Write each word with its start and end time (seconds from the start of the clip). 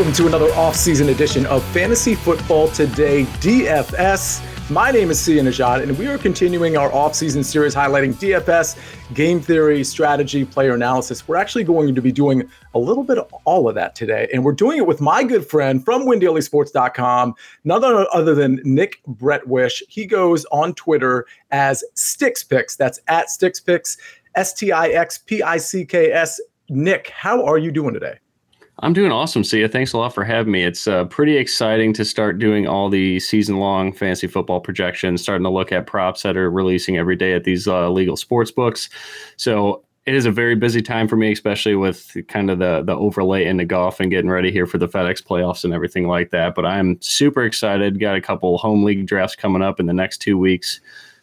Welcome 0.00 0.14
to 0.14 0.28
another 0.28 0.50
off-season 0.54 1.10
edition 1.10 1.44
of 1.44 1.62
Fantasy 1.74 2.14
Football 2.14 2.68
Today 2.68 3.24
DFS. 3.24 4.70
My 4.70 4.90
name 4.90 5.10
is 5.10 5.20
Sia 5.20 5.42
Nejad, 5.42 5.82
and 5.82 5.98
we 5.98 6.06
are 6.06 6.16
continuing 6.16 6.78
our 6.78 6.90
off-season 6.90 7.44
series 7.44 7.74
highlighting 7.74 8.14
DFS, 8.14 8.78
game 9.12 9.42
theory, 9.42 9.84
strategy, 9.84 10.46
player 10.46 10.72
analysis. 10.72 11.28
We're 11.28 11.36
actually 11.36 11.64
going 11.64 11.94
to 11.94 12.00
be 12.00 12.12
doing 12.12 12.48
a 12.72 12.78
little 12.78 13.04
bit 13.04 13.18
of 13.18 13.30
all 13.44 13.68
of 13.68 13.74
that 13.74 13.94
today, 13.94 14.26
and 14.32 14.42
we're 14.42 14.52
doing 14.52 14.78
it 14.78 14.86
with 14.86 15.02
my 15.02 15.22
good 15.22 15.46
friend 15.46 15.84
from 15.84 16.06
WinDailySports.com, 16.06 17.34
none 17.64 18.06
other 18.10 18.34
than 18.34 18.58
Nick 18.64 19.02
Bretwish. 19.06 19.82
He 19.86 20.06
goes 20.06 20.46
on 20.46 20.72
Twitter 20.76 21.26
as 21.50 21.84
StixPicks. 21.94 22.74
That's 22.74 23.00
at 23.08 23.26
StixPicks, 23.26 23.98
S-T-I-X-P-I-C-K-S. 24.34 26.40
Nick, 26.70 27.10
how 27.10 27.44
are 27.44 27.58
you 27.58 27.70
doing 27.70 27.92
today? 27.92 28.18
I'm 28.82 28.94
doing 28.94 29.12
awesome, 29.12 29.44
Sia. 29.44 29.68
Thanks 29.68 29.92
a 29.92 29.98
lot 29.98 30.14
for 30.14 30.24
having 30.24 30.52
me. 30.52 30.64
It's 30.64 30.86
uh, 30.86 31.04
pretty 31.04 31.36
exciting 31.36 31.92
to 31.94 32.04
start 32.04 32.38
doing 32.38 32.66
all 32.66 32.88
the 32.88 33.20
season 33.20 33.58
long 33.58 33.92
fantasy 33.92 34.26
football 34.26 34.60
projections, 34.60 35.20
starting 35.20 35.44
to 35.44 35.50
look 35.50 35.70
at 35.70 35.86
props 35.86 36.22
that 36.22 36.36
are 36.36 36.50
releasing 36.50 36.96
every 36.96 37.16
day 37.16 37.34
at 37.34 37.44
these 37.44 37.68
uh, 37.68 37.90
legal 37.90 38.16
sports 38.16 38.50
books. 38.50 38.88
So 39.36 39.84
it 40.06 40.14
is 40.14 40.24
a 40.24 40.30
very 40.30 40.54
busy 40.54 40.80
time 40.80 41.08
for 41.08 41.16
me, 41.16 41.30
especially 41.30 41.76
with 41.76 42.16
kind 42.28 42.50
of 42.50 42.58
the 42.58 42.82
the 42.82 42.96
overlay 42.96 43.44
into 43.44 43.66
golf 43.66 44.00
and 44.00 44.10
getting 44.10 44.30
ready 44.30 44.50
here 44.50 44.66
for 44.66 44.78
the 44.78 44.88
FedEx 44.88 45.22
playoffs 45.22 45.62
and 45.62 45.74
everything 45.74 46.08
like 46.08 46.30
that. 46.30 46.54
But 46.54 46.64
I'm 46.64 47.00
super 47.02 47.44
excited. 47.44 48.00
Got 48.00 48.16
a 48.16 48.22
couple 48.22 48.56
home 48.56 48.82
league 48.82 49.06
drafts 49.06 49.36
coming 49.36 49.60
up 49.60 49.78
in 49.78 49.86
the 49.86 49.92
next 49.92 50.18
two 50.18 50.38
weeks. 50.38 50.80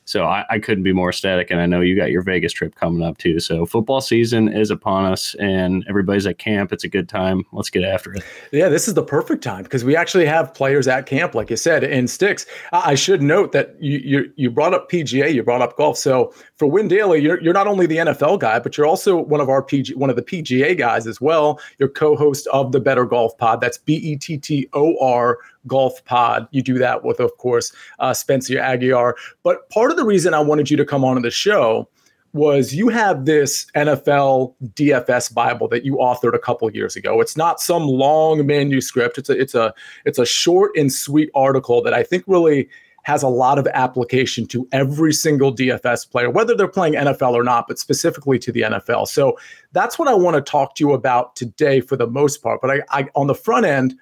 So 0.07 0.23
I, 0.23 0.45
I, 0.49 0.59
couldn't 0.59 0.83
be 0.85 0.93
more 0.93 1.09
ecstatic. 1.09 1.51
And 1.51 1.59
I 1.59 1.65
know 1.65 1.81
you 1.81 1.95
got 1.95 2.11
your 2.11 2.21
Vegas 2.21 2.53
trip 2.53 2.75
coming 2.75 3.03
up 3.03 3.17
too. 3.17 3.41
So 3.41 3.65
football 3.65 3.99
season 3.99 4.47
is 4.47 4.71
upon 4.71 5.03
us 5.05 5.35
and 5.35 5.85
everybody's 5.89 6.25
at 6.25 6.37
camp. 6.37 6.71
It's 6.71 6.85
a 6.85 6.87
good 6.87 7.09
time. 7.09 7.43
Let's 7.51 7.69
get 7.69 7.83
after 7.83 8.13
it. 8.13 8.23
Yeah, 8.53 8.69
this 8.69 8.87
is 8.87 8.93
the 8.93 9.03
perfect 9.03 9.43
time 9.43 9.63
because 9.63 9.83
we 9.83 9.97
actually 9.97 10.25
have 10.25 10.53
players 10.53 10.87
at 10.87 11.05
camp, 11.05 11.35
like 11.35 11.49
you 11.49 11.57
said, 11.57 11.83
in 11.83 12.05
Stix. 12.05 12.45
I 12.71 12.95
should 12.95 13.21
note 13.21 13.51
that 13.51 13.75
you 13.81 13.97
you, 13.97 14.31
you 14.37 14.49
brought 14.49 14.73
up 14.73 14.89
PGA, 14.89 15.33
you 15.33 15.43
brought 15.43 15.61
up 15.61 15.75
golf. 15.75 15.97
So 15.97 16.33
for 16.55 16.67
Win 16.67 16.87
Daily, 16.87 17.21
you're, 17.21 17.41
you're 17.41 17.53
not 17.53 17.67
only 17.67 17.85
the 17.85 17.97
NFL 17.97 18.39
guy, 18.39 18.59
but 18.59 18.77
you're 18.77 18.87
also 18.87 19.17
one 19.17 19.41
of 19.41 19.49
our 19.49 19.61
PG, 19.61 19.95
one 19.95 20.09
of 20.09 20.15
the 20.15 20.21
PGA 20.21 20.77
guys 20.77 21.05
as 21.05 21.19
well. 21.19 21.59
You're 21.79 21.89
co-host 21.89 22.47
of 22.47 22.71
the 22.71 22.79
Bettor 22.79 23.05
Golf 23.05 23.37
Pod. 23.37 23.59
That's 23.59 23.77
B 23.77 23.95
E 23.95 24.15
T 24.15 24.37
T 24.37 24.69
O 24.73 24.97
R 24.99 25.39
Golf 25.67 26.03
Pod. 26.05 26.47
You 26.51 26.61
do 26.61 26.77
that 26.79 27.03
with, 27.03 27.19
of 27.19 27.35
course, 27.37 27.71
uh, 27.99 28.13
Spencer 28.13 28.55
Aguiar. 28.55 29.13
But 29.43 29.69
part 29.69 29.91
of 29.91 29.97
the 29.97 30.05
reason 30.05 30.33
I 30.33 30.39
wanted 30.39 30.71
you 30.71 30.77
to 30.77 30.85
come 30.85 31.03
on 31.03 31.15
to 31.15 31.21
the 31.21 31.31
show 31.31 31.89
was 32.33 32.75
you 32.75 32.89
have 32.89 33.25
this 33.25 33.65
NFL 33.75 34.53
DFS 34.73 35.33
Bible 35.33 35.67
that 35.69 35.83
you 35.85 35.95
authored 35.95 36.33
a 36.33 36.39
couple 36.39 36.69
years 36.71 36.95
ago. 36.95 37.21
It's 37.21 37.37
not 37.37 37.59
some 37.59 37.83
long 37.83 38.45
manuscript. 38.45 39.17
It's 39.17 39.29
a 39.29 39.39
it's 39.39 39.55
a 39.55 39.73
it's 40.05 40.19
a 40.19 40.25
short 40.25 40.71
and 40.77 40.91
sweet 40.91 41.29
article 41.35 41.81
that 41.83 41.93
I 41.93 42.03
think 42.03 42.23
really 42.27 42.69
has 43.03 43.23
a 43.23 43.27
lot 43.29 43.57
of 43.57 43.65
application 43.67 44.45
to 44.45 44.67
every 44.73 45.13
single 45.13 45.55
DFS 45.55 46.11
player, 46.11 46.29
whether 46.29 46.53
they're 46.53 46.67
playing 46.67 46.93
NFL 46.93 47.31
or 47.31 47.43
not, 47.43 47.65
but 47.65 47.79
specifically 47.79 48.37
to 48.37 48.51
the 48.51 48.63
NFL. 48.63 49.07
So 49.07 49.39
that's 49.71 49.97
what 49.97 50.09
I 50.09 50.13
want 50.13 50.35
to 50.35 50.41
talk 50.41 50.75
to 50.75 50.83
you 50.83 50.91
about 50.91 51.33
today 51.37 51.79
for 51.79 51.95
the 51.95 52.05
most 52.05 52.43
part. 52.43 52.59
But 52.59 52.69
I, 52.69 52.81
I 52.89 53.07
on 53.15 53.27
the 53.27 53.33
front 53.33 53.65
end, 53.65 53.97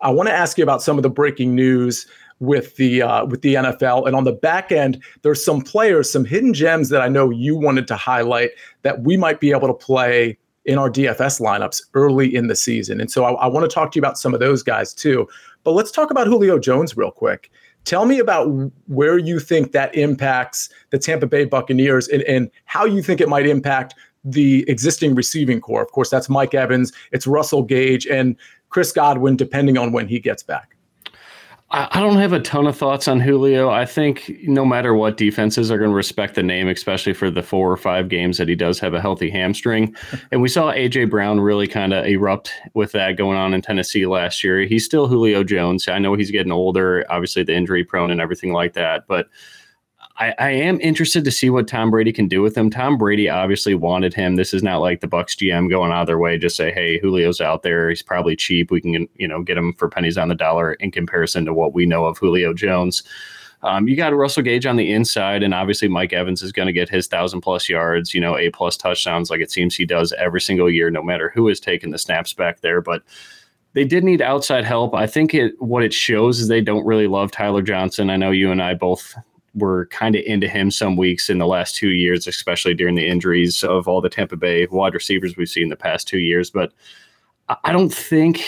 I 0.00 0.10
want 0.10 0.28
to 0.28 0.34
ask 0.34 0.56
you 0.56 0.64
about 0.64 0.82
some 0.82 0.96
of 0.96 1.02
the 1.02 1.10
breaking 1.10 1.54
news 1.54 2.06
with 2.38 2.76
the 2.76 3.02
uh, 3.02 3.26
with 3.26 3.42
the 3.42 3.54
NFL, 3.54 4.06
and 4.06 4.16
on 4.16 4.24
the 4.24 4.32
back 4.32 4.72
end, 4.72 5.02
there's 5.22 5.44
some 5.44 5.60
players, 5.60 6.10
some 6.10 6.24
hidden 6.24 6.54
gems 6.54 6.88
that 6.88 7.02
I 7.02 7.08
know 7.08 7.30
you 7.30 7.54
wanted 7.54 7.86
to 7.88 7.96
highlight 7.96 8.50
that 8.82 9.02
we 9.02 9.16
might 9.16 9.40
be 9.40 9.50
able 9.50 9.68
to 9.68 9.74
play 9.74 10.38
in 10.64 10.78
our 10.78 10.90
DFS 10.90 11.40
lineups 11.40 11.82
early 11.94 12.34
in 12.34 12.46
the 12.48 12.54
season. 12.54 13.00
And 13.00 13.10
so 13.10 13.24
I, 13.24 13.32
I 13.32 13.46
want 13.46 13.68
to 13.68 13.74
talk 13.74 13.92
to 13.92 13.96
you 13.96 14.00
about 14.00 14.18
some 14.18 14.34
of 14.34 14.40
those 14.40 14.62
guys 14.62 14.92
too. 14.94 15.26
But 15.64 15.72
let's 15.72 15.90
talk 15.90 16.10
about 16.10 16.26
Julio 16.26 16.58
Jones 16.58 16.96
real 16.96 17.10
quick. 17.10 17.50
Tell 17.84 18.04
me 18.04 18.18
about 18.18 18.70
where 18.86 19.18
you 19.18 19.40
think 19.40 19.72
that 19.72 19.94
impacts 19.94 20.68
the 20.90 20.98
Tampa 20.98 21.26
Bay 21.26 21.44
Buccaneers 21.44 22.08
and, 22.08 22.22
and 22.22 22.50
how 22.66 22.84
you 22.84 23.02
think 23.02 23.20
it 23.20 23.28
might 23.28 23.46
impact 23.46 23.94
the 24.22 24.68
existing 24.68 25.14
receiving 25.14 25.60
corps. 25.60 25.82
Of 25.82 25.92
course, 25.92 26.10
that's 26.10 26.28
Mike 26.28 26.52
Evans, 26.52 26.92
it's 27.10 27.26
Russell 27.26 27.62
Gage, 27.62 28.06
and 28.06 28.36
Chris 28.70 28.92
Godwin, 28.92 29.36
depending 29.36 29.76
on 29.76 29.92
when 29.92 30.08
he 30.08 30.18
gets 30.18 30.42
back. 30.42 30.76
I 31.72 32.00
don't 32.00 32.16
have 32.16 32.32
a 32.32 32.40
ton 32.40 32.66
of 32.66 32.76
thoughts 32.76 33.06
on 33.06 33.20
Julio. 33.20 33.70
I 33.70 33.86
think 33.86 34.32
no 34.42 34.64
matter 34.64 34.92
what, 34.92 35.16
defenses 35.16 35.70
are 35.70 35.78
going 35.78 35.90
to 35.90 35.96
respect 35.96 36.34
the 36.34 36.42
name, 36.42 36.66
especially 36.66 37.12
for 37.12 37.30
the 37.30 37.44
four 37.44 37.70
or 37.70 37.76
five 37.76 38.08
games 38.08 38.38
that 38.38 38.48
he 38.48 38.56
does 38.56 38.80
have 38.80 38.92
a 38.92 39.00
healthy 39.00 39.30
hamstring. 39.30 39.94
And 40.32 40.42
we 40.42 40.48
saw 40.48 40.72
AJ 40.72 41.10
Brown 41.10 41.40
really 41.40 41.68
kind 41.68 41.92
of 41.92 42.06
erupt 42.06 42.52
with 42.74 42.92
that 42.92 43.16
going 43.16 43.36
on 43.38 43.54
in 43.54 43.62
Tennessee 43.62 44.06
last 44.06 44.42
year. 44.42 44.62
He's 44.62 44.84
still 44.84 45.06
Julio 45.06 45.44
Jones. 45.44 45.88
I 45.88 45.98
know 45.98 46.14
he's 46.14 46.30
getting 46.30 46.52
older, 46.52 47.04
obviously 47.08 47.42
the 47.44 47.54
injury 47.54 47.84
prone 47.84 48.10
and 48.10 48.20
everything 48.20 48.52
like 48.52 48.72
that, 48.74 49.06
but 49.06 49.28
I, 50.20 50.34
I, 50.38 50.50
am 50.50 50.78
interested 50.82 51.24
to 51.24 51.30
see 51.30 51.48
what 51.48 51.66
Tom 51.66 51.90
Brady 51.90 52.12
can 52.12 52.28
do 52.28 52.42
with 52.42 52.54
him. 52.56 52.68
Tom 52.68 52.98
Brady 52.98 53.30
obviously 53.30 53.74
wanted 53.74 54.12
him. 54.12 54.36
This 54.36 54.52
is 54.52 54.62
not 54.62 54.82
like 54.82 55.00
the 55.00 55.08
Bucs 55.08 55.34
GM 55.34 55.70
going 55.70 55.90
out 55.90 56.02
of 56.02 56.06
their 56.06 56.18
way 56.18 56.36
just 56.36 56.56
say, 56.56 56.70
"Hey, 56.70 57.00
Julio's 57.00 57.40
out 57.40 57.62
there. 57.62 57.88
He's 57.88 58.02
probably 58.02 58.36
cheap. 58.36 58.70
We 58.70 58.82
can, 58.82 59.08
you 59.16 59.26
know, 59.26 59.42
get 59.42 59.56
him 59.56 59.72
for 59.72 59.88
pennies 59.88 60.18
on 60.18 60.28
the 60.28 60.34
dollar." 60.34 60.74
In 60.74 60.90
comparison 60.90 61.46
to 61.46 61.54
what 61.54 61.72
we 61.72 61.86
know 61.86 62.04
of 62.04 62.18
Julio 62.18 62.52
Jones, 62.52 63.02
um, 63.62 63.88
you 63.88 63.96
got 63.96 64.14
Russell 64.14 64.42
Gage 64.42 64.66
on 64.66 64.76
the 64.76 64.92
inside, 64.92 65.42
and 65.42 65.54
obviously 65.54 65.88
Mike 65.88 66.12
Evans 66.12 66.42
is 66.42 66.52
going 66.52 66.66
to 66.66 66.72
get 66.72 66.90
his 66.90 67.06
thousand 67.06 67.40
plus 67.40 67.68
yards, 67.68 68.14
you 68.14 68.20
know, 68.20 68.36
a 68.36 68.50
plus 68.50 68.76
touchdowns, 68.76 69.30
like 69.30 69.40
it 69.40 69.50
seems 69.50 69.74
he 69.74 69.86
does 69.86 70.12
every 70.18 70.40
single 70.40 70.70
year, 70.70 70.90
no 70.90 71.02
matter 71.02 71.30
who 71.34 71.48
is 71.48 71.60
taking 71.60 71.90
the 71.90 71.98
snaps 71.98 72.34
back 72.34 72.60
there. 72.60 72.82
But 72.82 73.02
they 73.72 73.84
did 73.84 74.04
need 74.04 74.20
outside 74.20 74.64
help. 74.64 74.94
I 74.94 75.06
think 75.06 75.32
it 75.32 75.54
what 75.62 75.82
it 75.82 75.94
shows 75.94 76.40
is 76.40 76.48
they 76.48 76.60
don't 76.60 76.84
really 76.84 77.06
love 77.06 77.30
Tyler 77.30 77.62
Johnson. 77.62 78.10
I 78.10 78.16
know 78.16 78.30
you 78.30 78.50
and 78.50 78.62
I 78.62 78.74
both 78.74 79.14
were 79.54 79.86
kind 79.86 80.14
of 80.14 80.22
into 80.24 80.48
him 80.48 80.70
some 80.70 80.96
weeks 80.96 81.28
in 81.28 81.38
the 81.38 81.46
last 81.46 81.74
two 81.74 81.90
years, 81.90 82.26
especially 82.26 82.74
during 82.74 82.94
the 82.94 83.06
injuries 83.06 83.64
of 83.64 83.88
all 83.88 84.00
the 84.00 84.08
Tampa 84.08 84.36
Bay 84.36 84.66
wide 84.70 84.94
receivers 84.94 85.36
we've 85.36 85.48
seen 85.48 85.68
the 85.68 85.76
past 85.76 86.06
two 86.06 86.18
years. 86.18 86.50
But 86.50 86.72
I 87.64 87.72
don't 87.72 87.92
think, 87.92 88.42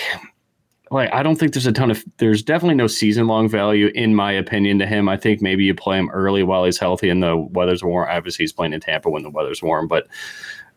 like, 0.91 1.13
I 1.13 1.25
don't 1.25 1.37
think 1.37 1.55
there's 1.55 1.67
a 1.67 1.73
ton 1.73 1.91
of, 1.91 2.05
there's 2.19 2.43
definitely 2.43 2.77
no 2.77 2.87
season 2.87 3.27
long 3.27 3.49
value, 3.49 3.91
in 3.95 4.15
my 4.15 4.31
opinion, 4.31 4.79
to 4.79 4.87
him. 4.87 5.09
I 5.09 5.17
think 5.17 5.43
maybe 5.43 5.65
you 5.65 5.75
play 5.75 5.99
him 5.99 6.11
early 6.11 6.45
while 6.45 6.65
he's 6.65 6.79
healthy 6.79 7.09
and 7.09 7.23
the 7.23 7.37
weather's 7.37 7.83
warm. 7.83 8.09
Obviously, 8.09 8.45
he's 8.45 8.53
playing 8.53 8.73
in 8.73 8.81
Tampa 8.81 9.11
when 9.11 9.25
the 9.25 9.31
weather's 9.31 9.63
warm. 9.63 9.89
But, 9.89 10.07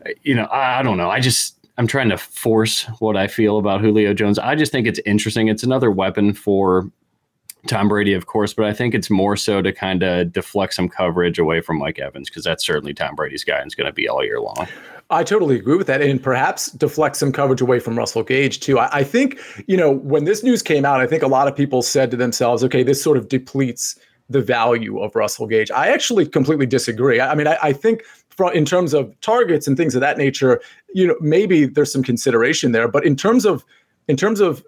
uh, 0.04 0.10
you 0.22 0.34
know, 0.34 0.46
I, 0.46 0.80
I 0.80 0.82
don't 0.82 0.96
know. 0.96 1.08
I 1.08 1.20
just, 1.20 1.56
I'm 1.78 1.86
trying 1.86 2.08
to 2.08 2.18
force 2.18 2.82
what 2.98 3.16
I 3.16 3.28
feel 3.28 3.58
about 3.58 3.80
Julio 3.80 4.12
Jones. 4.14 4.38
I 4.38 4.56
just 4.56 4.72
think 4.72 4.86
it's 4.88 5.00
interesting. 5.06 5.46
It's 5.48 5.62
another 5.62 5.90
weapon 5.90 6.32
for 6.32 6.90
Tom 7.68 7.88
Brady, 7.88 8.12
of 8.12 8.26
course, 8.26 8.54
but 8.54 8.64
I 8.64 8.72
think 8.72 8.94
it's 8.94 9.10
more 9.10 9.36
so 9.36 9.62
to 9.62 9.72
kind 9.72 10.02
of 10.02 10.32
deflect 10.32 10.74
some 10.74 10.88
coverage 10.88 11.38
away 11.38 11.60
from 11.60 11.78
Mike 11.78 11.98
Evans 11.98 12.28
because 12.28 12.44
that's 12.44 12.64
certainly 12.64 12.94
Tom 12.94 13.14
Brady's 13.14 13.44
guy 13.44 13.58
and 13.58 13.66
is 13.66 13.74
going 13.74 13.86
to 13.86 13.92
be 13.92 14.08
all 14.08 14.24
year 14.24 14.40
long. 14.40 14.66
I 15.10 15.22
totally 15.22 15.56
agree 15.56 15.76
with 15.76 15.86
that, 15.86 16.02
and 16.02 16.20
perhaps 16.20 16.70
deflect 16.72 17.16
some 17.16 17.30
coverage 17.30 17.60
away 17.60 17.78
from 17.78 17.96
Russell 17.96 18.24
Gage 18.24 18.58
too. 18.60 18.78
I, 18.78 18.88
I, 18.92 19.04
think 19.04 19.38
you 19.68 19.76
know 19.76 19.90
when 19.90 20.24
this 20.24 20.42
news 20.42 20.62
came 20.62 20.84
out, 20.84 21.00
I 21.00 21.06
think 21.06 21.22
a 21.22 21.28
lot 21.28 21.46
of 21.46 21.54
people 21.54 21.82
said 21.82 22.10
to 22.10 22.16
themselves, 22.16 22.64
"Okay, 22.64 22.82
this 22.82 23.00
sort 23.00 23.16
of 23.16 23.28
depletes 23.28 23.96
the 24.28 24.40
value 24.40 24.98
of 25.00 25.14
Russell 25.14 25.46
Gage." 25.46 25.70
I 25.70 25.88
actually 25.88 26.26
completely 26.26 26.66
disagree. 26.66 27.20
I, 27.20 27.30
I 27.30 27.34
mean, 27.36 27.46
I, 27.46 27.56
I 27.62 27.72
think 27.72 28.02
in 28.52 28.64
terms 28.64 28.94
of 28.94 29.18
targets 29.20 29.68
and 29.68 29.76
things 29.76 29.94
of 29.94 30.00
that 30.00 30.18
nature, 30.18 30.60
you 30.92 31.06
know, 31.06 31.16
maybe 31.20 31.66
there's 31.66 31.92
some 31.92 32.02
consideration 32.02 32.72
there, 32.72 32.88
but 32.88 33.06
in 33.06 33.14
terms 33.14 33.44
of 33.44 33.64
in 34.08 34.16
terms 34.16 34.40
of 34.40 34.64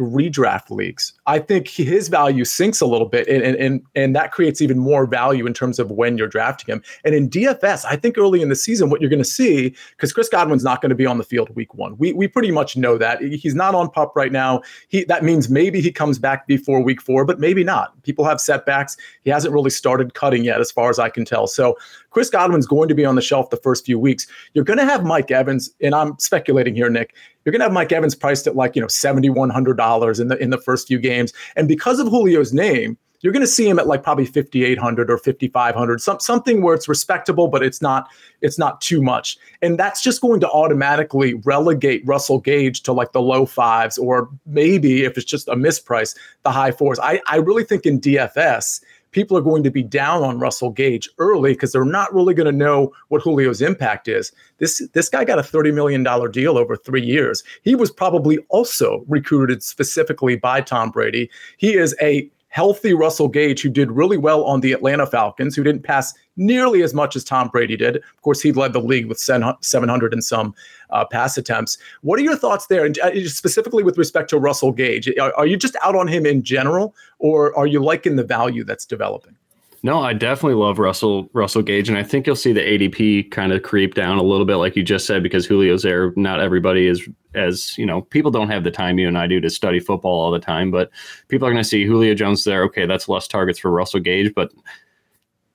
redraft 0.00 0.70
leagues, 0.70 1.12
I 1.26 1.38
think 1.38 1.68
his 1.68 2.08
value 2.08 2.44
sinks 2.44 2.80
a 2.80 2.86
little 2.86 3.06
bit, 3.06 3.28
and 3.28 3.42
and 3.56 3.82
and 3.94 4.16
that 4.16 4.32
creates 4.32 4.60
even 4.60 4.78
more 4.78 5.06
value 5.06 5.46
in 5.46 5.54
terms 5.54 5.78
of 5.78 5.90
when 5.90 6.18
you're 6.18 6.28
drafting 6.28 6.74
him. 6.74 6.82
And 7.04 7.14
in 7.14 7.28
DFS, 7.28 7.84
I 7.84 7.96
think 7.96 8.18
early 8.18 8.42
in 8.42 8.48
the 8.48 8.56
season, 8.56 8.90
what 8.90 9.00
you're 9.00 9.10
going 9.10 9.22
to 9.22 9.28
see, 9.28 9.74
because 9.90 10.12
Chris 10.12 10.28
Godwin's 10.28 10.64
not 10.64 10.80
going 10.80 10.90
to 10.90 10.96
be 10.96 11.06
on 11.06 11.18
the 11.18 11.24
field 11.24 11.54
week 11.54 11.74
one, 11.74 11.96
we 11.98 12.12
we 12.12 12.26
pretty 12.26 12.50
much 12.50 12.76
know 12.76 12.98
that 12.98 13.20
he's 13.20 13.54
not 13.54 13.74
on 13.74 13.90
pup 13.90 14.12
right 14.16 14.32
now. 14.32 14.62
He 14.88 15.04
that 15.04 15.24
means 15.24 15.48
maybe 15.48 15.80
he 15.80 15.92
comes 15.92 16.18
back 16.18 16.46
before 16.46 16.82
week 16.82 17.00
four, 17.00 17.24
but 17.24 17.38
maybe 17.38 17.64
not. 17.64 18.00
People 18.02 18.24
have 18.24 18.40
setbacks. 18.40 18.96
He 19.22 19.30
hasn't 19.30 19.54
really 19.54 19.70
started 19.70 20.14
cutting 20.14 20.44
yet, 20.44 20.60
as 20.60 20.70
far 20.70 20.90
as 20.90 20.98
I 20.98 21.08
can 21.08 21.24
tell. 21.24 21.46
So 21.46 21.76
Chris 22.10 22.30
Godwin's 22.30 22.66
going 22.66 22.88
to 22.88 22.94
be 22.94 23.04
on 23.04 23.14
the 23.14 23.22
shelf 23.22 23.50
the 23.50 23.56
first 23.56 23.86
few 23.86 23.98
weeks. 23.98 24.26
You're 24.54 24.64
going 24.64 24.78
to 24.78 24.84
have 24.84 25.04
Mike 25.04 25.30
Evans, 25.30 25.70
and 25.80 25.94
I'm 25.94 26.18
speculating 26.18 26.74
here, 26.74 26.90
Nick. 26.90 27.14
You're 27.44 27.52
going 27.52 27.60
to 27.60 27.64
have 27.64 27.72
Mike 27.72 27.92
Evans 27.92 28.14
priced 28.14 28.46
at 28.46 28.56
like 28.56 28.76
you 28.76 28.82
know 28.82 28.88
seventy 28.88 29.30
one 29.30 29.50
hundred 29.50 29.76
dollars 29.76 30.20
in 30.20 30.28
the 30.28 30.36
in 30.38 30.50
the 30.50 30.58
first 30.58 30.88
few 30.88 30.98
games, 30.98 31.32
and 31.56 31.68
because 31.68 31.98
of 31.98 32.08
Julio's 32.08 32.52
name, 32.52 32.98
you're 33.20 33.32
going 33.32 33.42
to 33.42 33.46
see 33.46 33.68
him 33.68 33.78
at 33.78 33.86
like 33.86 34.02
probably 34.02 34.24
5800 34.26 35.10
or 35.10 35.18
5500 35.18 36.00
some, 36.00 36.20
something 36.20 36.62
where 36.62 36.74
it's 36.74 36.88
respectable 36.88 37.48
but 37.48 37.62
it's 37.62 37.82
not 37.82 38.08
it's 38.40 38.58
not 38.58 38.80
too 38.80 39.02
much. 39.02 39.38
And 39.62 39.78
that's 39.78 40.02
just 40.02 40.20
going 40.20 40.40
to 40.40 40.50
automatically 40.50 41.34
relegate 41.34 42.02
russell 42.06 42.40
gage 42.40 42.82
to 42.82 42.92
like 42.92 43.12
the 43.12 43.20
low 43.20 43.46
fives 43.46 43.98
or 43.98 44.28
maybe 44.46 45.04
if 45.04 45.16
it's 45.16 45.26
just 45.26 45.48
a 45.48 45.54
misprice 45.54 46.16
the 46.42 46.50
high 46.50 46.70
fours. 46.70 46.98
I, 46.98 47.20
I 47.26 47.36
really 47.36 47.64
think 47.64 47.86
in 47.86 48.00
dfs 48.00 48.80
people 49.12 49.36
are 49.36 49.42
going 49.42 49.62
to 49.62 49.70
be 49.70 49.82
down 49.82 50.22
on 50.22 50.38
Russell 50.38 50.70
Gage 50.70 51.08
early 51.18 51.52
because 51.52 51.72
they're 51.72 51.84
not 51.84 52.12
really 52.14 52.34
going 52.34 52.50
to 52.50 52.56
know 52.56 52.92
what 53.08 53.22
Julio's 53.22 53.60
impact 53.60 54.08
is. 54.08 54.32
This 54.58 54.86
this 54.92 55.08
guy 55.08 55.24
got 55.24 55.38
a 55.38 55.42
$30 55.42 55.74
million 55.74 56.02
deal 56.30 56.58
over 56.58 56.76
three 56.76 57.04
years. 57.04 57.42
He 57.62 57.74
was 57.74 57.90
probably 57.90 58.38
also 58.48 59.04
recruited 59.08 59.62
specifically 59.62 60.36
by 60.36 60.60
Tom 60.60 60.90
Brady. 60.90 61.30
He 61.56 61.74
is 61.74 61.94
a 62.00 62.30
healthy 62.50 62.92
Russell 62.92 63.28
Gage, 63.28 63.62
who 63.62 63.70
did 63.70 63.90
really 63.90 64.18
well 64.18 64.44
on 64.44 64.60
the 64.60 64.72
Atlanta 64.72 65.06
Falcons, 65.06 65.56
who 65.56 65.62
didn't 65.62 65.82
pass 65.82 66.12
nearly 66.36 66.82
as 66.82 66.92
much 66.92 67.16
as 67.16 67.24
Tom 67.24 67.48
Brady 67.48 67.76
did. 67.76 67.96
Of 67.96 68.22
course, 68.22 68.40
he 68.40 68.52
led 68.52 68.72
the 68.72 68.80
league 68.80 69.06
with 69.06 69.18
700 69.18 70.12
and 70.12 70.24
some 70.24 70.54
uh, 70.90 71.04
pass 71.04 71.38
attempts. 71.38 71.78
What 72.02 72.18
are 72.18 72.22
your 72.22 72.36
thoughts 72.36 72.66
there, 72.66 72.84
and 72.84 72.98
uh, 72.98 73.28
specifically 73.28 73.82
with 73.82 73.96
respect 73.96 74.30
to 74.30 74.38
Russell 74.38 74.72
Gage? 74.72 75.08
Are, 75.18 75.34
are 75.34 75.46
you 75.46 75.56
just 75.56 75.76
out 75.82 75.96
on 75.96 76.08
him 76.08 76.26
in 76.26 76.42
general, 76.42 76.94
or 77.18 77.56
are 77.56 77.66
you 77.66 77.82
liking 77.82 78.16
the 78.16 78.24
value 78.24 78.64
that's 78.64 78.84
developing? 78.84 79.36
No, 79.82 80.00
I 80.00 80.12
definitely 80.12 80.62
love 80.62 80.78
Russell 80.78 81.30
Russell 81.32 81.62
Gage, 81.62 81.88
and 81.88 81.96
I 81.96 82.02
think 82.02 82.26
you'll 82.26 82.36
see 82.36 82.52
the 82.52 82.60
ADP 82.60 83.30
kind 83.30 83.50
of 83.50 83.62
creep 83.62 83.94
down 83.94 84.18
a 84.18 84.22
little 84.22 84.44
bit, 84.44 84.56
like 84.56 84.76
you 84.76 84.82
just 84.82 85.06
said, 85.06 85.22
because 85.22 85.46
Julio's 85.46 85.82
there. 85.82 86.12
Not 86.16 86.40
everybody 86.40 86.86
is 86.86 87.08
as 87.34 87.76
you 87.78 87.86
know. 87.86 88.02
People 88.02 88.30
don't 88.30 88.50
have 88.50 88.62
the 88.62 88.70
time 88.70 88.98
you 88.98 89.08
and 89.08 89.16
I 89.16 89.26
do 89.26 89.40
to 89.40 89.48
study 89.48 89.80
football 89.80 90.20
all 90.20 90.30
the 90.30 90.38
time, 90.38 90.70
but 90.70 90.90
people 91.28 91.48
are 91.48 91.50
going 91.50 91.62
to 91.62 91.68
see 91.68 91.86
Julio 91.86 92.12
Jones 92.14 92.44
there. 92.44 92.62
Okay, 92.64 92.84
that's 92.84 93.08
less 93.08 93.26
targets 93.26 93.58
for 93.58 93.70
Russell 93.70 94.00
Gage, 94.00 94.34
but 94.34 94.52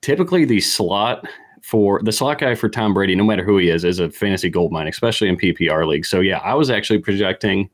typically 0.02 0.44
the 0.44 0.60
slot 0.60 1.28
for 1.62 2.02
the 2.02 2.12
slot 2.12 2.40
guy 2.40 2.56
for 2.56 2.68
Tom 2.68 2.96
Brady, 2.96 3.16
no 3.16 3.24
matter 3.24 3.44
who 3.44 3.58
he 3.60 3.70
is, 3.70 3.84
is 3.84 4.00
a 4.00 4.10
fantasy 4.10 4.50
gold 4.50 4.72
mine, 4.72 4.88
especially 4.88 5.30
in 5.30 5.38
PPR 5.38 5.88
leagues. 5.88 6.10
So 6.10 6.20
yeah, 6.20 6.40
I 6.40 6.56
was 6.56 6.72
actually 6.72 7.00
projecting 7.00 7.70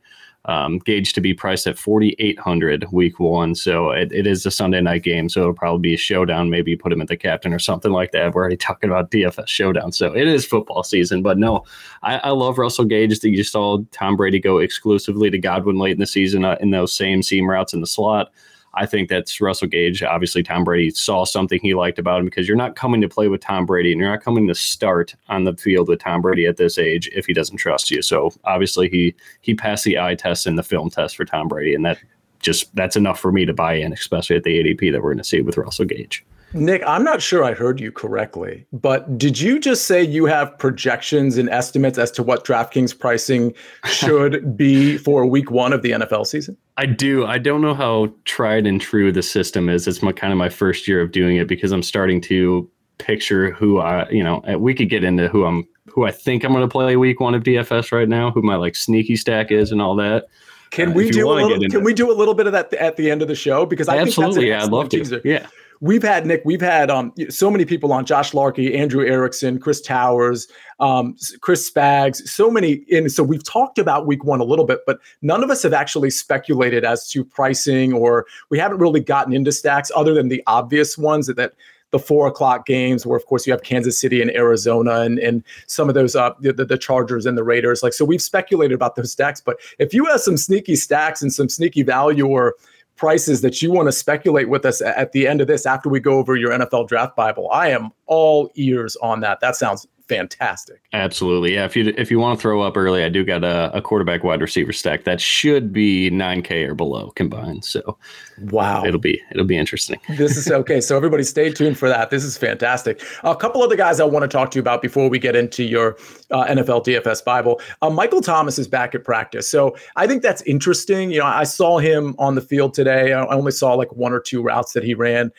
um, 0.45 0.79
Gage 0.79 1.13
to 1.13 1.21
be 1.21 1.33
priced 1.33 1.67
at 1.67 1.77
4,800 1.77 2.87
week 2.91 3.19
one. 3.19 3.53
So 3.53 3.91
it, 3.91 4.11
it 4.11 4.25
is 4.25 4.45
a 4.45 4.51
Sunday 4.51 4.81
night 4.81 5.03
game. 5.03 5.29
So 5.29 5.41
it'll 5.41 5.53
probably 5.53 5.81
be 5.81 5.93
a 5.93 5.97
showdown. 5.97 6.49
Maybe 6.49 6.75
put 6.75 6.91
him 6.91 7.01
at 7.01 7.07
the 7.07 7.17
captain 7.17 7.53
or 7.53 7.59
something 7.59 7.91
like 7.91 8.11
that. 8.11 8.33
We're 8.33 8.41
already 8.41 8.57
talking 8.57 8.89
about 8.89 9.11
DFS 9.11 9.47
showdown. 9.47 9.91
So 9.91 10.15
it 10.15 10.27
is 10.27 10.45
football 10.45 10.83
season. 10.83 11.21
But 11.21 11.37
no, 11.37 11.65
I, 12.01 12.17
I 12.17 12.29
love 12.29 12.57
Russell 12.57 12.85
Gage. 12.85 13.19
That 13.19 13.29
you 13.29 13.43
saw 13.43 13.79
Tom 13.91 14.15
Brady 14.15 14.39
go 14.39 14.57
exclusively 14.57 15.29
to 15.29 15.37
Godwin 15.37 15.77
late 15.77 15.91
in 15.91 15.99
the 15.99 16.07
season 16.07 16.43
uh, 16.43 16.57
in 16.59 16.71
those 16.71 16.93
same 16.93 17.21
seam 17.21 17.49
routes 17.49 17.73
in 17.73 17.81
the 17.81 17.87
slot. 17.87 18.31
I 18.73 18.85
think 18.85 19.09
that's 19.09 19.41
Russell 19.41 19.67
Gage. 19.67 20.01
Obviously, 20.01 20.43
Tom 20.43 20.63
Brady 20.63 20.91
saw 20.91 21.25
something 21.25 21.59
he 21.61 21.73
liked 21.73 21.99
about 21.99 22.19
him 22.19 22.25
because 22.25 22.47
you're 22.47 22.57
not 22.57 22.75
coming 22.75 23.01
to 23.01 23.09
play 23.09 23.27
with 23.27 23.41
Tom 23.41 23.65
Brady 23.65 23.91
and 23.91 23.99
you're 23.99 24.09
not 24.09 24.23
coming 24.23 24.47
to 24.47 24.55
start 24.55 25.13
on 25.27 25.43
the 25.43 25.55
field 25.57 25.89
with 25.89 25.99
Tom 25.99 26.21
Brady 26.21 26.45
at 26.45 26.57
this 26.57 26.77
age 26.77 27.09
if 27.13 27.25
he 27.25 27.33
doesn't 27.33 27.57
trust 27.57 27.91
you. 27.91 28.01
So 28.01 28.31
obviously, 28.45 28.89
he 28.89 29.13
he 29.41 29.53
passed 29.53 29.83
the 29.83 29.99
eye 29.99 30.15
test 30.15 30.47
and 30.47 30.57
the 30.57 30.63
film 30.63 30.89
test 30.89 31.17
for 31.17 31.25
Tom 31.25 31.47
Brady, 31.47 31.75
and 31.75 31.85
that 31.85 31.99
just 32.39 32.73
that's 32.75 32.95
enough 32.95 33.19
for 33.19 33.31
me 33.31 33.45
to 33.45 33.53
buy 33.53 33.73
in, 33.73 33.93
especially 33.93 34.35
at 34.35 34.43
the 34.43 34.63
ADP 34.63 34.91
that 34.91 35.01
we're 35.01 35.11
going 35.11 35.17
to 35.17 35.23
see 35.23 35.41
with 35.41 35.57
Russell 35.57 35.85
Gage. 35.85 36.25
Nick, 36.53 36.83
I'm 36.85 37.03
not 37.03 37.21
sure 37.21 37.43
I 37.43 37.53
heard 37.53 37.79
you 37.79 37.91
correctly, 37.91 38.65
but 38.73 39.17
did 39.17 39.39
you 39.39 39.59
just 39.59 39.85
say 39.85 40.03
you 40.03 40.25
have 40.25 40.57
projections 40.57 41.37
and 41.37 41.49
estimates 41.49 41.97
as 41.97 42.11
to 42.11 42.23
what 42.23 42.45
DraftKings 42.45 42.97
pricing 42.97 43.53
should 43.85 44.57
be 44.57 44.97
for 44.97 45.25
week 45.25 45.49
one 45.49 45.71
of 45.71 45.81
the 45.81 45.91
NFL 45.91 46.27
season? 46.27 46.57
I 46.77 46.85
do. 46.87 47.25
I 47.25 47.37
don't 47.37 47.61
know 47.61 47.73
how 47.73 48.13
tried 48.25 48.67
and 48.67 48.81
true 48.81 49.11
the 49.11 49.23
system 49.23 49.69
is. 49.69 49.87
It's 49.87 50.01
my 50.01 50.11
kind 50.11 50.33
of 50.33 50.37
my 50.37 50.49
first 50.49 50.87
year 50.87 51.01
of 51.01 51.11
doing 51.11 51.37
it 51.37 51.47
because 51.47 51.71
I'm 51.71 51.83
starting 51.83 52.19
to 52.21 52.69
picture 52.97 53.51
who 53.51 53.79
I, 53.79 54.09
you 54.09 54.23
know, 54.23 54.43
we 54.57 54.73
could 54.73 54.89
get 54.89 55.03
into 55.03 55.27
who 55.29 55.45
I'm, 55.45 55.67
who 55.87 56.05
I 56.05 56.11
think 56.11 56.43
I'm 56.43 56.51
going 56.51 56.67
to 56.67 56.71
play 56.71 56.95
week 56.97 57.19
one 57.19 57.33
of 57.33 57.43
DFS 57.43 57.91
right 57.91 58.09
now, 58.09 58.31
who 58.31 58.41
my 58.41 58.55
like 58.55 58.75
sneaky 58.75 59.15
stack 59.15 59.51
is 59.51 59.71
and 59.71 59.81
all 59.81 59.95
that. 59.95 60.25
Can 60.71 60.91
uh, 60.91 60.93
we 60.93 61.09
do 61.11 61.29
a 61.29 61.33
little, 61.33 61.69
can 61.69 61.83
we 61.83 61.93
do 61.93 62.11
a 62.11 62.15
little 62.15 62.33
bit 62.33 62.47
of 62.47 62.53
that 62.53 62.73
at 62.75 62.95
the 62.95 63.11
end 63.11 63.21
of 63.21 63.27
the 63.27 63.35
show? 63.35 63.65
Because 63.65 63.89
I 63.89 63.97
absolutely, 63.97 64.41
think 64.41 64.49
yeah, 64.49 64.63
I'd 64.63 64.71
love 64.71 64.89
teaser. 64.89 65.19
to. 65.19 65.29
Yeah 65.29 65.47
we've 65.81 66.03
had 66.03 66.25
Nick, 66.25 66.43
we've 66.45 66.61
had 66.61 66.89
um, 66.89 67.11
so 67.29 67.51
many 67.51 67.65
people 67.65 67.91
on 67.91 68.05
Josh 68.05 68.33
Larkey, 68.33 68.77
Andrew 68.77 69.05
Erickson, 69.05 69.59
Chris 69.59 69.81
Towers, 69.81 70.47
um, 70.79 71.15
Chris 71.41 71.69
Spags, 71.69 72.17
so 72.27 72.49
many. 72.49 72.85
And 72.91 73.11
so 73.11 73.23
we've 73.23 73.43
talked 73.43 73.79
about 73.79 74.05
week 74.05 74.23
one 74.23 74.39
a 74.39 74.45
little 74.45 74.65
bit, 74.65 74.81
but 74.85 74.99
none 75.21 75.43
of 75.43 75.49
us 75.49 75.63
have 75.63 75.73
actually 75.73 76.11
speculated 76.11 76.85
as 76.85 77.09
to 77.11 77.25
pricing 77.25 77.93
or 77.93 78.27
we 78.49 78.59
haven't 78.59 78.77
really 78.77 78.99
gotten 78.99 79.33
into 79.33 79.51
stacks 79.51 79.91
other 79.95 80.13
than 80.13 80.29
the 80.29 80.43
obvious 80.47 80.97
ones 80.97 81.27
that, 81.27 81.35
that 81.35 81.53
the 81.89 81.99
four 81.99 82.25
o'clock 82.27 82.65
games 82.65 83.05
where 83.05 83.17
of 83.17 83.25
course 83.25 83.45
you 83.45 83.51
have 83.51 83.63
Kansas 83.63 83.99
City 83.99 84.21
and 84.21 84.31
Arizona 84.31 85.01
and, 85.01 85.19
and 85.19 85.43
some 85.67 85.89
of 85.89 85.95
those 85.95 86.15
uh 86.15 86.31
the, 86.39 86.53
the 86.53 86.77
Chargers 86.77 87.25
and 87.25 87.37
the 87.37 87.43
Raiders. 87.43 87.83
Like 87.83 87.91
so 87.91 88.05
we've 88.05 88.21
speculated 88.21 88.73
about 88.73 88.95
those 88.95 89.11
stacks, 89.11 89.41
but 89.41 89.57
if 89.77 89.93
you 89.93 90.05
have 90.05 90.21
some 90.21 90.37
sneaky 90.37 90.77
stacks 90.77 91.21
and 91.21 91.33
some 91.33 91.49
sneaky 91.49 91.83
value 91.83 92.27
or 92.27 92.55
prices 92.95 93.41
that 93.41 93.61
you 93.61 93.71
want 93.71 93.87
to 93.87 93.91
speculate 93.91 94.49
with 94.49 94.65
us 94.65 94.81
at 94.81 95.11
the 95.11 95.27
end 95.27 95.41
of 95.41 95.47
this 95.47 95.65
after 95.65 95.89
we 95.89 95.99
go 95.99 96.17
over 96.17 96.35
your 96.35 96.51
NFL 96.51 96.87
draft 96.87 97.15
Bible. 97.15 97.49
I 97.51 97.69
am 97.69 97.89
all 98.05 98.49
ears 98.55 98.95
on 98.97 99.21
that. 99.21 99.39
That 99.39 99.55
sounds 99.55 99.87
fantastic. 100.07 100.81
Absolutely. 100.93 101.53
Yeah. 101.53 101.65
If 101.65 101.75
you 101.75 101.93
if 101.97 102.11
you 102.11 102.19
want 102.19 102.37
to 102.37 102.41
throw 102.41 102.61
up 102.61 102.77
early, 102.77 103.03
I 103.03 103.09
do 103.09 103.23
got 103.23 103.43
a, 103.43 103.75
a 103.75 103.81
quarterback 103.81 104.23
wide 104.23 104.41
receiver 104.41 104.73
stack 104.73 105.03
that 105.05 105.21
should 105.21 105.71
be 105.71 106.09
9K 106.09 106.67
or 106.67 106.75
below 106.75 107.11
combined. 107.11 107.65
So 107.65 107.97
wow. 108.39 108.83
It'll 108.83 108.99
be 108.99 109.21
it'll 109.31 109.45
be 109.45 109.57
interesting. 109.57 109.99
this 110.17 110.37
is 110.37 110.51
okay. 110.51 110.81
So 110.81 110.97
everybody 110.97 111.23
stay 111.23 111.51
tuned 111.51 111.77
for 111.77 111.89
that. 111.89 112.09
This 112.09 112.23
is 112.23 112.37
fantastic. 112.37 113.03
A 113.23 113.35
couple 113.35 113.61
other 113.61 113.75
guys 113.75 113.99
I 113.99 114.05
want 114.05 114.23
to 114.23 114.27
talk 114.27 114.51
to 114.51 114.55
you 114.57 114.61
about 114.61 114.81
before 114.81 115.09
we 115.09 115.19
get 115.19 115.35
into 115.35 115.63
your 115.63 115.97
uh, 116.31 116.45
NFL 116.45 116.85
DFS 116.85 117.23
Bible. 117.23 117.61
Uh, 117.81 117.89
Michael 117.89 118.21
Thomas 118.21 118.59
is 118.59 118.67
back 118.67 118.95
at 118.95 119.03
practice. 119.03 119.49
So 119.49 119.75
I 119.95 120.07
think 120.07 120.21
that's 120.21 120.41
interesting. 120.43 121.11
You 121.11 121.19
know, 121.19 121.25
I 121.25 121.43
saw 121.43 121.79
him 121.79 122.15
on 122.19 122.35
the 122.35 122.41
field 122.41 122.73
today. 122.73 123.13
I 123.13 123.25
only 123.27 123.51
saw 123.51 123.73
like 123.73 123.91
one 123.93 124.13
or 124.13 124.19
two 124.19 124.41
routes 124.41 124.73
that 124.73 124.83
he 124.83 124.93
ran 124.93 125.31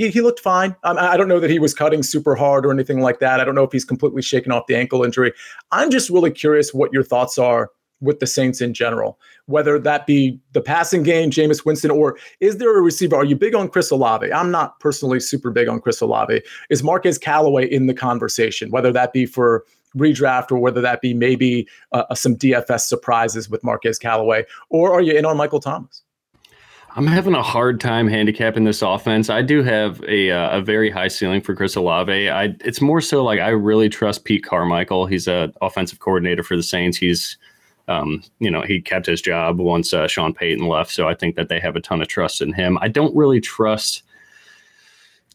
he, 0.00 0.08
he 0.08 0.22
looked 0.22 0.40
fine. 0.40 0.74
Um, 0.82 0.96
I 0.98 1.18
don't 1.18 1.28
know 1.28 1.40
that 1.40 1.50
he 1.50 1.58
was 1.58 1.74
cutting 1.74 2.02
super 2.02 2.34
hard 2.34 2.64
or 2.64 2.72
anything 2.72 3.00
like 3.00 3.18
that. 3.18 3.38
I 3.38 3.44
don't 3.44 3.54
know 3.54 3.64
if 3.64 3.72
he's 3.72 3.84
completely 3.84 4.22
shaken 4.22 4.50
off 4.50 4.66
the 4.66 4.74
ankle 4.74 5.04
injury. 5.04 5.34
I'm 5.72 5.90
just 5.90 6.08
really 6.08 6.30
curious 6.30 6.72
what 6.72 6.90
your 6.90 7.04
thoughts 7.04 7.36
are 7.36 7.70
with 8.00 8.18
the 8.18 8.26
Saints 8.26 8.62
in 8.62 8.72
general, 8.72 9.20
whether 9.44 9.78
that 9.78 10.06
be 10.06 10.40
the 10.52 10.62
passing 10.62 11.02
game, 11.02 11.30
Jameis 11.30 11.66
Winston, 11.66 11.90
or 11.90 12.16
is 12.40 12.56
there 12.56 12.78
a 12.78 12.80
receiver? 12.80 13.14
Are 13.14 13.26
you 13.26 13.36
big 13.36 13.54
on 13.54 13.68
Chris 13.68 13.90
Olave? 13.90 14.32
I'm 14.32 14.50
not 14.50 14.80
personally 14.80 15.20
super 15.20 15.50
big 15.50 15.68
on 15.68 15.82
Chris 15.82 16.00
Olave. 16.00 16.40
Is 16.70 16.82
Marquez 16.82 17.18
Callaway 17.18 17.70
in 17.70 17.86
the 17.86 17.92
conversation, 17.92 18.70
whether 18.70 18.92
that 18.92 19.12
be 19.12 19.26
for 19.26 19.66
redraft 19.94 20.50
or 20.50 20.56
whether 20.56 20.80
that 20.80 21.02
be 21.02 21.12
maybe 21.12 21.68
uh, 21.92 22.14
some 22.14 22.36
DFS 22.36 22.86
surprises 22.86 23.50
with 23.50 23.62
Marquez 23.62 23.98
Callaway, 23.98 24.46
or 24.70 24.94
are 24.94 25.02
you 25.02 25.12
in 25.12 25.26
on 25.26 25.36
Michael 25.36 25.60
Thomas? 25.60 26.02
I'm 26.96 27.06
having 27.06 27.34
a 27.34 27.42
hard 27.42 27.80
time 27.80 28.08
handicapping 28.08 28.64
this 28.64 28.82
offense. 28.82 29.30
I 29.30 29.42
do 29.42 29.62
have 29.62 30.02
a 30.08 30.30
uh, 30.30 30.58
a 30.58 30.60
very 30.60 30.90
high 30.90 31.08
ceiling 31.08 31.40
for 31.40 31.54
Chris 31.54 31.76
Olave. 31.76 32.28
I 32.28 32.54
it's 32.64 32.80
more 32.80 33.00
so 33.00 33.22
like 33.22 33.38
I 33.38 33.50
really 33.50 33.88
trust 33.88 34.24
Pete 34.24 34.44
Carmichael. 34.44 35.06
He's 35.06 35.28
a 35.28 35.52
offensive 35.62 36.00
coordinator 36.00 36.42
for 36.42 36.56
the 36.56 36.62
Saints. 36.62 36.98
He's 36.98 37.38
um, 37.88 38.22
you 38.38 38.50
know, 38.50 38.62
he 38.62 38.80
kept 38.80 39.06
his 39.06 39.20
job 39.20 39.58
once 39.58 39.92
uh, 39.92 40.06
Sean 40.06 40.32
Payton 40.32 40.66
left, 40.66 40.92
so 40.92 41.08
I 41.08 41.14
think 41.14 41.34
that 41.34 41.48
they 41.48 41.58
have 41.58 41.74
a 41.74 41.80
ton 41.80 42.00
of 42.00 42.08
trust 42.08 42.40
in 42.40 42.52
him. 42.52 42.78
I 42.80 42.88
don't 42.88 43.14
really 43.16 43.40
trust 43.40 44.04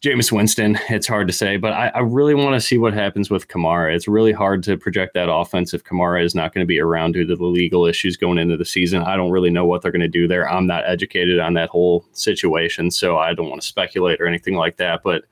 Jameis 0.02 0.30
Winston, 0.30 0.78
it's 0.90 1.06
hard 1.06 1.26
to 1.26 1.32
say, 1.32 1.56
but 1.56 1.72
I, 1.72 1.88
I 1.88 2.00
really 2.00 2.34
want 2.34 2.54
to 2.54 2.60
see 2.60 2.76
what 2.76 2.92
happens 2.92 3.30
with 3.30 3.48
Kamara. 3.48 3.94
It's 3.94 4.06
really 4.06 4.32
hard 4.32 4.62
to 4.64 4.76
project 4.76 5.14
that 5.14 5.32
offense 5.32 5.72
if 5.72 5.84
Kamara 5.84 6.22
is 6.22 6.34
not 6.34 6.52
going 6.52 6.62
to 6.62 6.68
be 6.68 6.78
around 6.78 7.12
due 7.12 7.26
to 7.26 7.34
the 7.34 7.44
legal 7.44 7.86
issues 7.86 8.16
going 8.16 8.38
into 8.38 8.56
the 8.56 8.64
season. 8.64 9.02
I 9.02 9.16
don't 9.16 9.30
really 9.30 9.50
know 9.50 9.64
what 9.64 9.82
they're 9.82 9.90
going 9.90 10.00
to 10.00 10.08
do 10.08 10.28
there. 10.28 10.48
I'm 10.50 10.66
not 10.66 10.84
educated 10.86 11.38
on 11.40 11.54
that 11.54 11.70
whole 11.70 12.04
situation, 12.12 12.90
so 12.90 13.18
I 13.18 13.32
don't 13.32 13.48
want 13.48 13.62
to 13.62 13.66
speculate 13.66 14.20
or 14.20 14.26
anything 14.26 14.54
like 14.54 14.76
that. 14.76 15.02
But 15.02 15.24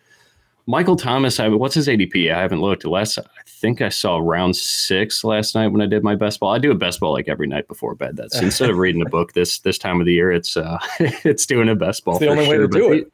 Michael 0.66 0.96
Thomas, 0.96 1.38
I, 1.38 1.48
what's 1.48 1.74
his 1.74 1.86
ADP? 1.86 2.32
I 2.32 2.40
haven't 2.40 2.62
looked. 2.62 2.86
Last, 2.86 3.18
I 3.18 3.22
think 3.44 3.82
I 3.82 3.90
saw 3.90 4.18
round 4.18 4.56
six 4.56 5.22
last 5.22 5.54
night 5.54 5.68
when 5.68 5.82
I 5.82 5.86
did 5.86 6.02
my 6.02 6.14
best 6.14 6.40
ball. 6.40 6.54
I 6.54 6.58
do 6.58 6.70
a 6.70 6.74
best 6.74 7.00
ball 7.00 7.12
like 7.12 7.28
every 7.28 7.46
night 7.46 7.68
before 7.68 7.94
bed. 7.94 8.16
That's 8.16 8.40
instead 8.40 8.70
of 8.70 8.78
reading 8.78 9.02
a 9.02 9.10
book 9.10 9.34
this 9.34 9.58
this 9.58 9.76
time 9.76 10.00
of 10.00 10.06
the 10.06 10.14
year, 10.14 10.32
it's 10.32 10.56
uh, 10.56 10.78
it's 10.98 11.44
doing 11.44 11.68
a 11.68 11.74
best 11.74 12.04
ball. 12.06 12.14
It's 12.14 12.20
the 12.20 12.28
only 12.28 12.46
sure. 12.46 12.60
way 12.60 12.66
to 12.66 12.68
do 12.68 12.92
it. 12.92 13.12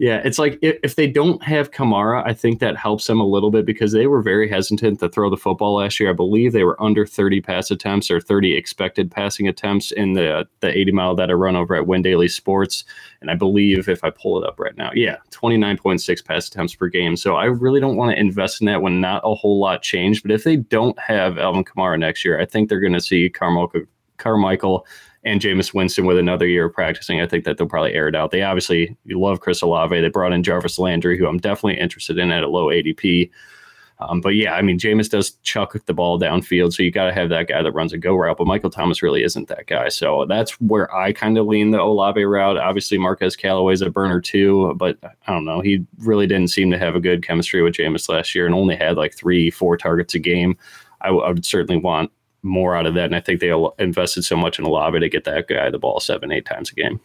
Yeah, 0.00 0.22
it's 0.24 0.38
like 0.38 0.58
if, 0.62 0.78
if 0.82 0.94
they 0.96 1.06
don't 1.06 1.42
have 1.42 1.72
Kamara, 1.72 2.26
I 2.26 2.32
think 2.32 2.58
that 2.60 2.74
helps 2.74 3.06
them 3.06 3.20
a 3.20 3.26
little 3.26 3.50
bit 3.50 3.66
because 3.66 3.92
they 3.92 4.06
were 4.06 4.22
very 4.22 4.48
hesitant 4.48 4.98
to 5.00 5.10
throw 5.10 5.28
the 5.28 5.36
football 5.36 5.74
last 5.74 6.00
year. 6.00 6.08
I 6.08 6.14
believe 6.14 6.54
they 6.54 6.64
were 6.64 6.82
under 6.82 7.04
30 7.04 7.42
pass 7.42 7.70
attempts 7.70 8.10
or 8.10 8.18
30 8.18 8.56
expected 8.56 9.10
passing 9.10 9.46
attempts 9.46 9.92
in 9.92 10.14
the 10.14 10.48
the 10.60 10.74
80 10.74 10.92
mile 10.92 11.14
that 11.16 11.28
I 11.28 11.34
run 11.34 11.54
over 11.54 11.74
at 11.74 11.86
Win 11.86 12.00
Daily 12.00 12.28
Sports. 12.28 12.82
And 13.20 13.30
I 13.30 13.34
believe 13.34 13.90
if 13.90 14.02
I 14.02 14.08
pull 14.08 14.42
it 14.42 14.48
up 14.48 14.58
right 14.58 14.74
now, 14.74 14.90
yeah, 14.94 15.16
29.6 15.32 16.24
pass 16.24 16.48
attempts 16.48 16.74
per 16.74 16.88
game. 16.88 17.14
So 17.14 17.36
I 17.36 17.44
really 17.44 17.78
don't 17.78 17.96
want 17.96 18.10
to 18.10 18.18
invest 18.18 18.62
in 18.62 18.66
that 18.68 18.80
when 18.80 19.02
not 19.02 19.20
a 19.22 19.34
whole 19.34 19.60
lot 19.60 19.82
changed. 19.82 20.22
But 20.22 20.32
if 20.32 20.44
they 20.44 20.56
don't 20.56 20.98
have 20.98 21.36
Alvin 21.36 21.62
Kamara 21.62 21.98
next 21.98 22.24
year, 22.24 22.40
I 22.40 22.46
think 22.46 22.70
they're 22.70 22.80
going 22.80 22.94
to 22.94 23.02
see 23.02 23.28
Carmichael, 23.28 23.82
Carmichael 24.16 24.86
and 25.24 25.40
Jameis 25.40 25.74
Winston 25.74 26.06
with 26.06 26.18
another 26.18 26.46
year 26.46 26.66
of 26.66 26.72
practicing, 26.72 27.20
I 27.20 27.26
think 27.26 27.44
that 27.44 27.58
they'll 27.58 27.66
probably 27.68 27.92
air 27.92 28.08
it 28.08 28.16
out. 28.16 28.30
They 28.30 28.42
obviously 28.42 28.96
love 29.06 29.40
Chris 29.40 29.62
Olave. 29.62 30.00
They 30.00 30.08
brought 30.08 30.32
in 30.32 30.42
Jarvis 30.42 30.78
Landry, 30.78 31.18
who 31.18 31.26
I'm 31.26 31.38
definitely 31.38 31.78
interested 31.78 32.18
in 32.18 32.30
at 32.30 32.42
a 32.42 32.48
low 32.48 32.66
ADP. 32.66 33.30
Um, 34.00 34.22
but 34.22 34.30
yeah, 34.30 34.54
I 34.54 34.62
mean, 34.62 34.78
Jameis 34.78 35.10
does 35.10 35.32
chuck 35.42 35.74
the 35.84 35.92
ball 35.92 36.18
downfield, 36.18 36.72
so 36.72 36.82
you 36.82 36.90
got 36.90 37.04
to 37.04 37.12
have 37.12 37.28
that 37.28 37.48
guy 37.48 37.62
that 37.62 37.72
runs 37.72 37.92
a 37.92 37.98
go 37.98 38.14
route. 38.16 38.38
But 38.38 38.46
Michael 38.46 38.70
Thomas 38.70 39.02
really 39.02 39.22
isn't 39.22 39.48
that 39.48 39.66
guy, 39.66 39.90
so 39.90 40.24
that's 40.26 40.52
where 40.60 40.92
I 40.94 41.12
kind 41.12 41.36
of 41.36 41.46
lean 41.46 41.70
the 41.70 41.80
Olave 41.80 42.24
route. 42.24 42.56
Obviously, 42.56 42.96
Marquez 42.96 43.36
Callaway's 43.36 43.82
a 43.82 43.90
burner 43.90 44.20
too, 44.20 44.74
but 44.78 44.96
I 45.04 45.32
don't 45.32 45.44
know. 45.44 45.60
He 45.60 45.84
really 45.98 46.26
didn't 46.26 46.48
seem 46.48 46.70
to 46.70 46.78
have 46.78 46.94
a 46.94 47.00
good 47.00 47.22
chemistry 47.22 47.60
with 47.62 47.74
Jameis 47.74 48.08
last 48.08 48.34
year, 48.34 48.46
and 48.46 48.54
only 48.54 48.74
had 48.74 48.96
like 48.96 49.14
three, 49.14 49.50
four 49.50 49.76
targets 49.76 50.14
a 50.14 50.18
game. 50.18 50.56
I, 51.02 51.08
w- 51.08 51.24
I 51.24 51.28
would 51.28 51.44
certainly 51.44 51.80
want 51.80 52.10
more 52.42 52.76
out 52.76 52.86
of 52.86 52.94
that. 52.94 53.06
And 53.06 53.16
I 53.16 53.20
think 53.20 53.40
they 53.40 53.52
invested 53.78 54.24
so 54.24 54.36
much 54.36 54.58
in 54.58 54.64
Olave 54.64 54.98
to 54.98 55.08
get 55.08 55.24
that 55.24 55.48
guy 55.48 55.70
the 55.70 55.78
ball 55.78 56.00
seven, 56.00 56.32
eight 56.32 56.46
times 56.46 56.70
a 56.70 56.74
game. 56.74 57.00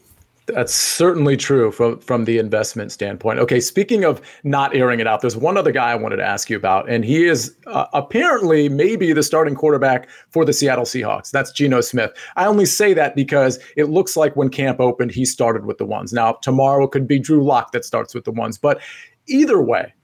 That's 0.47 0.75
certainly 0.75 1.37
true 1.37 1.71
from 1.71 1.99
from 1.99 2.25
the 2.25 2.37
investment 2.37 2.91
standpoint. 2.91 3.39
Okay, 3.39 3.59
speaking 3.59 4.03
of 4.03 4.21
not 4.43 4.75
airing 4.75 4.99
it 4.99 5.07
out, 5.07 5.21
there's 5.21 5.35
one 5.35 5.57
other 5.57 5.71
guy 5.71 5.89
I 5.89 5.95
wanted 5.95 6.17
to 6.17 6.23
ask 6.23 6.51
you 6.51 6.57
about, 6.57 6.87
and 6.87 7.03
he 7.03 7.25
is 7.25 7.55
uh, 7.65 7.87
apparently 7.93 8.69
maybe 8.69 9.11
the 9.11 9.23
starting 9.23 9.55
quarterback 9.55 10.07
for 10.29 10.45
the 10.45 10.53
Seattle 10.53 10.85
Seahawks. 10.85 11.31
That's 11.31 11.51
Geno 11.51 11.81
Smith. 11.81 12.11
I 12.35 12.45
only 12.45 12.65
say 12.65 12.93
that 12.93 13.15
because 13.15 13.57
it 13.75 13.85
looks 13.85 14.15
like 14.15 14.35
when 14.35 14.49
camp 14.49 14.79
opened, 14.79 15.11
he 15.11 15.25
started 15.25 15.65
with 15.65 15.79
the 15.79 15.85
ones. 15.85 16.13
Now 16.13 16.33
tomorrow 16.33 16.85
it 16.85 16.91
could 16.91 17.07
be 17.07 17.17
Drew 17.17 17.43
Lock 17.43 17.71
that 17.71 17.83
starts 17.83 18.13
with 18.13 18.25
the 18.25 18.31
ones, 18.31 18.59
but 18.59 18.79
either 19.27 19.59
way, 19.59 19.95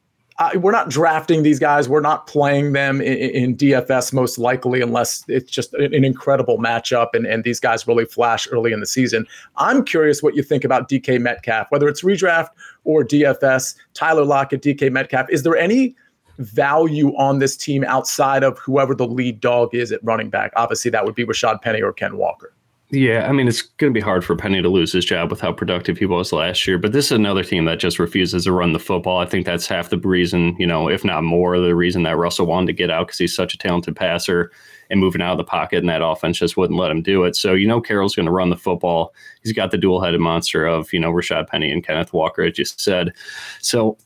uh, 0.42 0.50
we're 0.56 0.72
not 0.72 0.90
drafting 0.90 1.44
these 1.44 1.60
guys. 1.60 1.88
We're 1.88 2.02
not 2.02 2.26
playing 2.26 2.74
them 2.74 3.00
in, 3.00 3.14
in, 3.14 3.56
DFS 3.56 4.12
most 4.12 4.40
likely, 4.40 4.82
unless 4.82 5.24
it's 5.28 5.52
just 5.52 5.72
an, 5.76 5.94
an 5.94 6.04
incredible 6.04 6.58
matchup 6.58 7.10
and, 7.14 7.28
and 7.28 7.44
these 7.44 7.60
guys 7.60 7.88
really 7.88 8.06
flash 8.06 8.48
early 8.52 8.72
in 8.72 8.80
the 8.80 8.88
season. 8.88 9.28
I'm 9.58 9.86
curious 9.86 10.24
what 10.24 10.36
you 10.36 10.42
think 10.42 10.64
about 10.64 10.90
DK 10.90 11.22
Metcalf, 11.22 11.68
whether 11.70 11.88
it's 11.88 12.02
redraft 12.02 12.48
or 12.86 13.04
DFS. 13.04 13.76
Tyler 13.94 14.26
Lockett, 14.26 14.64
DK 14.64 14.92
Metcalf. 14.92 15.30
Is 15.30 15.44
there 15.44 15.56
any 15.56 15.96
value 16.40 17.16
on 17.18 17.38
this 17.38 17.56
team 17.56 17.84
outside 17.84 18.44
of 18.44 18.58
whoever 18.58 18.96
the 18.96 19.06
lead 19.06 19.42
dog 19.42 19.76
is 19.76 19.92
at 19.92 20.04
running 20.04 20.32
back? 20.32 20.52
Obviously, 20.56 20.90
that 20.90 21.06
would 21.06 21.14
be 21.14 21.24
Rashad 21.24 21.62
Penny 21.62 21.84
or 21.84 21.94
Ken 21.94 22.18
Walker. 22.18 22.52
Yeah, 22.94 23.26
I 23.26 23.32
mean, 23.32 23.48
it's 23.48 23.62
going 23.62 23.94
to 23.94 23.98
be 23.98 24.04
hard 24.04 24.26
for 24.26 24.36
Penny 24.36 24.62
to 24.62 24.68
lose 24.68 24.92
his 24.92 25.06
job 25.06 25.32
with 25.32 25.40
how 25.40 25.54
productive 25.54 25.98
he 25.98 26.06
was 26.06 26.34
last 26.34 26.68
year. 26.68 26.78
But 26.78 26.92
this 26.92 27.06
is 27.06 27.14
another 27.14 27.44
team 27.44 27.64
that 27.64 27.80
just 27.80 28.00
refuses 28.00 28.44
to 28.44 28.52
run 28.52 28.74
the 28.74 28.80
football. 28.80 29.20
I 29.20 29.26
think 29.26 29.46
that's 29.46 29.66
half 29.66 29.90
the 29.90 29.98
reason, 29.98 30.58
you 30.60 30.68
know, 30.68 30.90
if 30.90 31.06
not 31.06 31.24
more, 31.24 31.58
the 31.58 31.74
reason 31.74 32.04
that 32.04 32.18
Russell 32.18 32.48
wanted 32.48 32.68
to 32.68 32.74
get 32.74 32.90
out 32.90 33.08
because 33.08 33.18
he's 33.18 33.34
such 33.34 33.54
a 33.54 33.58
talented 33.58 33.96
passer 33.96 34.52
and 34.90 35.00
moving 35.00 35.22
out 35.22 35.32
of 35.32 35.38
the 35.38 35.46
pocket, 35.46 35.78
and 35.78 35.88
that 35.88 36.04
offense 36.04 36.38
just 36.38 36.58
wouldn't 36.58 36.78
let 36.78 36.92
him 36.92 37.02
do 37.02 37.24
it. 37.24 37.38
So, 37.38 37.54
you 37.54 37.66
know, 37.66 37.80
Carroll's 37.80 38.14
going 38.14 38.26
to 38.26 38.32
run 38.32 38.50
the 38.50 38.58
football. 38.58 39.14
He's 39.42 39.54
got 39.54 39.72
the 39.72 39.78
dual 39.78 40.02
headed 40.02 40.20
monster 40.20 40.66
of, 40.66 40.92
you 40.92 41.00
know, 41.00 41.14
Rashad 41.14 41.48
Penny 41.48 41.72
and 41.72 41.86
Kenneth 41.86 42.12
Walker, 42.12 42.44
as 42.44 42.60
you 42.60 42.66
said. 42.66 43.14
So 43.62 43.98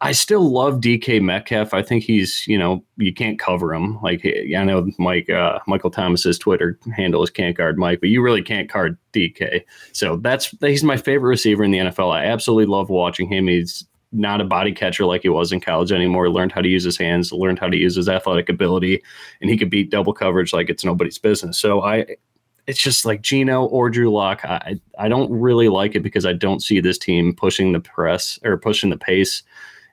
I 0.00 0.12
still 0.12 0.50
love 0.50 0.80
DK 0.80 1.20
Metcalf. 1.22 1.72
I 1.72 1.82
think 1.82 2.04
he's, 2.04 2.46
you 2.46 2.58
know, 2.58 2.84
you 2.96 3.14
can't 3.14 3.38
cover 3.38 3.72
him. 3.72 4.00
Like 4.02 4.24
I 4.26 4.64
know 4.64 4.90
Mike 4.98 5.30
uh, 5.30 5.58
Michael 5.66 5.90
Thomas's 5.90 6.38
Twitter 6.38 6.78
handle 6.94 7.22
is 7.22 7.30
can't 7.30 7.56
guard 7.56 7.78
Mike, 7.78 8.00
but 8.00 8.10
you 8.10 8.22
really 8.22 8.42
can't 8.42 8.70
guard 8.70 8.98
DK. 9.12 9.62
So 9.92 10.16
that's 10.16 10.54
he's 10.60 10.84
my 10.84 10.96
favorite 10.96 11.30
receiver 11.30 11.64
in 11.64 11.70
the 11.70 11.78
NFL. 11.78 12.12
I 12.12 12.26
absolutely 12.26 12.66
love 12.66 12.90
watching 12.90 13.28
him. 13.28 13.48
He's 13.48 13.86
not 14.12 14.40
a 14.42 14.44
body 14.44 14.72
catcher 14.72 15.06
like 15.06 15.22
he 15.22 15.28
was 15.28 15.52
in 15.52 15.60
college 15.60 15.90
anymore. 15.90 16.28
Learned 16.28 16.52
how 16.52 16.60
to 16.60 16.68
use 16.68 16.84
his 16.84 16.98
hands, 16.98 17.32
learned 17.32 17.58
how 17.58 17.68
to 17.68 17.76
use 17.76 17.96
his 17.96 18.08
athletic 18.08 18.48
ability, 18.48 19.02
and 19.40 19.50
he 19.50 19.56
could 19.56 19.70
beat 19.70 19.90
double 19.90 20.12
coverage 20.12 20.52
like 20.52 20.68
it's 20.68 20.84
nobody's 20.84 21.18
business. 21.18 21.58
So 21.58 21.82
I 21.82 22.16
it's 22.66 22.82
just 22.82 23.04
like 23.04 23.22
Geno 23.22 23.64
or 23.64 23.90
Drew 23.90 24.12
Lock. 24.12 24.44
I 24.44 24.80
I 24.98 25.08
don't 25.08 25.30
really 25.32 25.68
like 25.68 25.94
it 25.94 26.02
because 26.02 26.26
I 26.26 26.32
don't 26.32 26.62
see 26.62 26.80
this 26.80 26.98
team 26.98 27.34
pushing 27.34 27.72
the 27.72 27.80
press 27.80 28.38
or 28.44 28.56
pushing 28.56 28.90
the 28.90 28.96
pace 28.96 29.42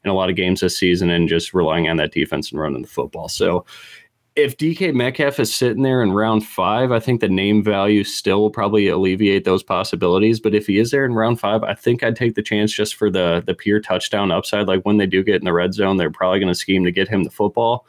in 0.04 0.12
a 0.12 0.14
lot 0.14 0.30
of 0.30 0.36
games 0.36 0.62
this 0.62 0.78
season 0.78 1.10
and 1.10 1.28
just 1.28 1.54
relying 1.54 1.90
on 1.90 1.98
that 1.98 2.12
defense 2.12 2.52
and 2.52 2.60
running 2.60 2.82
the 2.82 2.88
football. 2.88 3.28
So 3.28 3.66
if 4.36 4.56
DK 4.56 4.94
Metcalf 4.94 5.40
is 5.40 5.54
sitting 5.54 5.84
there 5.84 6.02
in 6.02 6.14
round 6.14 6.46
five, 6.46 6.92
I 6.92 7.00
think 7.00 7.20
the 7.20 7.28
name 7.28 7.62
value 7.64 8.04
still 8.06 8.40
will 8.40 8.52
probably 8.52 8.88
alleviate 8.88 9.44
those 9.44 9.64
possibilities. 9.64 10.40
But 10.40 10.56
if 10.56 10.68
he 10.68 10.80
is 10.80 10.92
there 10.92 11.04
in 11.04 11.14
round 11.14 11.40
five, 11.40 11.64
I 11.64 11.74
think 11.74 12.04
I'd 12.04 12.16
take 12.16 12.36
the 12.36 12.44
chance 12.44 12.72
just 12.72 12.96
for 12.96 13.10
the 13.10 13.44
the 13.46 13.54
pure 13.54 13.82
touchdown 13.82 14.32
upside. 14.32 14.68
Like 14.68 14.84
when 14.84 14.98
they 14.98 15.08
do 15.08 15.24
get 15.24 15.42
in 15.42 15.46
the 15.46 15.54
red 15.54 15.74
zone, 15.74 15.98
they're 15.98 16.12
probably 16.12 16.40
going 16.40 16.54
to 16.54 16.56
scheme 16.56 16.86
to 16.86 16.92
get 16.92 17.10
him 17.10 17.24
the 17.24 17.32
football. 17.32 17.86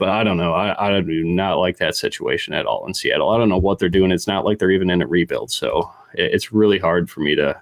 But 0.00 0.08
I 0.08 0.24
don't 0.24 0.38
know. 0.38 0.54
I, 0.54 0.96
I 0.96 1.00
do 1.02 1.22
not 1.22 1.58
like 1.58 1.76
that 1.76 1.94
situation 1.94 2.54
at 2.54 2.64
all 2.64 2.86
in 2.86 2.94
Seattle. 2.94 3.28
I 3.28 3.36
don't 3.36 3.50
know 3.50 3.58
what 3.58 3.78
they're 3.78 3.90
doing. 3.90 4.10
It's 4.10 4.26
not 4.26 4.46
like 4.46 4.58
they're 4.58 4.70
even 4.70 4.88
in 4.88 5.02
a 5.02 5.06
rebuild. 5.06 5.50
So 5.50 5.92
it, 6.14 6.32
it's 6.32 6.52
really 6.52 6.78
hard 6.78 7.10
for 7.10 7.20
me 7.20 7.34
to 7.34 7.60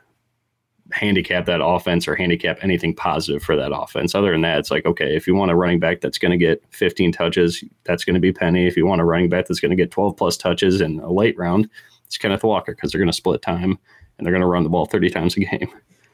handicap 0.92 1.46
that 1.46 1.60
offense 1.60 2.06
or 2.06 2.14
handicap 2.14 2.58
anything 2.62 2.94
positive 2.94 3.42
for 3.42 3.56
that 3.56 3.74
offense. 3.74 4.14
Other 4.14 4.30
than 4.30 4.42
that, 4.42 4.60
it's 4.60 4.70
like, 4.70 4.86
okay, 4.86 5.16
if 5.16 5.26
you 5.26 5.34
want 5.34 5.50
a 5.50 5.56
running 5.56 5.80
back 5.80 6.00
that's 6.00 6.16
going 6.16 6.30
to 6.30 6.38
get 6.38 6.62
15 6.70 7.10
touches, 7.10 7.64
that's 7.82 8.04
going 8.04 8.14
to 8.14 8.20
be 8.20 8.32
Penny. 8.32 8.68
If 8.68 8.76
you 8.76 8.86
want 8.86 9.00
a 9.00 9.04
running 9.04 9.28
back 9.28 9.48
that's 9.48 9.60
going 9.60 9.70
to 9.70 9.76
get 9.76 9.90
12 9.90 10.16
plus 10.16 10.36
touches 10.36 10.80
in 10.80 11.00
a 11.00 11.10
late 11.10 11.36
round, 11.36 11.68
it's 12.06 12.16
Kenneth 12.16 12.44
Walker 12.44 12.72
because 12.72 12.92
they're 12.92 13.00
going 13.00 13.10
to 13.10 13.12
split 13.12 13.42
time 13.42 13.76
and 14.16 14.24
they're 14.24 14.32
going 14.32 14.42
to 14.42 14.46
run 14.46 14.62
the 14.62 14.70
ball 14.70 14.86
30 14.86 15.10
times 15.10 15.36
a 15.36 15.40
game. 15.40 15.70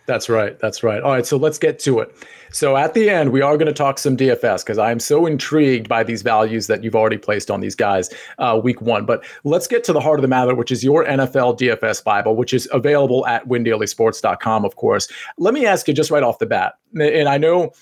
That's 0.07 0.29
right. 0.29 0.59
That's 0.59 0.83
right. 0.83 1.03
All 1.03 1.13
right. 1.13 1.25
So 1.25 1.37
let's 1.37 1.59
get 1.59 1.79
to 1.81 2.01
it. 2.01 2.15
So 2.53 2.77
at 2.77 2.95
the 2.95 3.09
end, 3.09 3.33
we 3.33 3.41
are 3.41 3.57
going 3.57 3.67
to 3.67 3.73
talk 3.73 3.99
some 3.99 4.17
DFS 4.17 4.63
because 4.63 4.77
I 4.77 4.91
am 4.91 5.01
so 5.01 5.27
intrigued 5.27 5.89
by 5.89 6.05
these 6.05 6.23
values 6.23 6.67
that 6.67 6.85
you've 6.85 6.95
already 6.95 7.17
placed 7.17 7.51
on 7.51 7.61
these 7.61 7.75
guys 7.75 8.11
uh, 8.39 8.61
week 8.63 8.81
one. 8.83 9.07
But 9.07 9.25
let's 9.45 9.67
get 9.67 9.83
to 9.85 9.93
the 9.93 10.01
heart 10.01 10.19
of 10.19 10.23
the 10.23 10.29
matter, 10.29 10.55
which 10.55 10.71
is 10.71 10.85
your 10.85 11.05
NFL 11.07 11.59
DFS 11.59 12.05
Bible, 12.05 12.37
which 12.37 12.53
is 12.53 12.69
available 12.71 13.27
at 13.27 13.49
windailysports.com, 13.49 14.65
of 14.65 14.77
course. 14.77 15.09
Let 15.39 15.55
me 15.55 15.65
ask 15.65 15.89
you 15.89 15.95
just 15.95 16.11
right 16.11 16.23
off 16.23 16.39
the 16.39 16.47
bat. 16.47 16.75
And 16.95 17.29
I 17.29 17.39
know 17.39 17.73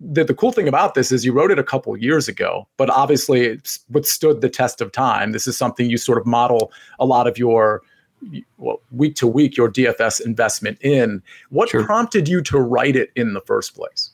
that 0.00 0.26
the 0.26 0.34
cool 0.34 0.52
thing 0.52 0.68
about 0.68 0.94
this 0.94 1.12
is 1.12 1.24
you 1.24 1.32
wrote 1.32 1.50
it 1.50 1.58
a 1.58 1.64
couple 1.64 1.94
years 1.96 2.28
ago, 2.28 2.68
but 2.76 2.88
obviously 2.90 3.42
it's 3.42 3.80
withstood 3.90 4.40
the 4.40 4.48
test 4.48 4.80
of 4.80 4.92
time. 4.92 5.32
This 5.32 5.46
is 5.46 5.56
something 5.56 5.90
you 5.90 5.98
sort 5.98 6.18
of 6.18 6.26
model 6.26 6.72
a 6.98 7.04
lot 7.04 7.26
of 7.26 7.36
your 7.36 7.82
well, 8.58 8.80
week 8.90 9.16
to 9.16 9.26
week 9.26 9.56
your 9.56 9.70
DFS 9.70 10.20
investment 10.24 10.78
in. 10.80 11.22
What 11.50 11.70
sure. 11.70 11.84
prompted 11.84 12.28
you 12.28 12.42
to 12.42 12.58
write 12.58 12.96
it 12.96 13.10
in 13.16 13.34
the 13.34 13.40
first 13.40 13.74
place? 13.74 14.10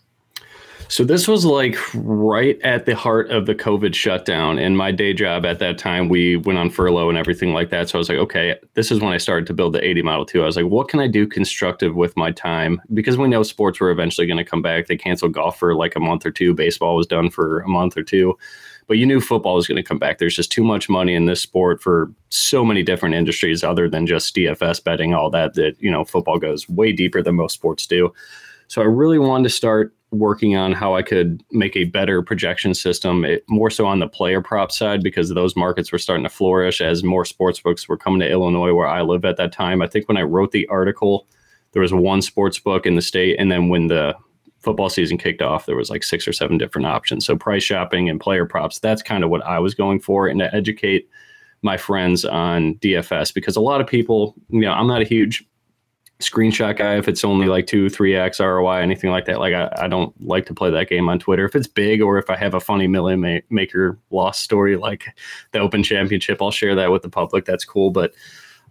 So 0.89 1.03
this 1.03 1.27
was 1.27 1.45
like 1.45 1.77
right 1.95 2.61
at 2.63 2.87
the 2.87 2.95
heart 2.95 3.31
of 3.31 3.47
the 3.47 3.57
COVID 3.57 3.95
shutdown. 3.95 4.59
And 4.59 4.77
my 4.77 4.93
day 4.93 5.13
job 5.13 5.45
at 5.45 5.59
that 5.59 5.79
time, 5.79 6.09
we 6.09 6.37
went 6.37 6.59
on 6.59 6.71
furlough 6.71 7.09
and 7.09 7.19
everything 7.19 7.53
like 7.53 7.71
that. 7.71 7.89
So 7.89 7.99
I 7.99 8.01
was 8.01 8.09
like, 8.09 8.19
okay, 8.19 8.57
this 8.75 8.93
is 8.93 9.01
when 9.01 9.13
I 9.13 9.17
started 9.17 9.47
to 9.49 9.55
build 9.55 9.73
the 9.73 9.85
80 9.85 10.03
Model 10.03 10.25
2. 10.25 10.43
I 10.43 10.47
was 10.47 10.57
like, 10.57 10.67
what 10.67 10.89
can 10.89 11.01
I 11.01 11.09
do 11.09 11.27
constructive 11.27 11.97
with 11.97 12.17
my 12.17 12.31
time? 12.31 12.81
Because 12.95 13.19
we 13.19 13.27
know 13.27 13.43
sports 13.43 13.81
were 13.81 13.91
eventually 13.91 14.29
going 14.29 14.39
to 14.39 14.45
come 14.45 14.63
back. 14.63 14.87
They 14.87 14.97
canceled 14.97 15.33
golf 15.33 15.59
for 15.59 15.75
like 15.75 15.97
a 15.97 16.01
month 16.01 16.25
or 16.25 16.31
two. 16.31 16.55
Baseball 16.55 16.95
was 16.95 17.07
done 17.07 17.31
for 17.31 17.61
a 17.61 17.69
month 17.69 17.97
or 17.97 18.05
two 18.05 18.39
but 18.87 18.99
you 18.99 19.07
knew 19.07 19.21
football 19.21 19.55
was 19.57 19.66
going 19.66 19.76
to 19.76 19.83
come 19.83 19.99
back. 19.99 20.19
There's 20.19 20.37
just 20.37 20.52
too 20.52 20.62
much 20.62 20.88
money 20.88 21.14
in 21.14 21.26
this 21.26 21.40
sport 21.40 21.83
for 21.83 22.12
so 22.28 22.64
many 22.64 22.83
different 22.83 23.14
industries 23.14 23.64
other 23.64 23.88
than 23.88 24.07
just 24.07 24.35
DFS 24.35 24.83
betting, 24.83 25.14
all 25.14 25.31
that, 25.31 25.55
that, 25.55 25.76
you 25.81 25.90
know, 25.90 26.05
football 26.05 26.38
goes 26.38 26.69
way 26.69 26.93
deeper 26.93 27.23
than 27.23 27.37
most 27.37 27.55
sports 27.55 27.87
do. 27.87 28.12
So 28.69 28.83
I 28.83 28.87
really 28.87 29.19
wanted 29.19 29.45
to 29.45 29.55
start 29.55 29.93
working 30.12 30.57
on 30.57 30.73
how 30.73 30.95
I 30.95 31.02
could 31.02 31.43
make 31.50 31.76
a 31.76 31.85
better 31.85 32.23
projection 32.23 32.75
system, 32.75 33.25
it, 33.25 33.45
more 33.49 33.71
so 33.71 33.87
on 33.87 33.99
the 33.99 34.09
player 34.09 34.40
prop 34.40 34.71
side, 34.71 35.02
because 35.02 35.31
those 35.31 35.57
markets 35.57 35.90
were 35.90 35.99
starting 35.99 36.25
to 36.25 36.31
flourish 36.31 36.81
as 36.81 37.02
more 37.02 37.25
sports 37.25 37.61
books 37.61 37.88
were 37.88 37.97
coming 37.97 38.21
to 38.21 38.31
Illinois, 38.31 38.73
where 38.73 38.87
I 38.87 39.02
live 39.02 39.25
at 39.25 39.37
that 39.37 39.52
time. 39.52 39.83
I 39.83 39.88
think 39.88 40.09
when 40.09 40.16
I 40.16 40.23
wrote 40.23 40.52
the 40.52 40.66
article, 40.69 41.26
there 41.73 41.83
was 41.83 41.93
one 41.93 42.23
sports 42.23 42.59
book 42.59 42.87
in 42.87 42.95
the 42.95 43.02
state, 43.02 43.37
and 43.38 43.50
then 43.50 43.69
when 43.69 43.88
the 43.88 44.14
football 44.67 44.91
season 44.91 45.17
kicked 45.17 45.43
off, 45.43 45.65
there 45.65 45.77
was 45.77 45.91
like 45.91 46.03
six 46.03 46.27
or 46.27 46.33
seven 46.33 46.59
different 46.59 46.89
options. 46.89 47.25
So 47.25 47.37
price 47.37 47.63
shopping 47.63 48.11
and 48.11 48.21
player 48.21 48.45
props, 48.45 48.81
that's 48.81 49.01
kind 49.01 49.23
of 49.23 49.31
what 49.31 49.47
I 49.47 49.61
was 49.61 49.77
going 49.77 50.01
for 50.01 50.27
and 50.27 50.41
to 50.41 50.53
educate 50.53 51.09
my 51.63 51.77
friends 51.77 52.25
on 52.25 52.75
DFS 52.77 53.33
because 53.33 53.55
a 53.55 53.61
lot 53.61 53.81
of 53.81 53.87
people, 53.87 54.35
you 54.49 54.63
know, 54.63 54.73
I'm 54.73 54.89
not 54.89 55.03
a 55.03 55.05
huge 55.05 55.47
screenshot 56.19 56.77
guy 56.77 56.97
if 56.97 57.07
it's 57.07 57.25
only 57.25 57.47
like 57.47 57.69
two, 57.69 57.89
three 57.89 58.17
X 58.17 58.41
ROI, 58.41 58.79
anything 58.79 59.11
like 59.11 59.27
that. 59.27 59.39
Like 59.39 59.55
I, 59.55 59.71
I 59.77 59.87
don't 59.87 60.13
like 60.21 60.47
to 60.47 60.55
play 60.55 60.71
that 60.71 60.89
game 60.89 61.09
on 61.09 61.21
Twitter. 61.21 61.45
If 61.45 61.55
it's 61.55 61.69
big 61.69 62.03
or 62.03 62.19
if 62.19 62.29
I 62.29 62.37
have 62.37 62.55
a 62.55 62.61
funny 62.61 62.89
million 62.89 63.21
ma- 63.21 63.39
maker 63.51 64.01
loss 64.11 64.41
story 64.41 64.77
like 64.77 65.07
the 65.53 65.61
Open 65.61 65.85
Championship, 65.85 66.43
I'll 66.43 66.51
share 66.51 66.75
that 66.75 66.91
with 66.91 67.03
the 67.03 67.09
public. 67.09 67.45
That's 67.45 67.65
cool. 67.65 67.91
But 67.91 68.15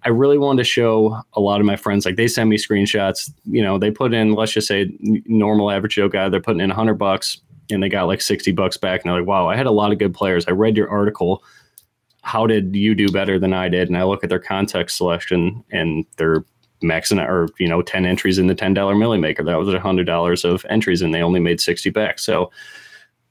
I 0.06 0.10
really 0.10 0.38
wanted 0.38 0.60
to 0.60 0.70
show 0.70 1.20
a 1.34 1.42
lot 1.42 1.60
of 1.60 1.66
my 1.66 1.76
friends, 1.76 2.06
like 2.06 2.16
they 2.16 2.28
send 2.28 2.50
me 2.50 2.58
screenshots. 2.58 3.32
You 3.46 3.64
know, 3.64 3.80
they 3.80 3.90
put 3.90 4.14
in, 4.14 4.34
let's 4.34 4.52
just 4.52 4.68
say, 4.68 4.92
normal 5.00 5.72
average 5.72 5.96
Joe 5.96 6.08
guy, 6.08 6.30
they're 6.30 6.40
putting 6.40 6.62
in 6.62 6.70
100 6.70 6.94
bucks 6.94 7.40
and 7.72 7.82
they 7.82 7.90
got 7.90 8.04
like 8.04 8.22
60 8.22 8.52
bucks 8.52 8.78
back. 8.78 9.02
And 9.02 9.10
they're 9.10 9.20
like, 9.20 9.28
wow, 9.28 9.50
I 9.50 9.56
had 9.56 9.66
a 9.66 9.72
lot 9.72 9.92
of 9.92 9.98
good 9.98 10.14
players. 10.14 10.46
I 10.48 10.52
read 10.52 10.78
your 10.78 10.90
article. 10.90 11.44
How 12.22 12.46
did 12.46 12.76
you 12.76 12.94
do 12.94 13.10
better 13.10 13.40
than 13.40 13.52
I 13.52 13.68
did? 13.68 13.88
And 13.88 13.98
I 13.98 14.04
look 14.04 14.24
at 14.24 14.30
their 14.30 14.40
contest 14.40 14.96
selection 14.96 15.64
and 15.72 16.06
they're 16.18 16.46
maxing 16.84 17.20
out, 17.20 17.30
or, 17.30 17.48
you 17.58 17.68
know, 17.68 17.82
10 17.82 18.06
entries 18.06 18.38
in 18.38 18.46
the 18.46 18.54
$10 18.54 19.00
Millie 19.00 19.18
Maker. 19.18 19.44
That 19.44 19.58
was 19.58 19.74
a 19.74 19.80
$100 19.80 20.46
of 20.46 20.66
entries 20.70 21.02
and 21.02 21.16
they 21.16 21.24
only 21.24 21.40
made 21.40 21.60
60 21.60 21.90
back. 21.90 22.20
So 22.20 22.52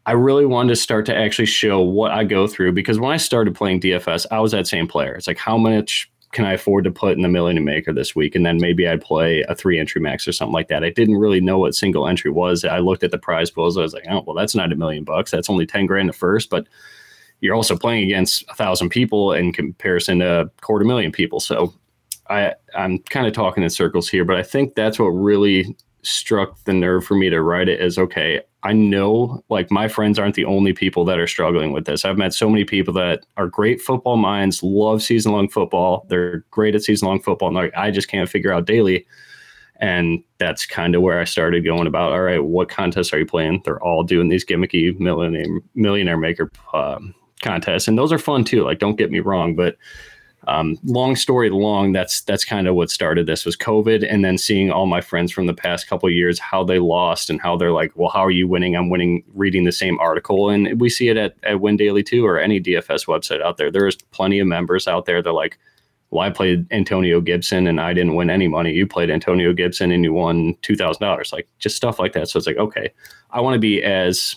I 0.06 0.12
really 0.12 0.44
wanted 0.44 0.70
to 0.70 0.76
start 0.76 1.06
to 1.06 1.16
actually 1.16 1.46
show 1.46 1.80
what 1.80 2.10
I 2.10 2.24
go 2.24 2.48
through 2.48 2.72
because 2.72 2.98
when 2.98 3.12
I 3.12 3.16
started 3.16 3.54
playing 3.54 3.80
DFS, 3.80 4.26
I 4.32 4.40
was 4.40 4.50
that 4.50 4.66
same 4.66 4.88
player. 4.88 5.14
It's 5.14 5.28
like, 5.28 5.38
how 5.38 5.56
much 5.56 6.10
can 6.34 6.44
I 6.44 6.52
afford 6.52 6.84
to 6.84 6.90
put 6.90 7.16
in 7.16 7.22
the 7.22 7.28
million 7.28 7.64
maker 7.64 7.92
this 7.92 8.14
week? 8.14 8.34
And 8.34 8.44
then 8.44 8.58
maybe 8.60 8.86
I'd 8.86 9.00
play 9.00 9.42
a 9.48 9.54
three 9.54 9.78
entry 9.78 10.00
max 10.00 10.26
or 10.26 10.32
something 10.32 10.52
like 10.52 10.68
that. 10.68 10.84
I 10.84 10.90
didn't 10.90 11.16
really 11.16 11.40
know 11.40 11.58
what 11.58 11.74
single 11.74 12.08
entry 12.08 12.30
was. 12.30 12.64
I 12.64 12.80
looked 12.80 13.04
at 13.04 13.12
the 13.12 13.18
prize 13.18 13.50
pools. 13.50 13.78
I 13.78 13.82
was 13.82 13.94
like, 13.94 14.04
oh, 14.10 14.22
well, 14.26 14.34
that's 14.34 14.54
not 14.54 14.72
a 14.72 14.76
million 14.76 15.04
bucks. 15.04 15.30
That's 15.30 15.48
only 15.48 15.64
10 15.64 15.86
grand 15.86 16.08
at 16.08 16.16
first, 16.16 16.50
but 16.50 16.66
you're 17.40 17.54
also 17.54 17.76
playing 17.76 18.04
against 18.04 18.44
a 18.48 18.54
thousand 18.54 18.88
people 18.88 19.32
in 19.32 19.52
comparison 19.52 20.18
to 20.18 20.40
a 20.40 20.48
quarter 20.60 20.84
million 20.84 21.12
people. 21.12 21.38
So 21.38 21.72
I, 22.28 22.54
I'm 22.74 22.98
kind 22.98 23.26
of 23.26 23.32
talking 23.32 23.62
in 23.62 23.70
circles 23.70 24.08
here, 24.08 24.24
but 24.24 24.36
I 24.36 24.42
think 24.42 24.74
that's 24.74 24.98
what 24.98 25.06
really 25.06 25.76
struck 26.04 26.62
the 26.64 26.73
nerve 26.73 27.04
for 27.04 27.14
me 27.14 27.30
to 27.30 27.42
write 27.42 27.68
it 27.68 27.80
is 27.80 27.99
okay, 27.99 28.40
I 28.62 28.73
know 28.73 29.42
like 29.50 29.70
my 29.70 29.88
friends 29.88 30.18
aren't 30.18 30.34
the 30.34 30.44
only 30.46 30.73
people 30.73 31.04
that 31.04 31.18
are 31.18 31.26
struggling 31.26 31.73
with 31.73 31.84
this. 31.84 32.04
I've 32.04 32.16
met 32.16 32.32
so 32.32 32.49
many 32.49 32.64
people 32.64 32.94
that 32.94 33.26
are 33.37 33.46
great 33.46 33.80
football 33.80 34.16
minds, 34.16 34.62
love 34.62 35.02
season 35.02 35.32
long 35.32 35.49
football. 35.49 36.06
They're 36.08 36.38
great 36.50 36.75
at 36.75 36.82
season 36.82 37.08
long 37.08 37.20
football. 37.20 37.49
And 37.49 37.56
like, 37.56 37.75
I 37.76 37.90
just 37.90 38.08
can't 38.08 38.28
figure 38.28 38.52
out 38.52 38.66
daily. 38.66 39.06
And 39.80 40.23
that's 40.38 40.64
kind 40.64 40.94
of 40.94 41.02
where 41.02 41.20
I 41.20 41.25
started 41.25 41.64
going 41.64 41.87
about, 41.87 42.12
all 42.12 42.23
right, 42.23 42.42
what 42.42 42.68
contests 42.68 43.12
are 43.12 43.18
you 43.18 43.26
playing? 43.26 43.62
They're 43.64 43.82
all 43.82 44.02
doing 44.02 44.28
these 44.28 44.44
gimmicky 44.44 44.99
millionaire, 44.99 45.61
millionaire 45.75 46.16
maker 46.16 46.50
um, 46.73 47.14
contests. 47.42 47.88
And 47.88 47.99
those 47.99 48.12
are 48.12 48.18
fun 48.18 48.44
too. 48.44 48.64
Like, 48.64 48.78
don't 48.78 48.96
get 48.96 49.11
me 49.11 49.20
wrong, 49.20 49.56
but 49.56 49.76
um, 50.46 50.78
long 50.84 51.16
story 51.16 51.50
long, 51.50 51.92
that's 51.92 52.20
that's 52.22 52.44
kind 52.44 52.68
of 52.68 52.74
what 52.74 52.90
started 52.90 53.26
this 53.26 53.44
was 53.44 53.56
COVID, 53.56 54.06
and 54.08 54.24
then 54.24 54.38
seeing 54.38 54.70
all 54.70 54.86
my 54.86 55.00
friends 55.00 55.32
from 55.32 55.46
the 55.46 55.54
past 55.54 55.88
couple 55.88 56.08
years 56.10 56.38
how 56.38 56.64
they 56.64 56.78
lost 56.78 57.30
and 57.30 57.40
how 57.40 57.56
they're 57.56 57.72
like, 57.72 57.92
well, 57.94 58.10
how 58.10 58.24
are 58.24 58.30
you 58.30 58.46
winning? 58.46 58.76
I'm 58.76 58.90
winning, 58.90 59.24
reading 59.34 59.64
the 59.64 59.72
same 59.72 59.98
article, 59.98 60.50
and 60.50 60.80
we 60.80 60.88
see 60.88 61.08
it 61.08 61.16
at 61.16 61.36
at 61.42 61.60
Win 61.60 61.76
Daily 61.76 62.02
too, 62.02 62.26
or 62.26 62.38
any 62.38 62.60
DFS 62.60 63.06
website 63.06 63.42
out 63.42 63.56
there. 63.56 63.70
There's 63.70 63.96
plenty 63.96 64.38
of 64.38 64.46
members 64.46 64.86
out 64.86 65.06
there. 65.06 65.22
They're 65.22 65.32
like, 65.32 65.58
well, 66.10 66.22
I 66.24 66.30
played 66.30 66.66
Antonio 66.70 67.20
Gibson 67.20 67.66
and 67.66 67.80
I 67.80 67.92
didn't 67.92 68.14
win 68.14 68.30
any 68.30 68.46
money. 68.46 68.72
You 68.72 68.86
played 68.86 69.10
Antonio 69.10 69.52
Gibson 69.52 69.90
and 69.90 70.04
you 70.04 70.12
won 70.12 70.56
two 70.62 70.76
thousand 70.76 71.02
dollars, 71.02 71.32
like 71.32 71.48
just 71.58 71.76
stuff 71.76 71.98
like 71.98 72.12
that. 72.12 72.28
So 72.28 72.38
it's 72.38 72.46
like, 72.46 72.56
okay, 72.56 72.92
I 73.30 73.40
want 73.40 73.54
to 73.54 73.60
be 73.60 73.82
as 73.82 74.36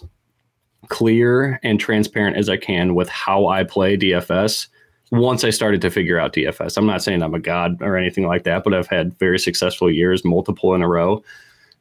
clear 0.88 1.60
and 1.64 1.80
transparent 1.80 2.38
as 2.38 2.50
I 2.50 2.58
can 2.58 2.96
with 2.96 3.10
how 3.10 3.48
I 3.48 3.64
play 3.64 3.98
DFS 3.98 4.68
once 5.12 5.44
I 5.44 5.50
started 5.50 5.82
to 5.82 5.90
figure 5.90 6.20
out 6.20 6.34
DFS. 6.34 6.78
I'm 6.78 6.86
not 6.86 7.02
saying 7.02 7.22
I'm 7.22 7.34
a 7.34 7.40
god 7.40 7.82
or 7.82 7.98
anything 7.98 8.28
like 8.28 8.44
that, 8.44 8.64
but 8.64 8.74
I've 8.74 8.88
had 8.88 9.18
very 9.20 9.40
successful 9.40 9.92
years, 9.92 10.26
multiple 10.26 10.76
in 10.76 10.82
a 10.82 10.88
row. 10.88 11.24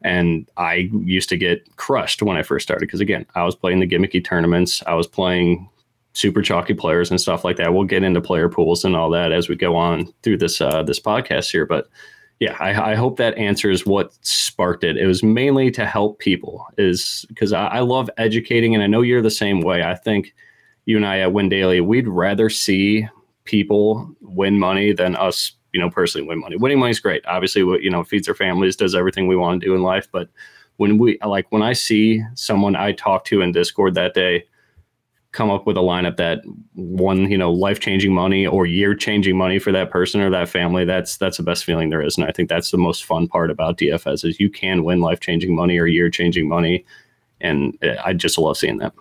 And 0.03 0.49
I 0.57 0.91
used 0.93 1.29
to 1.31 1.37
get 1.37 1.77
crushed 1.77 2.23
when 2.23 2.37
I 2.37 2.43
first 2.43 2.65
started 2.65 2.87
because, 2.87 3.01
again, 3.01 3.27
I 3.35 3.45
was 3.45 3.57
playing 3.57 3.81
the 3.81 3.89
gimmicky 3.89 4.25
tournaments. 4.25 4.83
I 4.87 4.95
was 4.95 5.07
playing 5.07 5.69
super 6.13 6.43
chalky 6.43 6.75
players 6.75 7.11
and 7.11 7.21
stuff 7.21 7.45
like 7.45 7.57
that. 7.57 7.75
We'll 7.75 7.85
get 7.85 8.03
into 8.03 8.21
player 8.21 8.49
pools 8.49 8.85
and 8.85 8.95
all 8.95 9.11
that 9.11 9.33
as 9.33 9.49
we 9.49 9.57
go 9.57 9.75
on 9.77 10.13
through 10.23 10.39
this 10.39 10.61
uh, 10.61 10.83
this 10.83 11.01
podcast 11.01 11.51
here. 11.51 11.67
But 11.67 11.89
yeah, 12.39 12.57
I, 12.61 12.93
I, 12.93 12.95
hope 12.95 13.17
that 13.17 13.37
answers 13.39 13.87
what 13.87 14.13
sparked 14.21 14.85
it. 14.85 14.99
It 14.99 15.07
was 15.07 15.23
mainly 15.23 15.71
to 15.71 15.87
help 15.87 16.19
people, 16.19 16.67
is 16.77 17.25
because 17.29 17.55
I, 17.55 17.67
I 17.67 17.81
love 17.81 18.11
educating, 18.19 18.75
and 18.75 18.85
I 18.85 18.87
know 18.87 19.01
you're 19.01 19.23
the 19.23 19.31
same 19.31 19.61
way. 19.61 19.83
I 19.83 19.95
think 19.95 20.35
you 20.85 20.97
and 20.97 21.07
I 21.07 21.21
at 21.21 21.33
Win 21.33 21.49
Daily, 21.49 21.81
we'd 21.81 22.09
rather 22.09 22.51
see 22.51 23.09
people 23.47 24.15
win 24.21 24.59
money 24.59 24.93
than 24.93 25.17
us, 25.17 25.53
you 25.73 25.81
know, 25.81 25.91
personally 25.91 26.27
win 26.27 26.41
money. 26.41 26.57
Winning 26.57 26.79
money 26.79 26.91
is 26.91 27.01
great. 27.01 27.25
Obviously, 27.27 27.63
what 27.63 27.83
you 27.83 27.91
know, 27.91 28.05
feeds 28.05 28.29
our 28.29 28.35
families, 28.35 28.77
does 28.77 28.95
everything 28.95 29.27
we 29.27 29.37
want 29.37 29.61
to 29.61 29.67
do 29.67 29.75
in 29.75 29.83
life. 29.83 30.09
But 30.13 30.29
when 30.77 30.99
we 30.99 31.19
like 31.25 31.51
when 31.51 31.63
I 31.63 31.73
see 31.73 32.23
someone 32.35 32.77
I 32.77 32.93
talked 32.93 33.27
to 33.29 33.41
in 33.41 33.53
Discord 33.53 33.95
that 33.95 34.15
day 34.15 34.45
come 35.33 35.51
up 35.51 35.67
with 35.67 35.77
a 35.77 35.81
lineup 35.81 36.17
that 36.17 36.39
won, 36.75 37.31
you 37.31 37.37
know, 37.37 37.53
life 37.53 37.79
changing 37.79 38.13
money 38.13 38.47
or 38.47 38.65
year 38.65 38.95
changing 38.95 39.37
money 39.37 39.59
for 39.59 39.71
that 39.71 39.91
person 39.91 40.21
or 40.23 40.31
that 40.31 40.49
family, 40.49 40.85
that's 40.85 41.19
that's 41.19 41.37
the 41.37 41.43
best 41.43 41.65
feeling 41.65 41.91
there 41.91 42.01
is. 42.01 42.17
And 42.17 42.27
I 42.27 42.33
think 42.33 42.49
that's 42.49 42.71
the 42.71 42.79
most 42.79 43.05
fun 43.05 43.29
part 43.29 43.51
about 43.51 43.77
DFS 43.77 44.25
is 44.25 44.41
you 44.41 44.49
can 44.49 44.83
win 44.83 45.01
life 45.01 45.21
changing 45.21 45.55
money 45.55 45.79
or 45.79 45.87
year 45.87 46.09
changing 46.09 46.49
money. 46.49 46.85
And 47.41 47.77
eh, 47.83 47.97
I 48.05 48.15
just 48.15 48.39
love 48.39 48.57
seeing 48.57 48.79
that. 48.79 48.95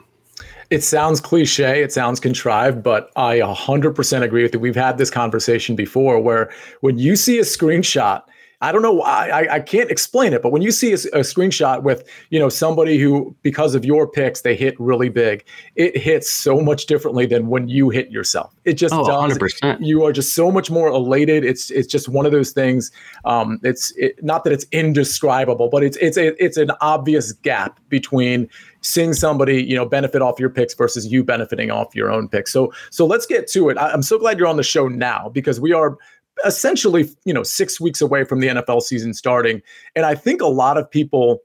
It 0.69 0.84
sounds 0.84 1.21
cliche, 1.21 1.84
it 1.84 1.91
sounds 1.91 2.19
contrived, 2.19 2.82
but 2.84 3.12
I 3.15 3.39
100% 3.39 4.21
agree 4.21 4.43
with 4.43 4.54
you. 4.54 4.60
We've 4.60 4.75
had 4.75 4.97
this 4.97 5.10
conversation 5.10 5.75
before 5.75 6.19
where 6.19 6.51
when 6.82 6.97
you 6.97 7.15
see 7.15 7.38
a 7.39 7.43
screenshot 7.43 8.23
I 8.62 8.71
don't 8.71 8.82
know 8.82 8.93
why 8.93 9.30
I, 9.30 9.56
I 9.56 9.60
can't 9.60 9.91
explain 9.91 10.34
it, 10.34 10.41
but 10.41 10.51
when 10.51 10.62
you 10.62 10.71
see 10.71 10.91
a, 10.91 10.95
a, 10.95 11.21
screenshot 11.21 11.84
with 11.84 12.08
you 12.30 12.39
know 12.39 12.49
somebody 12.49 12.97
who 12.97 13.36
because 13.41 13.75
of 13.75 13.84
your 13.84 14.08
picks 14.08 14.41
they 14.41 14.56
hit 14.56 14.80
really 14.80 15.10
big, 15.10 15.45
it 15.75 15.97
hits 15.97 16.30
so 16.30 16.62
much 16.62 16.86
differently 16.86 17.25
than 17.25 17.47
when 17.47 17.67
you 17.67 17.89
hit 17.89 18.10
yourself. 18.12 18.56
It 18.63 18.73
just 18.73 18.93
oh, 18.93 19.06
does. 19.06 19.38
100%. 19.38 19.86
You 19.86 20.04
are 20.06 20.13
just 20.13 20.34
so 20.34 20.51
much 20.51 20.71
more 20.71 20.88
elated. 20.88 21.43
It's 21.43 21.69
it's 21.69 21.88
just 21.88 22.08
one 22.08 22.25
of 22.25 22.32
those 22.32 22.51
things. 22.51 22.91
Um, 23.25 23.60
it's 23.63 23.91
it, 23.97 24.23
not 24.23 24.43
that 24.45 24.54
it's 24.54 24.65
indescribable, 24.71 25.69
but 25.69 25.84
it's 25.84 25.97
it's 25.97 26.17
a, 26.17 26.43
it's 26.43 26.58
an 26.58 26.71
obvious 26.82 27.34
gap 27.34 27.80
between 27.89 28.49
seeing 28.85 29.13
somebody 29.13 29.63
you 29.63 29.75
know 29.75 29.85
benefit 29.85 30.21
off 30.21 30.39
your 30.39 30.49
picks 30.49 30.73
versus 30.73 31.07
you 31.07 31.23
benefiting 31.23 31.71
off 31.71 31.95
your 31.95 32.11
own 32.11 32.27
picks. 32.29 32.51
So 32.51 32.71
so 32.91 33.05
let's 33.05 33.25
get 33.25 33.47
to 33.49 33.69
it. 33.69 33.77
I, 33.77 33.91
I'm 33.91 34.03
so 34.03 34.17
glad 34.17 34.37
you're 34.37 34.47
on 34.47 34.57
the 34.57 34.63
show 34.63 34.87
now 34.87 35.29
because 35.29 35.59
we 35.59 35.73
are 35.73 35.97
essentially, 36.45 37.09
you 37.23 37.33
know, 37.33 37.43
six 37.43 37.79
weeks 37.79 38.01
away 38.01 38.23
from 38.23 38.39
the 38.39 38.47
NFL 38.47 38.81
season 38.81 39.13
starting. 39.13 39.61
And 39.95 40.05
I 40.05 40.15
think 40.15 40.41
a 40.41 40.47
lot 40.47 40.77
of 40.77 40.89
people 40.89 41.39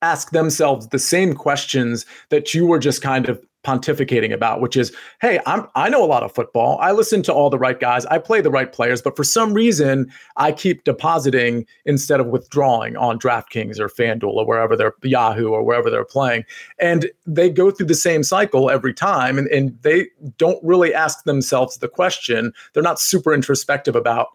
ask 0.00 0.30
themselves 0.30 0.88
the 0.88 0.98
same 0.98 1.34
questions 1.34 2.06
that 2.30 2.54
you 2.54 2.66
were 2.66 2.78
just 2.78 3.02
kind 3.02 3.28
of 3.28 3.44
pontificating 3.64 4.32
about, 4.32 4.60
which 4.60 4.76
is, 4.76 4.94
hey, 5.20 5.40
I'm 5.46 5.66
I 5.74 5.88
know 5.88 6.04
a 6.04 6.06
lot 6.06 6.22
of 6.22 6.32
football. 6.32 6.78
I 6.80 6.92
listen 6.92 7.22
to 7.24 7.32
all 7.32 7.50
the 7.50 7.58
right 7.58 7.78
guys. 7.78 8.06
I 8.06 8.18
play 8.18 8.40
the 8.40 8.50
right 8.50 8.72
players, 8.72 9.02
but 9.02 9.16
for 9.16 9.24
some 9.24 9.52
reason, 9.52 10.10
I 10.36 10.52
keep 10.52 10.84
depositing 10.84 11.66
instead 11.84 12.20
of 12.20 12.26
withdrawing 12.28 12.96
on 12.96 13.18
DraftKings 13.18 13.78
or 13.78 13.88
FanDuel 13.88 14.34
or 14.34 14.46
wherever 14.46 14.76
they're 14.76 14.94
Yahoo 15.02 15.48
or 15.48 15.62
wherever 15.62 15.90
they're 15.90 16.04
playing. 16.04 16.44
And 16.78 17.10
they 17.26 17.50
go 17.50 17.70
through 17.70 17.86
the 17.86 17.94
same 17.94 18.22
cycle 18.22 18.70
every 18.70 18.94
time, 18.94 19.38
and, 19.38 19.48
and 19.48 19.76
they 19.82 20.06
don't 20.36 20.62
really 20.62 20.94
ask 20.94 21.24
themselves 21.24 21.78
the 21.78 21.88
question. 21.88 22.52
They're 22.72 22.82
not 22.82 23.00
super 23.00 23.34
introspective 23.34 23.96
about 23.96 24.28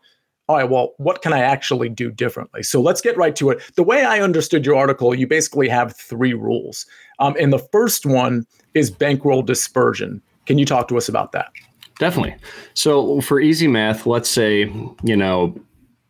all 0.50 0.58
right, 0.58 0.70
well, 0.70 0.94
what 0.98 1.22
can 1.22 1.32
I 1.32 1.40
actually 1.40 1.88
do 1.90 2.12
differently? 2.12 2.64
So 2.64 2.82
let's 2.82 3.00
get 3.00 3.16
right 3.16 3.36
to 3.38 3.50
it. 3.50 3.62
The 3.76 3.84
way 3.84 4.04
I 4.04 4.20
understood 4.20 4.66
your 4.66 4.76
article, 4.76 5.16
you 5.16 5.26
basically 5.26 5.70
have 5.70 5.96
three 5.96 6.34
rules. 6.34 6.86
Um, 7.20 7.36
and 7.40 7.54
the 7.54 7.60
first 7.60 8.06
one 8.06 8.46
is 8.74 8.92
bankroll 8.92 9.42
dispersion. 9.42 10.22
Can 10.46 10.58
you 10.58 10.66
talk 10.66 10.90
to 10.90 10.98
us 10.98 11.08
about 11.08 11.32
that? 11.32 11.48
Definitely. 11.98 12.36
So 12.74 13.22
for 13.22 13.40
easy 13.40 13.68
math, 13.68 14.06
let's 14.06 14.28
say, 14.28 14.72
you 15.04 15.16
know, 15.16 15.56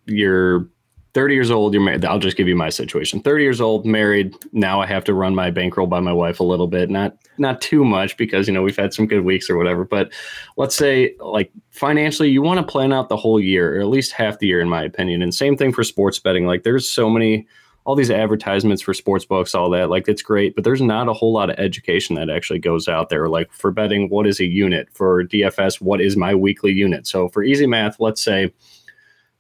you're 0.06 0.68
30 1.14 1.36
years 1.36 1.52
old, 1.52 1.74
you're 1.74 1.84
married. 1.84 2.04
I'll 2.06 2.20
just 2.20 2.38
give 2.38 2.48
you 2.48 2.56
my 2.56 2.70
situation. 2.70 3.22
30 3.22 3.44
years 3.44 3.62
old, 3.62 3.86
married. 3.86 4.36
Now 4.52 4.82
I 4.82 4.88
have 4.88 5.04
to 5.06 5.14
run 5.14 5.36
my 5.36 5.52
bankroll 5.52 5.86
by 5.86 6.00
my 6.00 6.14
wife 6.14 6.40
a 6.40 6.44
little 6.44 6.68
bit. 6.68 6.90
Not 6.90 7.16
not 7.38 7.62
too 7.62 7.86
much 7.86 8.18
because 8.18 8.48
you 8.48 8.54
know 8.54 8.64
we've 8.64 8.78
had 8.78 8.94
some 8.94 9.06
good 9.06 9.24
weeks 9.24 9.50
or 9.50 9.56
whatever. 9.56 9.86
But 9.86 10.12
let's 10.58 10.76
say 10.76 11.16
like 11.20 11.52
financially, 11.70 12.30
you 12.30 12.42
want 12.42 12.60
to 12.60 12.72
plan 12.72 12.92
out 12.92 13.10
the 13.10 13.18
whole 13.18 13.40
year 13.40 13.78
or 13.78 13.82
at 13.82 13.88
least 13.88 14.12
half 14.12 14.40
the 14.40 14.48
year, 14.48 14.60
in 14.60 14.70
my 14.70 14.84
opinion. 14.84 15.22
And 15.22 15.34
same 15.34 15.56
thing 15.56 15.72
for 15.72 15.84
sports 15.84 16.18
betting. 16.18 16.48
Like 16.48 16.64
there's 16.64 16.90
so 16.90 17.10
many 17.10 17.48
all 17.86 17.96
these 17.96 18.12
advertisements 18.12 18.82
for 18.82 18.94
sports 18.94 19.26
books, 19.26 19.54
all 19.54 19.70
that. 19.70 19.90
Like 19.90 20.08
it's 20.08 20.22
great, 20.22 20.56
but 20.56 20.64
there's 20.64 20.82
not 20.82 21.10
a 21.10 21.14
whole 21.14 21.34
lot 21.34 21.50
of 21.50 21.60
education 21.60 22.16
that 22.16 22.30
actually 22.30 22.60
goes 22.60 22.88
out 22.88 23.10
there. 23.10 23.28
Like 23.28 23.52
for 23.52 23.72
betting, 23.72 24.10
what 24.10 24.26
is 24.26 24.40
a 24.40 24.46
unit? 24.46 24.88
For 24.94 25.26
DFS, 25.26 25.82
what 25.82 26.00
is 26.00 26.16
my 26.16 26.34
weekly 26.34 26.72
unit? 26.72 27.06
So 27.06 27.28
for 27.28 27.44
easy 27.44 27.68
math, 27.68 28.00
let's 28.00 28.22
say 28.22 28.54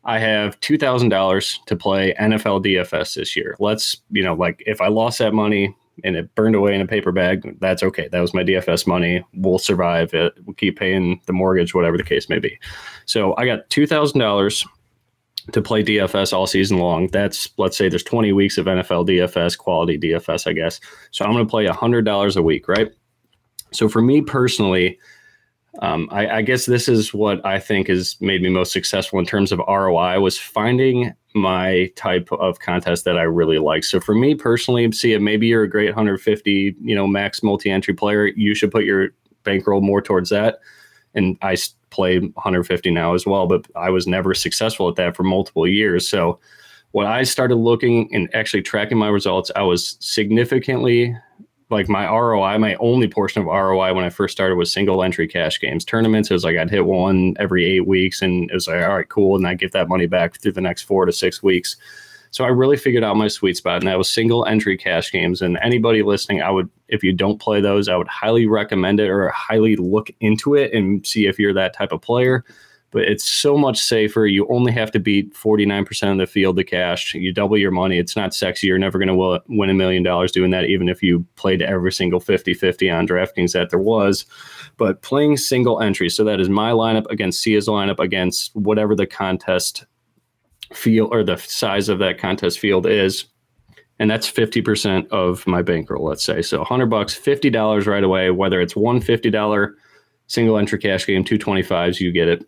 I 0.06 0.20
have 0.20 0.60
two 0.60 0.78
thousand 0.78 1.10
dollars 1.10 1.60
to 1.68 1.76
play 1.76 2.14
NFL 2.20 2.66
DFS 2.66 3.16
this 3.16 3.36
year. 3.36 3.56
Let's, 3.60 3.98
you 4.12 4.24
know, 4.24 4.34
like 4.34 4.62
if 4.66 4.82
I 4.82 4.88
lost 4.88 5.20
that 5.20 5.34
money 5.34 5.76
and 6.04 6.16
it 6.16 6.34
burned 6.36 6.56
away 6.56 6.76
in 6.76 6.82
a 6.82 6.88
paper 6.88 7.12
bag, 7.12 7.58
that's 7.60 7.84
okay. 7.84 8.10
That 8.12 8.20
was 8.20 8.34
my 8.34 8.44
DFS 8.44 8.88
money. 8.88 9.24
We'll 9.34 9.60
survive 9.60 10.14
it. 10.14 10.34
We'll 10.46 10.56
keep 10.56 10.78
paying 10.78 11.22
the 11.26 11.34
mortgage, 11.34 11.74
whatever 11.74 11.98
the 11.98 12.04
case 12.04 12.30
may 12.30 12.40
be. 12.40 12.60
So 13.06 13.36
I 13.38 13.46
got 13.46 13.70
two 13.70 13.88
thousand 13.88 14.20
dollars 14.20 14.66
to 15.52 15.62
play 15.62 15.84
DFS 15.84 16.34
all 16.34 16.48
season 16.48 16.80
long. 16.80 17.08
That's 17.08 17.50
let's 17.58 17.78
say 17.78 17.90
there's 17.90 18.04
20 18.04 18.32
weeks 18.32 18.58
of 18.58 18.66
NFL 18.66 19.08
DFS, 19.08 19.58
quality 19.58 20.00
DFS, 20.00 20.48
I 20.48 20.54
guess. 20.54 20.80
So 21.12 21.26
I'm 21.26 21.34
going 21.34 21.46
to 21.46 21.50
play 21.50 21.66
$100 21.66 22.36
a 22.38 22.42
week, 22.42 22.68
right? 22.70 22.92
So 23.72 23.90
for 23.90 24.02
me 24.02 24.22
personally, 24.22 24.98
um, 25.82 26.08
I, 26.12 26.28
I, 26.28 26.42
guess 26.44 26.68
this 26.68 26.88
is 26.88 27.14
what 27.14 27.44
I 27.44 27.60
think 27.60 27.88
has 27.88 28.16
made 28.22 28.44
me 28.44 28.50
most 28.50 28.72
successful 28.72 29.18
in 29.18 29.26
terms 29.26 29.52
of 29.52 29.60
ROI 29.68 30.20
was 30.20 30.38
finding 30.38 31.14
my 31.34 31.92
type 31.96 32.32
of 32.32 32.60
contest 32.60 33.06
that 33.06 33.18
I 33.18 33.24
really 33.24 33.58
like. 33.58 33.84
So 33.84 34.00
for 34.00 34.14
me 34.14 34.36
personally, 34.36 34.92
see, 34.92 35.18
maybe 35.18 35.48
you're 35.48 35.64
a 35.64 35.70
great 35.70 35.88
150, 35.88 36.76
you 36.80 36.96
know, 36.96 37.08
max 37.08 37.42
multi-entry 37.42 37.96
player. 37.96 38.28
You 38.28 38.54
should 38.54 38.72
put 38.72 38.84
your 38.84 39.10
bankroll 39.44 39.82
more 39.82 40.02
towards 40.02 40.30
that. 40.30 40.60
And 41.16 41.38
I 41.42 41.58
play 41.90 42.20
150 42.20 42.92
now 42.92 43.16
as 43.16 43.26
well, 43.26 43.48
but 43.48 43.66
I 43.76 43.90
was 43.90 44.06
never 44.06 44.36
successful 44.36 44.90
at 44.90 44.96
that 44.96 45.16
for 45.16 45.24
multiple 45.24 45.68
years. 45.68 46.08
So 46.08 46.40
when 46.92 47.08
I 47.08 47.24
started 47.24 47.56
looking 47.56 48.14
and 48.14 48.30
actually 48.36 48.62
tracking 48.62 49.00
my 49.00 49.08
results, 49.08 49.50
I 49.56 49.64
was 49.64 49.98
significantly 50.00 51.16
like 51.74 51.90
my 51.90 52.06
ROI, 52.06 52.58
my 52.60 52.76
only 52.76 53.08
portion 53.08 53.42
of 53.42 53.48
ROI 53.48 53.94
when 53.94 54.06
I 54.06 54.10
first 54.10 54.32
started 54.32 54.56
was 54.56 54.72
single 54.72 55.04
entry 55.04 55.28
cash 55.28 55.60
games. 55.60 55.84
Tournaments, 55.84 56.30
it 56.30 56.34
was 56.34 56.44
like 56.44 56.58
I'd 56.58 56.70
hit 56.70 56.86
one 56.86 57.36
every 57.40 57.66
eight 57.66 57.88
weeks 57.88 58.22
and 58.22 58.50
it 58.50 58.54
was 58.54 58.68
like, 58.68 58.82
all 58.84 58.96
right, 58.96 59.10
cool. 59.10 59.36
And 59.36 59.46
I 59.46 59.56
get 59.56 59.74
that 59.74 59.90
money 59.90 60.06
back 60.06 60.40
through 60.40 60.54
the 60.54 60.62
next 60.62 60.84
four 60.84 61.06
to 61.06 61.12
six 61.12 61.44
weeks. 61.44 61.76
So 62.32 62.44
I 62.44 62.48
really 62.48 62.78
figured 62.78 63.04
out 63.04 63.16
my 63.16 63.28
sweet 63.28 63.58
spot, 63.58 63.82
and 63.82 63.88
that 63.88 63.98
was 63.98 64.10
single 64.10 64.44
entry 64.48 64.76
cash 64.76 65.12
games. 65.12 65.44
And 65.44 65.60
anybody 65.62 66.02
listening, 66.02 66.42
I 66.42 66.50
would, 66.50 66.68
if 66.88 67.04
you 67.04 67.14
don't 67.14 67.40
play 67.40 67.62
those, 67.62 67.88
I 67.88 67.96
would 67.96 68.08
highly 68.08 68.48
recommend 68.48 69.00
it 69.00 69.08
or 69.08 69.30
highly 69.30 69.76
look 69.76 70.10
into 70.20 70.56
it 70.56 70.74
and 70.74 71.06
see 71.06 71.28
if 71.28 71.38
you're 71.38 71.54
that 71.54 71.76
type 71.76 71.92
of 71.92 72.02
player 72.02 72.44
but 72.94 73.02
it's 73.02 73.24
so 73.24 73.58
much 73.58 73.80
safer. 73.80 74.28
You 74.28 74.48
only 74.50 74.72
have 74.72 74.92
to 74.92 75.00
beat 75.00 75.34
49% 75.34 76.12
of 76.12 76.20
the 76.20 76.28
field 76.28 76.58
to 76.58 76.64
cash. 76.64 77.16
You 77.16 77.34
double 77.34 77.58
your 77.58 77.72
money. 77.72 77.98
It's 77.98 78.16
not 78.16 78.36
sexy. 78.36 78.68
You're 78.68 78.78
never 78.78 79.00
going 79.00 79.08
to 79.08 79.42
win 79.50 79.70
a 79.72 79.74
million 79.74 80.04
dollars 80.04 80.32
doing 80.32 80.52
that, 80.52 80.66
even 80.66 80.88
if 80.88 81.02
you 81.02 81.26
played 81.36 81.64
every 81.64 81.92
single 81.92 82.20
50 82.20 82.54
50 82.54 82.90
on 82.92 83.08
DraftKings 83.08 83.54
that 83.54 83.72
there 83.72 83.80
was. 83.80 84.28
But 84.78 85.02
playing 85.02 85.38
single 85.38 85.82
entry, 85.82 86.08
so 86.08 86.24
that 86.24 86.40
is 86.40 86.50
my 86.50 86.70
lineup 86.70 87.08
against 87.10 87.42
Sia's 87.42 87.68
lineup 87.68 87.98
against 87.98 88.56
whatever 88.56 88.96
the 88.96 89.08
contest 89.08 89.86
field 90.72 91.10
or 91.12 91.24
the 91.24 91.38
size 91.38 91.90
of 91.90 91.98
that 91.98 92.20
contest 92.20 92.60
field 92.60 92.86
is. 92.86 93.26
And 93.98 94.10
that's 94.10 94.32
50% 94.32 95.08
of 95.10 95.48
my 95.48 95.64
bankroll, 95.64 96.06
let's 96.06 96.24
say. 96.24 96.44
So 96.44 96.60
100 96.60 96.88
bucks, 96.88 97.20
$50 97.20 97.88
right 97.88 98.04
away, 98.04 98.30
whether 98.30 98.62
it's 98.62 98.76
one 98.76 99.02
$50 99.02 99.74
single 100.28 100.58
entry 100.58 100.80
cash 100.80 101.08
game, 101.08 101.24
225s, 101.24 102.00
you 102.00 102.12
get 102.12 102.28
it 102.28 102.46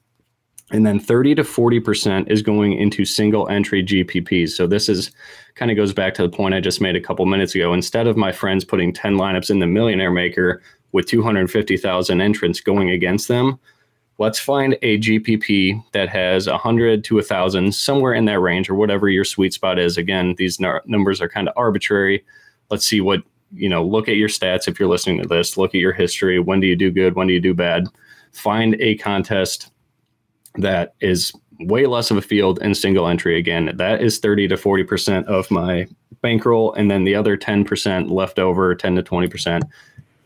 and 0.72 0.86
then 0.86 1.00
30 1.00 1.36
to 1.36 1.44
40% 1.44 2.30
is 2.30 2.42
going 2.42 2.74
into 2.74 3.06
single 3.06 3.48
entry 3.50 3.84
GPPs. 3.84 4.50
So 4.50 4.66
this 4.66 4.90
is 4.90 5.12
kind 5.54 5.70
of 5.70 5.78
goes 5.78 5.94
back 5.94 6.14
to 6.16 6.24
the 6.24 6.30
point 6.30 6.56
I 6.56 6.60
just 6.60 6.82
made 6.82 6.96
a 6.96 7.02
couple 7.02 7.26
minutes 7.26 7.54
ago. 7.54 7.74
Instead 7.74 8.08
of 8.08 8.18
my 8.18 8.32
friends 8.32 8.66
putting 8.66 8.92
10 8.92 9.16
lineups 9.16 9.50
in 9.50 9.60
the 9.60 9.68
millionaire 9.68 10.12
maker 10.12 10.62
with 10.92 11.06
250,000 11.06 12.22
entrants 12.22 12.60
going 12.60 12.90
against 12.90 13.28
them, 13.28 13.60
let's 14.18 14.40
find 14.40 14.76
a 14.82 14.98
GPP 14.98 15.84
that 15.92 16.10
has 16.10 16.48
100 16.48 17.04
to 17.04 17.16
1,000, 17.16 17.74
somewhere 17.74 18.14
in 18.14 18.26
that 18.26 18.40
range 18.40 18.70
or 18.70 18.76
whatever 18.76 19.08
your 19.08 19.24
sweet 19.24 19.54
spot 19.54 19.78
is. 19.78 19.98
Again, 19.98 20.34
these 20.38 20.60
n- 20.60 20.80
numbers 20.86 21.22
are 21.22 21.30
kind 21.30 21.48
of 21.48 21.54
arbitrary. 21.56 22.26
Let's 22.72 22.88
see 22.88 23.02
what, 23.02 23.22
you 23.54 23.70
know, 23.70 23.86
look 23.86 24.10
at 24.10 24.16
your 24.16 24.30
stats 24.30 24.68
if 24.68 24.80
you're 24.80 24.90
listening 24.90 25.22
to 25.22 25.28
this, 25.28 25.58
look 25.58 25.76
at 25.76 25.82
your 25.82 25.94
history. 25.94 26.40
When 26.40 26.60
do 26.60 26.66
you 26.66 26.76
do 26.76 26.92
good? 26.92 27.16
When 27.16 27.28
do 27.28 27.34
you 27.34 27.42
do 27.42 27.54
bad? 27.54 27.88
Find 28.32 28.76
a 28.82 28.98
contest 28.98 29.72
that 30.58 30.96
is 31.02 31.34
way 31.60 31.86
less 31.86 32.12
of 32.12 32.18
a 32.18 32.22
field 32.22 32.62
in 32.62 32.76
single 32.76 33.08
entry. 33.08 33.38
Again, 33.38 33.72
that 33.76 34.02
is 34.02 34.20
30 34.20 34.48
to 34.50 34.56
40% 34.56 35.26
of 35.26 35.50
my 35.52 35.88
bankroll. 36.22 36.74
And 36.74 36.90
then 36.90 37.04
the 37.04 37.16
other 37.16 37.38
10% 37.38 38.12
left 38.12 38.40
over, 38.40 38.76
10 38.76 38.96
to 38.96 39.04
20%, 39.04 39.62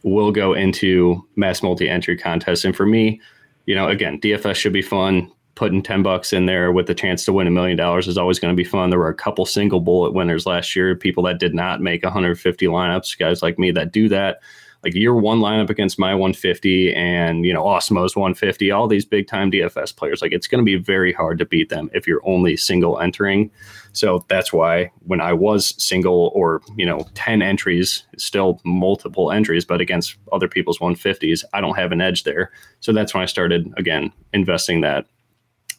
will 0.03 0.31
go 0.31 0.53
into 0.53 1.25
mass 1.35 1.61
multi 1.61 1.89
entry 1.89 2.17
contests. 2.17 2.65
And 2.65 2.75
for 2.75 2.85
me, 2.85 3.21
you 3.65 3.75
know, 3.75 3.87
again, 3.87 4.19
DFS 4.19 4.55
should 4.55 4.73
be 4.73 4.81
fun. 4.81 5.31
Putting 5.55 5.83
10 5.83 6.03
bucks 6.03 6.31
in 6.31 6.45
there 6.45 6.71
with 6.71 6.87
the 6.87 6.95
chance 6.95 7.25
to 7.25 7.33
win 7.33 7.45
a 7.45 7.51
million 7.51 7.75
dollars 7.75 8.07
is 8.07 8.17
always 8.17 8.39
going 8.39 8.53
to 8.53 8.57
be 8.57 8.63
fun. 8.63 8.89
There 8.89 8.99
were 8.99 9.09
a 9.09 9.13
couple 9.13 9.45
single 9.45 9.81
bullet 9.81 10.13
winners 10.13 10.45
last 10.45 10.73
year, 10.73 10.95
people 10.95 11.21
that 11.23 11.37
did 11.37 11.53
not 11.53 11.81
make 11.81 12.01
150 12.01 12.65
lineups, 12.67 13.19
guys 13.19 13.43
like 13.43 13.59
me 13.59 13.71
that 13.71 13.91
do 13.91 14.07
that 14.07 14.39
like 14.83 14.95
your 14.95 15.15
one 15.15 15.39
lineup 15.39 15.69
against 15.69 15.99
my 15.99 16.13
150 16.13 16.93
and 16.93 17.45
you 17.45 17.53
know 17.53 17.63
Awesemo's 17.63 18.15
150, 18.15 18.71
all 18.71 18.87
these 18.87 19.05
big 19.05 19.27
time 19.27 19.51
DFS 19.51 19.95
players, 19.95 20.21
like 20.21 20.31
it's 20.31 20.47
going 20.47 20.63
to 20.63 20.65
be 20.65 20.77
very 20.77 21.11
hard 21.11 21.37
to 21.39 21.45
beat 21.45 21.69
them 21.69 21.89
if 21.93 22.07
you're 22.07 22.25
only 22.25 22.55
single 22.55 22.99
entering. 22.99 23.51
So 23.91 24.23
that's 24.29 24.53
why 24.53 24.91
when 25.05 25.19
I 25.19 25.33
was 25.33 25.81
single 25.83 26.31
or 26.33 26.61
you 26.77 26.85
know 26.85 27.05
10 27.15 27.41
entries, 27.41 28.03
still 28.17 28.61
multiple 28.63 29.31
entries, 29.31 29.65
but 29.65 29.81
against 29.81 30.15
other 30.31 30.47
people's 30.47 30.79
150s, 30.79 31.43
I 31.53 31.61
don't 31.61 31.75
have 31.75 31.91
an 31.91 32.01
edge 32.01 32.23
there. 32.23 32.51
So 32.79 32.93
that's 32.93 33.13
when 33.13 33.23
I 33.23 33.27
started 33.27 33.71
again 33.77 34.13
investing 34.33 34.81
that 34.81 35.05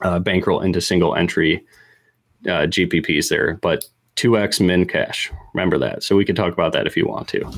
uh, 0.03 0.19
bankroll 0.19 0.61
into 0.61 0.81
single 0.81 1.15
entry 1.15 1.65
uh, 2.47 2.67
GPPs 2.67 3.29
there, 3.29 3.59
but 3.63 3.85
2x 4.17 4.65
min 4.65 4.87
cash. 4.87 5.31
Remember 5.55 5.79
that. 5.79 6.03
So 6.03 6.17
we 6.17 6.25
can 6.25 6.37
talk 6.37 6.53
about 6.53 6.73
that 6.73 6.87
if 6.87 6.97
you 6.97 7.07
want 7.07 7.29
to. 7.29 7.51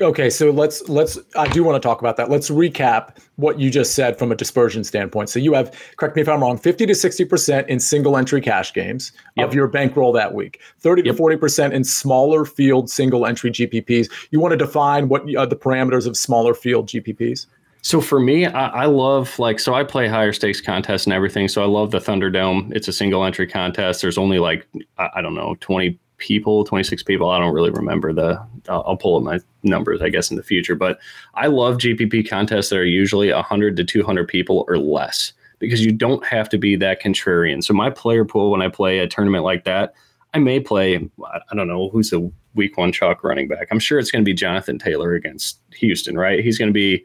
Okay, 0.00 0.28
so 0.28 0.50
let's 0.50 0.88
let's 0.88 1.18
I 1.36 1.46
do 1.48 1.62
want 1.62 1.80
to 1.80 1.86
talk 1.86 2.00
about 2.00 2.16
that. 2.16 2.28
Let's 2.28 2.50
recap 2.50 3.16
what 3.36 3.60
you 3.60 3.70
just 3.70 3.94
said 3.94 4.18
from 4.18 4.32
a 4.32 4.34
dispersion 4.34 4.82
standpoint. 4.82 5.28
So 5.28 5.38
you 5.38 5.54
have 5.54 5.72
correct 5.96 6.16
me 6.16 6.22
if 6.22 6.28
I'm 6.28 6.42
wrong, 6.42 6.58
50 6.58 6.86
to 6.86 6.92
60% 6.92 7.68
in 7.68 7.78
single 7.78 8.16
entry 8.16 8.40
cash 8.40 8.72
games 8.72 9.12
yep. 9.36 9.48
of 9.48 9.54
your 9.54 9.68
bankroll 9.68 10.12
that 10.12 10.34
week. 10.34 10.60
30 10.80 11.02
yep. 11.04 11.16
to 11.16 11.22
40% 11.22 11.72
in 11.72 11.84
smaller 11.84 12.44
field 12.44 12.90
single 12.90 13.24
entry 13.24 13.52
GPPs. 13.52 14.10
You 14.32 14.40
want 14.40 14.50
to 14.52 14.56
define 14.56 15.08
what 15.08 15.22
uh, 15.34 15.46
the 15.46 15.56
parameters 15.56 16.08
of 16.08 16.16
smaller 16.16 16.54
field 16.54 16.88
GPPs? 16.88 17.46
So 17.82 18.00
for 18.00 18.18
me, 18.18 18.46
I, 18.46 18.68
I, 18.68 18.84
love 18.86 19.38
like 19.38 19.60
so 19.60 19.74
I 19.74 19.84
play 19.84 20.08
higher 20.08 20.32
stakes 20.32 20.58
contests 20.60 21.04
and 21.04 21.12
everything. 21.12 21.48
So 21.48 21.62
I 21.62 21.66
love 21.66 21.90
the 21.90 21.98
Thunderdome. 21.98 22.74
It's 22.74 22.88
a 22.88 22.94
single 22.94 23.24
entry 23.24 23.46
contest. 23.46 24.00
There's 24.00 24.16
only 24.16 24.38
like 24.38 24.66
I, 24.98 25.10
I 25.16 25.22
don't 25.22 25.34
know 25.34 25.54
20 25.60 25.98
people, 26.18 26.64
26 26.64 27.02
people. 27.02 27.30
I 27.30 27.38
don't 27.38 27.54
really 27.54 27.70
remember 27.70 28.12
the, 28.12 28.40
I'll, 28.68 28.84
I'll, 28.86 28.96
pull 28.96 29.16
up 29.16 29.22
my 29.22 29.40
numbers, 29.62 30.00
I 30.00 30.08
guess, 30.08 30.30
in 30.30 30.36
the 30.36 30.42
future. 30.42 30.74
But 30.74 30.98
I 31.34 31.48
love 31.48 31.78
GPP 31.78 32.28
contests 32.28 32.68
that 32.70 32.78
are 32.78 32.84
usually 32.84 33.32
100 33.32 33.76
to 33.76 33.84
200 33.84 34.28
people 34.28 34.64
or 34.68 34.78
less 34.78 35.32
because 35.58 35.84
you 35.84 35.92
don't 35.92 36.24
have 36.24 36.48
to 36.50 36.58
be 36.58 36.76
that 36.76 37.02
contrarian. 37.02 37.62
So 37.62 37.74
my 37.74 37.90
player 37.90 38.24
pool, 38.24 38.50
when 38.50 38.62
I 38.62 38.68
play 38.68 38.98
a 38.98 39.08
tournament 39.08 39.44
like 39.44 39.64
that, 39.64 39.94
I 40.34 40.38
may 40.38 40.60
play, 40.60 40.96
I 40.96 41.54
don't 41.54 41.68
know, 41.68 41.88
who's 41.90 42.10
the 42.10 42.30
week 42.54 42.76
one 42.76 42.92
chalk 42.92 43.22
running 43.22 43.48
back. 43.48 43.68
I'm 43.70 43.78
sure 43.78 43.98
it's 43.98 44.10
going 44.10 44.22
to 44.22 44.28
be 44.28 44.34
Jonathan 44.34 44.78
Taylor 44.78 45.14
against 45.14 45.60
Houston, 45.74 46.16
right? 46.16 46.42
He's 46.42 46.58
going 46.58 46.68
to 46.68 46.72
be, 46.72 47.04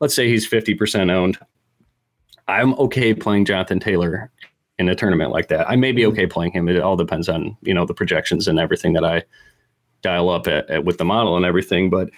let's 0.00 0.14
say 0.14 0.28
he's 0.28 0.48
50% 0.48 1.10
owned. 1.10 1.38
I'm 2.48 2.74
okay 2.74 3.14
playing 3.14 3.44
Jonathan 3.44 3.80
Taylor 3.80 4.30
in 4.80 4.88
a 4.88 4.94
tournament 4.94 5.30
like 5.30 5.48
that. 5.48 5.68
I 5.68 5.76
may 5.76 5.92
be 5.92 6.02
mm-hmm. 6.02 6.12
okay 6.12 6.26
playing 6.26 6.52
him. 6.52 6.66
It 6.66 6.80
all 6.80 6.96
depends 6.96 7.28
on 7.28 7.56
you 7.60 7.74
know 7.74 7.84
the 7.84 7.94
projections 7.94 8.48
and 8.48 8.58
everything 8.58 8.94
that 8.94 9.04
I 9.04 9.22
dial 10.02 10.30
up 10.30 10.48
at, 10.48 10.68
at 10.70 10.84
with 10.86 10.96
the 10.96 11.04
model 11.04 11.36
and 11.36 11.44
everything. 11.44 11.90
But 11.90 12.08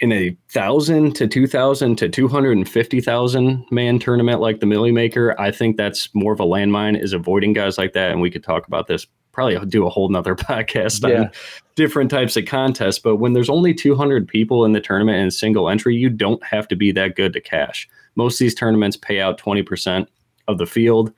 in 0.00 0.10
a 0.10 0.34
thousand 0.48 1.14
to 1.16 1.28
two 1.28 1.46
thousand 1.46 1.96
to 1.96 2.08
two 2.08 2.26
hundred 2.26 2.56
and 2.56 2.68
fifty 2.68 3.02
thousand 3.02 3.66
man 3.70 3.98
tournament 3.98 4.40
like 4.40 4.60
the 4.60 4.66
Millie 4.66 4.92
Maker, 4.92 5.38
I 5.38 5.50
think 5.50 5.76
that's 5.76 6.12
more 6.14 6.32
of 6.32 6.40
a 6.40 6.44
landmine. 6.44 7.00
Is 7.00 7.12
avoiding 7.12 7.52
guys 7.52 7.76
like 7.76 7.92
that, 7.92 8.10
and 8.10 8.20
we 8.22 8.30
could 8.30 8.42
talk 8.42 8.66
about 8.66 8.86
this. 8.86 9.06
Probably 9.32 9.64
do 9.66 9.86
a 9.86 9.90
whole 9.90 10.08
nother 10.08 10.34
podcast 10.36 11.06
yeah. 11.06 11.20
on 11.20 11.30
different 11.76 12.10
types 12.10 12.36
of 12.36 12.46
contests. 12.46 12.98
But 12.98 13.16
when 13.16 13.34
there's 13.34 13.50
only 13.50 13.74
200 13.74 14.26
people 14.26 14.64
in 14.64 14.72
the 14.72 14.80
tournament 14.80 15.18
and 15.18 15.32
single 15.32 15.68
entry, 15.68 15.94
you 15.94 16.08
don't 16.08 16.42
have 16.44 16.66
to 16.68 16.76
be 16.76 16.90
that 16.92 17.14
good 17.14 17.34
to 17.34 17.40
cash. 17.40 17.88
Most 18.16 18.34
of 18.34 18.38
these 18.40 18.56
tournaments 18.56 18.96
pay 18.96 19.20
out 19.20 19.38
20% 19.38 20.08
of 20.48 20.58
the 20.58 20.66
field 20.66 21.12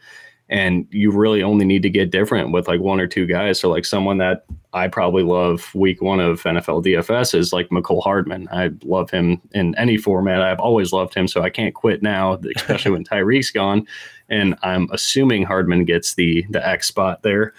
and 0.53 0.87
you 0.91 1.11
really 1.11 1.43
only 1.43 1.65
need 1.65 1.83
to 1.83 1.88
get 1.88 2.11
different 2.11 2.53
with 2.53 2.69
like 2.69 2.79
one 2.79 3.01
or 3.01 3.07
two 3.07 3.25
guys. 3.25 3.59
So 3.59 3.71
like 3.71 3.87
someone 3.87 4.19
that 4.19 4.45
I 4.75 4.87
probably 4.87 5.23
love 5.23 5.75
week 5.75 6.03
one 6.03 6.21
of 6.21 6.43
NFL 6.43 6.85
DFS 6.85 7.35
is 7.35 7.55
like 7.55 7.71
Mecole 7.71 8.03
Hardman. 8.03 8.49
I 8.53 8.71
love 8.85 9.11
him 9.11 9.41
in 9.53 9.75
any 9.77 9.97
format. 9.97 10.43
I've 10.43 10.61
always 10.61 10.93
loved 10.93 11.15
him, 11.15 11.27
so 11.27 11.41
I 11.41 11.49
can't 11.49 11.75
quit 11.75 12.03
now, 12.03 12.38
especially 12.57 12.91
when 12.91 13.03
Tyreek's 13.03 13.51
gone. 13.51 13.87
And 14.29 14.55
I'm 14.62 14.91
assuming 14.93 15.45
Hardman 15.45 15.87
gets 15.87 16.17
the 16.17 16.45
the 16.51 16.67
X 16.67 16.87
spot 16.87 17.23
there 17.23 17.55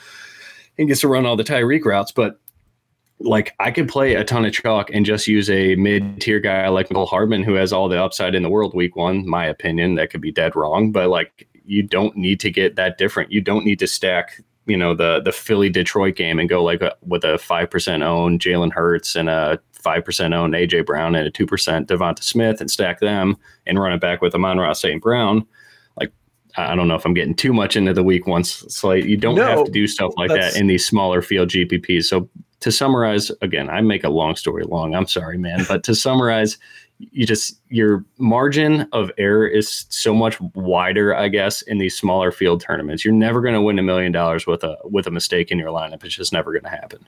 and 0.78 0.88
gets 0.88 1.02
to 1.02 1.08
run 1.08 1.26
all 1.26 1.36
the 1.36 1.44
Tyreek 1.44 1.86
routes. 1.86 2.12
But 2.12 2.40
like 3.20 3.56
I 3.60 3.72
could 3.72 3.90
play 3.90 4.14
a 4.14 4.24
ton 4.24 4.46
of 4.46 4.54
chalk 4.54 4.92
and 4.94 5.04
just 5.04 5.28
use 5.28 5.50
a 5.50 5.74
mid 5.76 6.22
tier 6.22 6.40
guy 6.40 6.68
like 6.68 6.90
Mecole 6.90 7.08
Hardman 7.08 7.42
who 7.42 7.56
has 7.56 7.74
all 7.74 7.90
the 7.90 8.04
upside 8.04 8.36
in 8.36 8.44
the 8.44 8.50
world 8.52 8.76
week 8.76 8.96
one. 8.96 9.28
My 9.28 9.48
opinion, 9.48 9.96
that 9.96 10.12
could 10.12 10.22
be 10.22 10.32
dead 10.32 10.56
wrong, 10.56 10.92
but 10.92 11.10
like 11.10 11.48
you 11.66 11.84
don't 11.84 12.16
need 12.16 12.40
to 12.42 12.52
get 12.52 12.76
that 12.76 12.98
different. 12.98 13.32
You 13.32 13.42
don't 13.42 13.66
need 13.66 13.80
to 13.80 13.88
stack, 13.88 14.42
you 14.66 14.78
know, 14.78 14.94
the 14.94 15.22
the 15.24 15.32
Philly 15.32 15.70
Detroit 15.70 16.16
game 16.16 16.40
and 16.40 16.50
go 16.50 16.64
like 16.64 16.82
a, 16.82 16.96
with 17.06 17.24
a 17.24 17.38
five 17.38 17.70
percent 17.70 18.04
own 18.04 18.40
Jalen 18.40 18.72
Hurts 18.72 19.16
and 19.16 19.30
a 19.30 19.60
five 19.72 20.06
percent 20.06 20.34
own 20.34 20.52
AJ 20.52 20.86
Brown 20.86 21.16
and 21.16 21.28
a 21.28 21.32
two 21.32 21.46
percent 21.46 21.88
Devonta 21.88 22.24
Smith 22.24 22.62
and 22.62 22.72
stack 22.72 23.00
them 23.00 23.38
and 23.68 23.80
run 23.80 23.94
it 23.94 24.02
back 24.02 24.22
with 24.22 24.34
Amon-Ra 24.34 24.74
St. 24.74 25.02
Brown. 25.02 25.46
Like 25.98 26.12
I 26.58 26.76
don't 26.76 26.88
know 26.88 26.96
if 26.96 27.06
I'm 27.06 27.14
getting 27.14 27.36
too 27.36 27.54
much 27.54 27.76
into 27.76 27.94
the 27.94 28.04
week 28.04 28.28
one 28.28 28.44
slate. 28.44 29.06
You 29.06 29.18
don't 29.18 29.36
no, 29.36 29.46
have 29.46 29.66
to 29.66 29.72
do 29.72 29.88
stuff 29.88 30.14
like 30.18 30.30
that 30.30 30.56
in 30.56 30.68
these 30.68 30.86
smaller 30.86 31.22
field 31.22 31.50
GPPs. 31.50 32.06
So 32.06 32.30
to 32.64 32.72
summarize, 32.72 33.30
again, 33.42 33.70
I 33.70 33.82
make 33.82 34.06
a 34.06 34.10
long 34.10 34.38
story 34.38 34.64
long. 34.64 34.96
I'm 34.96 35.06
sorry, 35.06 35.38
man, 35.38 35.66
but 35.68 35.84
to 35.84 35.94
summarize, 35.94 36.58
you 37.12 37.26
just 37.26 37.60
your 37.70 38.04
margin 38.18 38.88
of 38.92 39.12
error 39.18 39.48
is 39.48 39.86
so 39.90 40.14
much 40.14 40.40
wider, 40.54 41.16
I 41.16 41.28
guess, 41.28 41.62
in 41.64 41.78
these 41.78 41.96
smaller 41.98 42.32
field 42.32 42.62
tournaments. 42.62 43.04
You're 43.04 43.14
never 43.14 43.42
going 43.42 43.54
to 43.54 43.62
win 43.62 43.80
a 43.80 43.84
million 43.84 44.12
dollars 44.12 44.48
with 44.48 44.64
a 44.64 44.78
with 44.84 45.08
a 45.08 45.12
mistake 45.12 45.52
in 45.52 45.60
your 45.60 45.70
lineup. 45.70 46.04
It's 46.04 46.16
just 46.16 46.34
never 46.34 46.52
going 46.52 46.64
to 46.64 46.70
happen. 46.70 47.08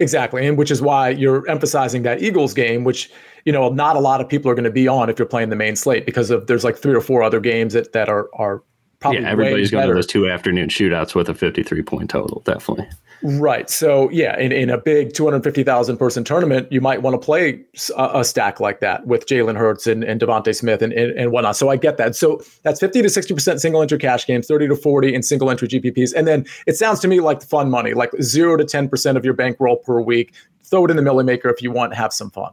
Exactly, 0.00 0.46
and 0.46 0.56
which 0.56 0.70
is 0.70 0.80
why 0.80 1.10
you're 1.10 1.48
emphasizing 1.48 2.02
that 2.02 2.22
Eagles 2.22 2.54
game, 2.54 2.84
which 2.84 3.10
you 3.44 3.52
know 3.52 3.68
not 3.68 3.96
a 3.96 4.00
lot 4.00 4.20
of 4.20 4.28
people 4.28 4.50
are 4.50 4.54
going 4.54 4.64
to 4.64 4.70
be 4.70 4.88
on 4.88 5.10
if 5.10 5.18
you're 5.18 5.26
playing 5.26 5.50
the 5.50 5.56
main 5.56 5.76
slate 5.76 6.06
because 6.06 6.30
of 6.30 6.46
there's 6.46 6.64
like 6.64 6.76
three 6.76 6.94
or 6.94 7.00
four 7.00 7.22
other 7.22 7.40
games 7.40 7.74
that 7.74 7.92
that 7.92 8.08
are 8.08 8.28
are 8.34 8.62
probably 9.04 9.22
yeah 9.22 9.30
everybody's 9.30 9.70
going 9.70 9.86
to 9.86 9.94
those 9.94 10.06
two 10.06 10.28
afternoon 10.28 10.68
shootouts 10.68 11.14
with 11.14 11.28
a 11.28 11.34
53 11.34 11.82
point 11.82 12.10
total, 12.10 12.40
definitely. 12.44 12.88
Right. 13.22 13.70
So 13.70 14.10
yeah, 14.10 14.38
in, 14.38 14.52
in 14.52 14.68
a 14.68 14.76
big 14.76 15.14
250,000 15.14 15.96
person 15.96 16.24
tournament, 16.24 16.70
you 16.70 16.82
might 16.82 17.00
want 17.00 17.14
to 17.14 17.24
play 17.24 17.64
a, 17.96 18.20
a, 18.20 18.24
stack 18.24 18.60
like 18.60 18.80
that 18.80 19.06
with 19.06 19.26
Jalen 19.26 19.56
Hurts 19.56 19.86
and, 19.86 20.04
and 20.04 20.20
DeVonta 20.20 20.54
Smith 20.54 20.82
and, 20.82 20.92
and, 20.92 21.10
and, 21.18 21.32
whatnot. 21.32 21.56
So 21.56 21.70
I 21.70 21.76
get 21.76 21.96
that. 21.96 22.14
So 22.14 22.42
that's 22.64 22.80
50 22.80 23.00
to 23.00 23.08
60% 23.08 23.60
single 23.60 23.80
entry 23.80 23.98
cash 23.98 24.26
games, 24.26 24.46
30 24.46 24.68
to 24.68 24.76
40 24.76 25.14
in 25.14 25.22
single 25.22 25.50
entry 25.50 25.68
GPPs. 25.68 26.12
And 26.14 26.26
then 26.28 26.44
it 26.66 26.76
sounds 26.76 27.00
to 27.00 27.08
me 27.08 27.20
like 27.20 27.42
fun 27.42 27.70
money, 27.70 27.94
like 27.94 28.10
zero 28.20 28.58
to 28.58 28.64
10% 28.64 29.16
of 29.16 29.24
your 29.24 29.34
bankroll 29.34 29.76
per 29.78 30.00
week. 30.00 30.34
Throw 30.64 30.84
it 30.84 30.90
in 30.90 30.96
the 30.96 31.02
Milly 31.02 31.24
Maker 31.24 31.48
if 31.48 31.62
you 31.62 31.70
want, 31.70 31.94
have 31.94 32.12
some 32.12 32.30
fun. 32.30 32.52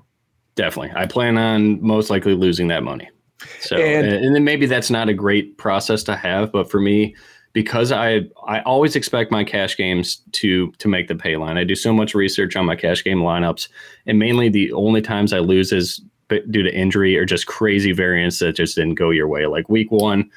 Definitely. 0.56 0.94
I 0.96 1.06
plan 1.06 1.38
on 1.38 1.82
most 1.82 2.10
likely 2.10 2.34
losing 2.34 2.70
that 2.70 2.84
money. 2.84 3.10
So, 3.60 3.78
and, 3.78 4.08
and 4.08 4.36
then 4.36 4.44
maybe 4.44 4.66
that's 4.66 4.90
not 4.90 5.10
a 5.10 5.14
great 5.14 5.58
process 5.58 6.04
to 6.04 6.16
have, 6.16 6.52
but 6.52 6.70
for 6.70 6.80
me, 6.80 7.16
because 7.54 7.92
I 7.92 8.22
I 8.48 8.62
always 8.62 8.96
expect 8.96 9.32
my 9.32 9.44
cash 9.44 9.78
games 9.78 10.22
to 10.34 10.72
to 10.74 10.88
make 10.88 11.08
the 11.08 11.16
pay 11.16 11.38
line. 11.38 11.58
I 11.58 11.64
do 11.64 11.76
so 11.76 11.94
much 11.94 12.16
research 12.16 12.56
on 12.56 12.66
my 12.66 12.76
cash 12.76 13.04
game 13.04 13.20
lineups, 13.20 13.68
and 14.06 14.20
mainly 14.20 14.50
the 14.50 14.72
only 14.74 15.02
times 15.02 15.34
I 15.34 15.40
lose 15.40 15.72
is 15.72 16.02
due 16.30 16.64
to 16.64 16.74
injury 16.74 17.18
or 17.18 17.26
just 17.26 17.48
crazy 17.48 17.92
variance 17.92 18.40
that 18.40 18.54
just 18.54 18.76
didn't 18.76 18.96
go 18.96 19.10
your 19.10 19.28
way. 19.28 19.48
Like 19.48 19.68
week 19.68 19.92
one, 19.92 20.30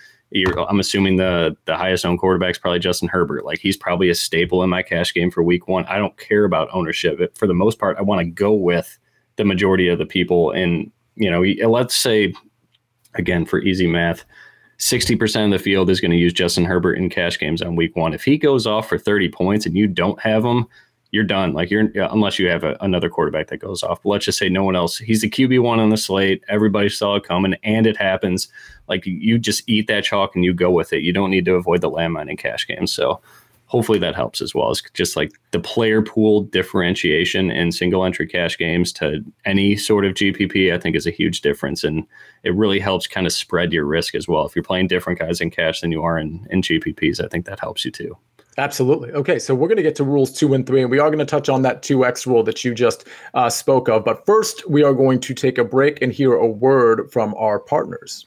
I'm 0.68 0.80
assuming 0.80 1.16
the 1.16 1.56
the 1.66 1.76
highest 1.76 2.04
owned 2.04 2.18
quarterback 2.18 2.52
is 2.52 2.58
probably 2.58 2.80
Justin 2.80 3.08
Herbert. 3.08 3.44
Like 3.44 3.60
he's 3.60 3.76
probably 3.76 4.10
a 4.10 4.14
staple 4.14 4.62
in 4.62 4.70
my 4.70 4.82
cash 4.82 5.14
game 5.14 5.30
for 5.30 5.42
week 5.42 5.68
one. 5.68 5.84
I 5.86 5.98
don't 5.98 6.16
care 6.16 6.44
about 6.44 6.68
ownership. 6.72 7.18
But 7.18 7.36
for 7.38 7.46
the 7.46 7.54
most 7.54 7.78
part, 7.78 7.96
I 7.98 8.02
want 8.02 8.20
to 8.20 8.26
go 8.26 8.52
with 8.52 8.98
the 9.36 9.44
majority 9.44 9.88
of 9.88 9.98
the 9.98 10.06
people. 10.06 10.50
And 10.50 10.90
you 11.14 11.30
know, 11.30 11.42
let's 11.68 11.94
say 11.94 12.34
again 13.14 13.44
for 13.44 13.60
easy 13.60 13.86
math 13.86 14.24
60% 14.78 15.44
of 15.44 15.50
the 15.50 15.58
field 15.58 15.88
is 15.88 16.00
going 16.00 16.10
to 16.10 16.16
use 16.16 16.32
Justin 16.32 16.64
Herbert 16.64 16.94
in 16.94 17.08
cash 17.08 17.38
games 17.38 17.62
on 17.62 17.76
week 17.76 17.94
one. 17.96 18.12
If 18.12 18.24
he 18.24 18.36
goes 18.36 18.66
off 18.66 18.88
for 18.88 18.98
30 18.98 19.28
points 19.30 19.66
and 19.66 19.76
you 19.76 19.86
don't 19.86 20.20
have 20.20 20.44
him, 20.44 20.66
you're 21.10 21.22
done. 21.22 21.52
Like 21.52 21.70
you're 21.70 21.88
unless 22.10 22.40
you 22.40 22.48
have 22.48 22.64
a, 22.64 22.76
another 22.80 23.08
quarterback 23.08 23.46
that 23.46 23.58
goes 23.58 23.84
off. 23.84 24.02
But 24.02 24.08
let's 24.08 24.24
just 24.24 24.36
say 24.36 24.48
no 24.48 24.64
one 24.64 24.74
else. 24.74 24.98
He's 24.98 25.20
the 25.20 25.30
QB 25.30 25.62
one 25.62 25.78
on 25.78 25.90
the 25.90 25.96
slate. 25.96 26.42
Everybody 26.48 26.88
saw 26.88 27.14
it 27.14 27.22
coming, 27.22 27.54
and 27.62 27.86
it 27.86 27.96
happens. 27.96 28.48
Like 28.88 29.06
you 29.06 29.38
just 29.38 29.62
eat 29.68 29.86
that 29.86 30.02
chalk 30.02 30.34
and 30.34 30.44
you 30.44 30.52
go 30.52 30.72
with 30.72 30.92
it. 30.92 31.02
You 31.02 31.12
don't 31.12 31.30
need 31.30 31.44
to 31.44 31.54
avoid 31.54 31.82
the 31.82 31.90
landmine 31.90 32.28
in 32.28 32.36
cash 32.36 32.66
games. 32.66 32.90
So 32.90 33.20
hopefully 33.74 33.98
that 33.98 34.14
helps 34.14 34.40
as 34.40 34.54
well. 34.54 34.70
It's 34.70 34.82
just 34.92 35.16
like 35.16 35.32
the 35.50 35.58
player 35.58 36.00
pool 36.00 36.42
differentiation 36.42 37.50
in 37.50 37.72
single 37.72 38.04
entry 38.04 38.24
cash 38.24 38.56
games 38.56 38.92
to 38.92 39.18
any 39.44 39.74
sort 39.74 40.04
of 40.04 40.14
GPP, 40.14 40.72
I 40.72 40.78
think 40.78 40.94
is 40.94 41.08
a 41.08 41.10
huge 41.10 41.40
difference. 41.40 41.82
And 41.82 42.06
it 42.44 42.54
really 42.54 42.78
helps 42.78 43.08
kind 43.08 43.26
of 43.26 43.32
spread 43.32 43.72
your 43.72 43.84
risk 43.84 44.14
as 44.14 44.28
well. 44.28 44.46
If 44.46 44.54
you're 44.54 44.62
playing 44.62 44.86
different 44.86 45.18
guys 45.18 45.40
in 45.40 45.50
cash 45.50 45.80
than 45.80 45.90
you 45.90 46.04
are 46.04 46.16
in, 46.16 46.46
in 46.50 46.62
GPPs, 46.62 47.20
I 47.20 47.26
think 47.26 47.46
that 47.46 47.58
helps 47.58 47.84
you 47.84 47.90
too. 47.90 48.16
Absolutely. 48.58 49.10
Okay, 49.10 49.40
so 49.40 49.56
we're 49.56 49.66
going 49.66 49.78
to 49.78 49.82
get 49.82 49.96
to 49.96 50.04
rules 50.04 50.30
two 50.30 50.54
and 50.54 50.64
three, 50.64 50.82
and 50.82 50.88
we 50.88 51.00
are 51.00 51.08
going 51.08 51.18
to 51.18 51.24
touch 51.24 51.48
on 51.48 51.62
that 51.62 51.82
2x 51.82 52.26
rule 52.28 52.44
that 52.44 52.64
you 52.64 52.74
just 52.74 53.08
uh, 53.34 53.50
spoke 53.50 53.88
of. 53.88 54.04
But 54.04 54.24
first, 54.24 54.70
we 54.70 54.84
are 54.84 54.94
going 54.94 55.18
to 55.18 55.34
take 55.34 55.58
a 55.58 55.64
break 55.64 56.00
and 56.00 56.12
hear 56.12 56.34
a 56.34 56.46
word 56.46 57.10
from 57.10 57.34
our 57.34 57.58
partners. 57.58 58.26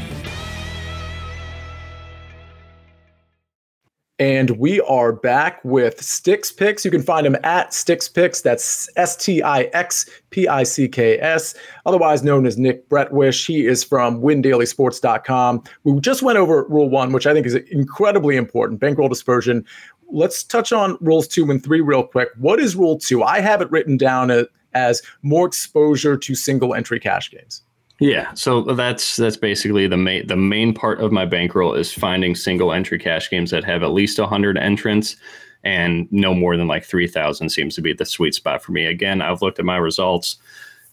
And 4.21 4.51
we 4.51 4.79
are 4.81 5.11
back 5.13 5.65
with 5.65 5.99
Stix 5.99 6.55
Picks. 6.55 6.85
You 6.85 6.91
can 6.91 7.01
find 7.01 7.25
him 7.25 7.35
at 7.43 7.71
Stix 7.71 8.13
Picks. 8.13 8.41
That's 8.41 8.87
S 8.95 9.15
T 9.15 9.41
I 9.41 9.61
X 9.73 10.07
P 10.29 10.47
I 10.47 10.61
C 10.61 10.87
K 10.87 11.17
S, 11.19 11.55
otherwise 11.87 12.21
known 12.21 12.45
as 12.45 12.55
Nick 12.55 12.87
Bretwish. 12.87 13.47
He 13.47 13.65
is 13.65 13.83
from 13.83 14.21
windailysports.com. 14.21 15.63
We 15.85 15.99
just 16.01 16.21
went 16.21 16.37
over 16.37 16.67
rule 16.69 16.87
one, 16.87 17.13
which 17.13 17.25
I 17.25 17.33
think 17.33 17.47
is 17.47 17.55
incredibly 17.55 18.35
important 18.35 18.79
bankroll 18.79 19.09
dispersion. 19.09 19.65
Let's 20.11 20.43
touch 20.43 20.71
on 20.71 20.99
rules 21.01 21.27
two 21.27 21.49
and 21.49 21.63
three 21.63 21.81
real 21.81 22.03
quick. 22.03 22.29
What 22.37 22.59
is 22.59 22.75
rule 22.75 22.99
two? 22.99 23.23
I 23.23 23.39
have 23.39 23.59
it 23.59 23.71
written 23.71 23.97
down 23.97 24.45
as 24.75 25.01
more 25.23 25.47
exposure 25.47 26.15
to 26.15 26.35
single 26.35 26.75
entry 26.75 26.99
cash 26.99 27.31
games. 27.31 27.63
Yeah, 28.01 28.33
so 28.33 28.63
that's 28.63 29.15
that's 29.17 29.37
basically 29.37 29.85
the 29.85 29.95
main 29.95 30.25
the 30.25 30.35
main 30.35 30.73
part 30.73 30.99
of 30.99 31.11
my 31.11 31.23
bankroll 31.23 31.75
is 31.75 31.93
finding 31.93 32.33
single 32.33 32.73
entry 32.73 32.97
cash 32.97 33.29
games 33.29 33.51
that 33.51 33.63
have 33.63 33.83
at 33.83 33.91
least 33.91 34.17
100 34.17 34.57
entrants 34.57 35.15
and 35.63 36.07
no 36.11 36.33
more 36.33 36.57
than 36.57 36.67
like 36.67 36.83
3000 36.83 37.49
seems 37.49 37.75
to 37.75 37.81
be 37.81 37.93
the 37.93 38.03
sweet 38.03 38.33
spot 38.33 38.63
for 38.63 38.71
me. 38.71 38.87
Again, 38.87 39.21
I've 39.21 39.43
looked 39.43 39.59
at 39.59 39.65
my 39.65 39.77
results. 39.77 40.37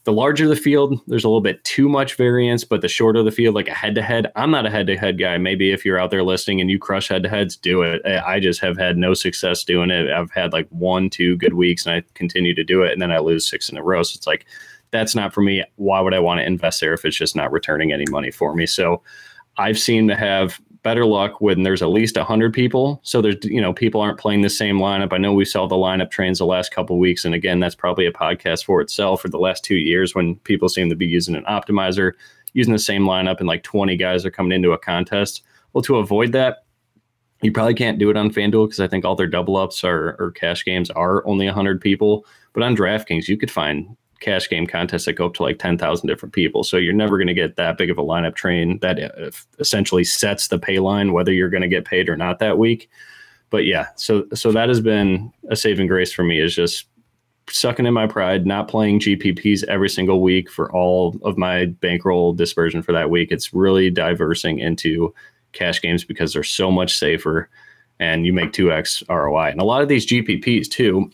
The 0.04 0.12
larger 0.12 0.48
the 0.48 0.56
field, 0.56 1.00
there's 1.06 1.24
a 1.24 1.28
little 1.28 1.40
bit 1.40 1.64
too 1.64 1.88
much 1.88 2.14
variance, 2.14 2.64
but 2.64 2.82
the 2.82 2.88
shorter 2.88 3.22
the 3.22 3.30
field, 3.30 3.54
like 3.54 3.68
a 3.68 3.74
head 3.74 3.94
to 3.94 4.02
head, 4.02 4.30
I'm 4.36 4.50
not 4.50 4.66
a 4.66 4.70
head 4.70 4.86
to 4.88 4.96
head 4.98 5.18
guy. 5.18 5.38
Maybe 5.38 5.72
if 5.72 5.86
you're 5.86 5.98
out 5.98 6.10
there 6.10 6.22
listening 6.22 6.60
and 6.60 6.70
you 6.70 6.78
crush 6.78 7.08
head 7.08 7.22
to 7.22 7.30
heads, 7.30 7.56
do 7.56 7.80
it. 7.82 8.02
Eh, 8.04 8.20
I 8.24 8.38
just 8.38 8.60
have 8.60 8.76
had 8.76 8.98
no 8.98 9.14
success 9.14 9.64
doing 9.64 9.90
it. 9.90 10.10
I've 10.10 10.30
had 10.30 10.52
like 10.52 10.68
one, 10.68 11.08
two 11.08 11.38
good 11.38 11.54
weeks 11.54 11.86
and 11.86 11.94
I 11.96 12.02
continue 12.12 12.54
to 12.54 12.64
do 12.64 12.82
it. 12.82 12.92
And 12.92 13.00
then 13.00 13.12
I 13.12 13.18
lose 13.18 13.48
six 13.48 13.70
in 13.70 13.78
a 13.78 13.82
row. 13.82 14.02
So 14.02 14.16
it's 14.16 14.26
like, 14.26 14.44
that's 14.90 15.14
not 15.14 15.32
for 15.34 15.42
me. 15.42 15.64
Why 15.76 16.00
would 16.00 16.14
I 16.14 16.18
want 16.18 16.40
to 16.40 16.46
invest 16.46 16.80
there 16.80 16.94
if 16.94 17.04
it's 17.04 17.16
just 17.16 17.36
not 17.36 17.52
returning 17.52 17.92
any 17.92 18.04
money 18.10 18.30
for 18.30 18.54
me? 18.54 18.66
So 18.66 19.02
I've 19.56 19.78
seen 19.78 20.08
to 20.08 20.16
have 20.16 20.60
better 20.84 21.04
luck 21.04 21.40
when 21.40 21.64
there's 21.64 21.82
at 21.82 21.88
least 21.88 22.16
100 22.16 22.54
people. 22.54 23.00
So 23.02 23.20
there's, 23.20 23.36
you 23.42 23.60
know, 23.60 23.72
people 23.72 24.00
aren't 24.00 24.18
playing 24.18 24.42
the 24.42 24.48
same 24.48 24.78
lineup. 24.78 25.12
I 25.12 25.18
know 25.18 25.34
we 25.34 25.44
saw 25.44 25.66
the 25.66 25.74
lineup 25.74 26.10
trains 26.10 26.38
the 26.38 26.46
last 26.46 26.70
couple 26.72 26.98
weeks. 26.98 27.24
And 27.24 27.34
again, 27.34 27.58
that's 27.58 27.74
probably 27.74 28.06
a 28.06 28.12
podcast 28.12 28.64
for 28.64 28.80
itself 28.80 29.20
for 29.20 29.28
the 29.28 29.38
last 29.38 29.64
two 29.64 29.76
years 29.76 30.14
when 30.14 30.36
people 30.36 30.68
seem 30.68 30.88
to 30.88 30.94
be 30.94 31.06
using 31.06 31.34
an 31.34 31.44
optimizer, 31.44 32.12
using 32.54 32.72
the 32.72 32.78
same 32.78 33.02
lineup 33.02 33.38
and 33.40 33.48
like 33.48 33.64
20 33.64 33.96
guys 33.96 34.24
are 34.24 34.30
coming 34.30 34.52
into 34.52 34.72
a 34.72 34.78
contest. 34.78 35.42
Well, 35.72 35.82
to 35.82 35.96
avoid 35.96 36.32
that, 36.32 36.64
You 37.42 37.52
probably 37.52 37.74
can't 37.74 37.98
do 37.98 38.10
it 38.10 38.16
on 38.16 38.30
FanDuel 38.30 38.66
because 38.66 38.80
I 38.80 38.88
think 38.88 39.04
all 39.04 39.14
their 39.14 39.28
double 39.28 39.56
ups 39.56 39.84
or, 39.84 40.16
or 40.18 40.32
cash 40.32 40.64
games 40.64 40.90
are 40.90 41.24
only 41.26 41.46
100 41.46 41.80
people. 41.80 42.26
But 42.52 42.64
on 42.64 42.76
DraftKings, 42.76 43.28
you 43.28 43.36
could 43.36 43.50
find 43.50 43.96
cash 44.20 44.48
game 44.48 44.66
contests 44.66 45.04
that 45.04 45.14
go 45.14 45.26
up 45.26 45.34
to 45.34 45.42
like 45.42 45.58
10,000 45.58 46.06
different 46.06 46.32
people. 46.32 46.64
So 46.64 46.76
you're 46.76 46.92
never 46.92 47.16
going 47.16 47.28
to 47.28 47.34
get 47.34 47.56
that 47.56 47.78
big 47.78 47.90
of 47.90 47.98
a 47.98 48.02
lineup 48.02 48.34
train 48.34 48.78
that 48.80 48.98
uh, 48.98 49.30
essentially 49.58 50.04
sets 50.04 50.48
the 50.48 50.58
pay 50.58 50.78
line, 50.78 51.12
whether 51.12 51.32
you're 51.32 51.50
going 51.50 51.62
to 51.62 51.68
get 51.68 51.84
paid 51.84 52.08
or 52.08 52.16
not 52.16 52.38
that 52.40 52.58
week. 52.58 52.90
But 53.50 53.64
yeah, 53.64 53.86
so 53.96 54.26
so 54.34 54.52
that 54.52 54.68
has 54.68 54.80
been 54.80 55.32
a 55.48 55.56
saving 55.56 55.86
grace 55.86 56.12
for 56.12 56.22
me 56.22 56.38
is 56.38 56.54
just 56.54 56.86
sucking 57.50 57.86
in 57.86 57.94
my 57.94 58.06
pride, 58.06 58.46
not 58.46 58.68
playing 58.68 59.00
GPPs 59.00 59.64
every 59.64 59.88
single 59.88 60.20
week 60.20 60.50
for 60.50 60.70
all 60.72 61.16
of 61.22 61.38
my 61.38 61.66
bankroll 61.66 62.34
dispersion 62.34 62.82
for 62.82 62.92
that 62.92 63.08
week. 63.08 63.30
It's 63.30 63.54
really 63.54 63.90
diversing 63.90 64.58
into 64.58 65.14
cash 65.52 65.80
games 65.80 66.04
because 66.04 66.32
they're 66.32 66.42
so 66.42 66.70
much 66.70 66.96
safer 66.96 67.48
and 68.00 68.26
you 68.26 68.32
make 68.32 68.52
2x 68.52 69.02
ROI. 69.08 69.50
And 69.50 69.60
a 69.60 69.64
lot 69.64 69.82
of 69.82 69.88
these 69.88 70.06
GPPs 70.06 70.68
too, 70.68 71.10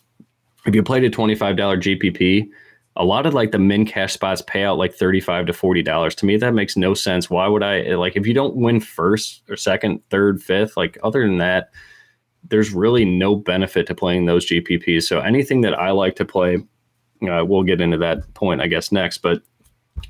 if 0.66 0.74
you 0.74 0.82
played 0.82 1.04
a 1.04 1.10
$25 1.10 1.56
GPP, 1.56 2.48
a 2.96 3.04
lot 3.04 3.26
of 3.26 3.34
like 3.34 3.50
the 3.50 3.58
min 3.58 3.84
cash 3.84 4.12
spots 4.12 4.42
pay 4.42 4.62
out 4.62 4.78
like 4.78 4.94
35 4.94 5.46
to 5.46 5.52
40 5.52 5.82
dollars. 5.82 6.14
To 6.16 6.26
me 6.26 6.36
that 6.36 6.54
makes 6.54 6.76
no 6.76 6.94
sense. 6.94 7.28
Why 7.28 7.46
would 7.46 7.62
i 7.62 7.94
like 7.94 8.16
if 8.16 8.26
you 8.26 8.34
don't 8.34 8.56
win 8.56 8.80
first 8.80 9.42
or 9.48 9.56
second 9.56 10.00
third 10.10 10.42
fifth 10.42 10.76
like 10.76 10.98
other 11.02 11.26
than 11.26 11.38
that 11.38 11.70
there's 12.46 12.72
really 12.72 13.04
no 13.04 13.34
benefit 13.34 13.86
to 13.86 13.94
playing 13.94 14.26
those 14.26 14.46
gpps 14.46 15.04
so 15.04 15.20
anything 15.20 15.62
that 15.62 15.72
i 15.72 15.90
like 15.90 16.14
to 16.14 16.26
play 16.26 16.58
uh, 17.22 17.42
we'll 17.42 17.62
get 17.62 17.80
into 17.80 17.96
that 17.96 18.34
point 18.34 18.60
i 18.60 18.66
guess 18.66 18.92
next. 18.92 19.18
But 19.18 19.42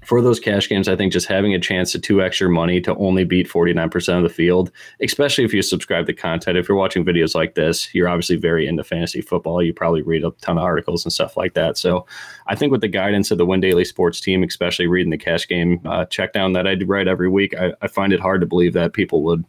for 0.04 0.20
those 0.20 0.40
cash 0.40 0.68
games, 0.68 0.88
I 0.88 0.96
think 0.96 1.12
just 1.12 1.26
having 1.26 1.54
a 1.54 1.58
chance 1.58 1.92
to 1.92 1.98
two 1.98 2.22
extra 2.22 2.48
money 2.48 2.80
to 2.82 2.94
only 2.96 3.24
beat 3.24 3.48
49% 3.48 4.16
of 4.16 4.22
the 4.22 4.28
field, 4.28 4.70
especially 5.00 5.44
if 5.44 5.54
you 5.54 5.62
subscribe 5.62 6.06
to 6.06 6.12
content. 6.12 6.58
If 6.58 6.68
you're 6.68 6.78
watching 6.78 7.04
videos 7.04 7.34
like 7.34 7.54
this, 7.54 7.94
you're 7.94 8.08
obviously 8.08 8.36
very 8.36 8.66
into 8.66 8.84
fantasy 8.84 9.20
football. 9.20 9.62
You 9.62 9.72
probably 9.72 10.02
read 10.02 10.24
a 10.24 10.30
ton 10.40 10.58
of 10.58 10.64
articles 10.64 11.04
and 11.04 11.12
stuff 11.12 11.36
like 11.36 11.54
that. 11.54 11.78
So 11.78 12.06
I 12.46 12.54
think 12.54 12.72
with 12.72 12.80
the 12.80 12.88
guidance 12.88 13.30
of 13.30 13.38
the 13.38 13.46
Win 13.46 13.60
Daily 13.60 13.84
Sports 13.84 14.20
team, 14.20 14.42
especially 14.42 14.86
reading 14.86 15.10
the 15.10 15.18
cash 15.18 15.46
game 15.48 15.80
uh, 15.84 16.04
check 16.06 16.32
down 16.32 16.52
that 16.52 16.66
I 16.66 16.76
write 16.86 17.08
every 17.08 17.28
week, 17.28 17.54
I, 17.54 17.72
I 17.80 17.88
find 17.88 18.12
it 18.12 18.20
hard 18.20 18.40
to 18.40 18.46
believe 18.46 18.72
that 18.74 18.92
people 18.92 19.22
would 19.22 19.44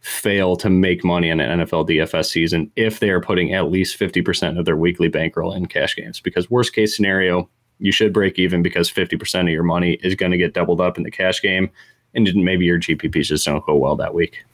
fail 0.00 0.56
to 0.56 0.70
make 0.70 1.04
money 1.04 1.28
in 1.28 1.40
an 1.40 1.60
NFL 1.60 1.88
DFS 1.88 2.26
season 2.26 2.70
if 2.76 3.00
they 3.00 3.10
are 3.10 3.20
putting 3.20 3.52
at 3.52 3.70
least 3.70 3.98
50% 3.98 4.58
of 4.58 4.64
their 4.64 4.76
weekly 4.76 5.08
bankroll 5.08 5.52
in 5.52 5.66
cash 5.66 5.94
games. 5.94 6.20
Because 6.20 6.50
worst 6.50 6.72
case 6.72 6.96
scenario, 6.96 7.48
you 7.80 7.92
should 7.92 8.12
break 8.12 8.38
even 8.38 8.62
because 8.62 8.90
50% 8.90 9.42
of 9.42 9.48
your 9.48 9.62
money 9.62 9.94
is 10.02 10.14
going 10.14 10.32
to 10.32 10.38
get 10.38 10.54
doubled 10.54 10.80
up 10.80 10.98
in 10.98 11.02
the 11.02 11.10
cash 11.10 11.42
game. 11.42 11.70
And 12.14 12.32
maybe 12.34 12.64
your 12.64 12.78
GPPs 12.78 13.26
just 13.26 13.46
don't 13.46 13.64
go 13.64 13.76
well 13.76 13.96
that 13.96 14.14
week. 14.14 14.44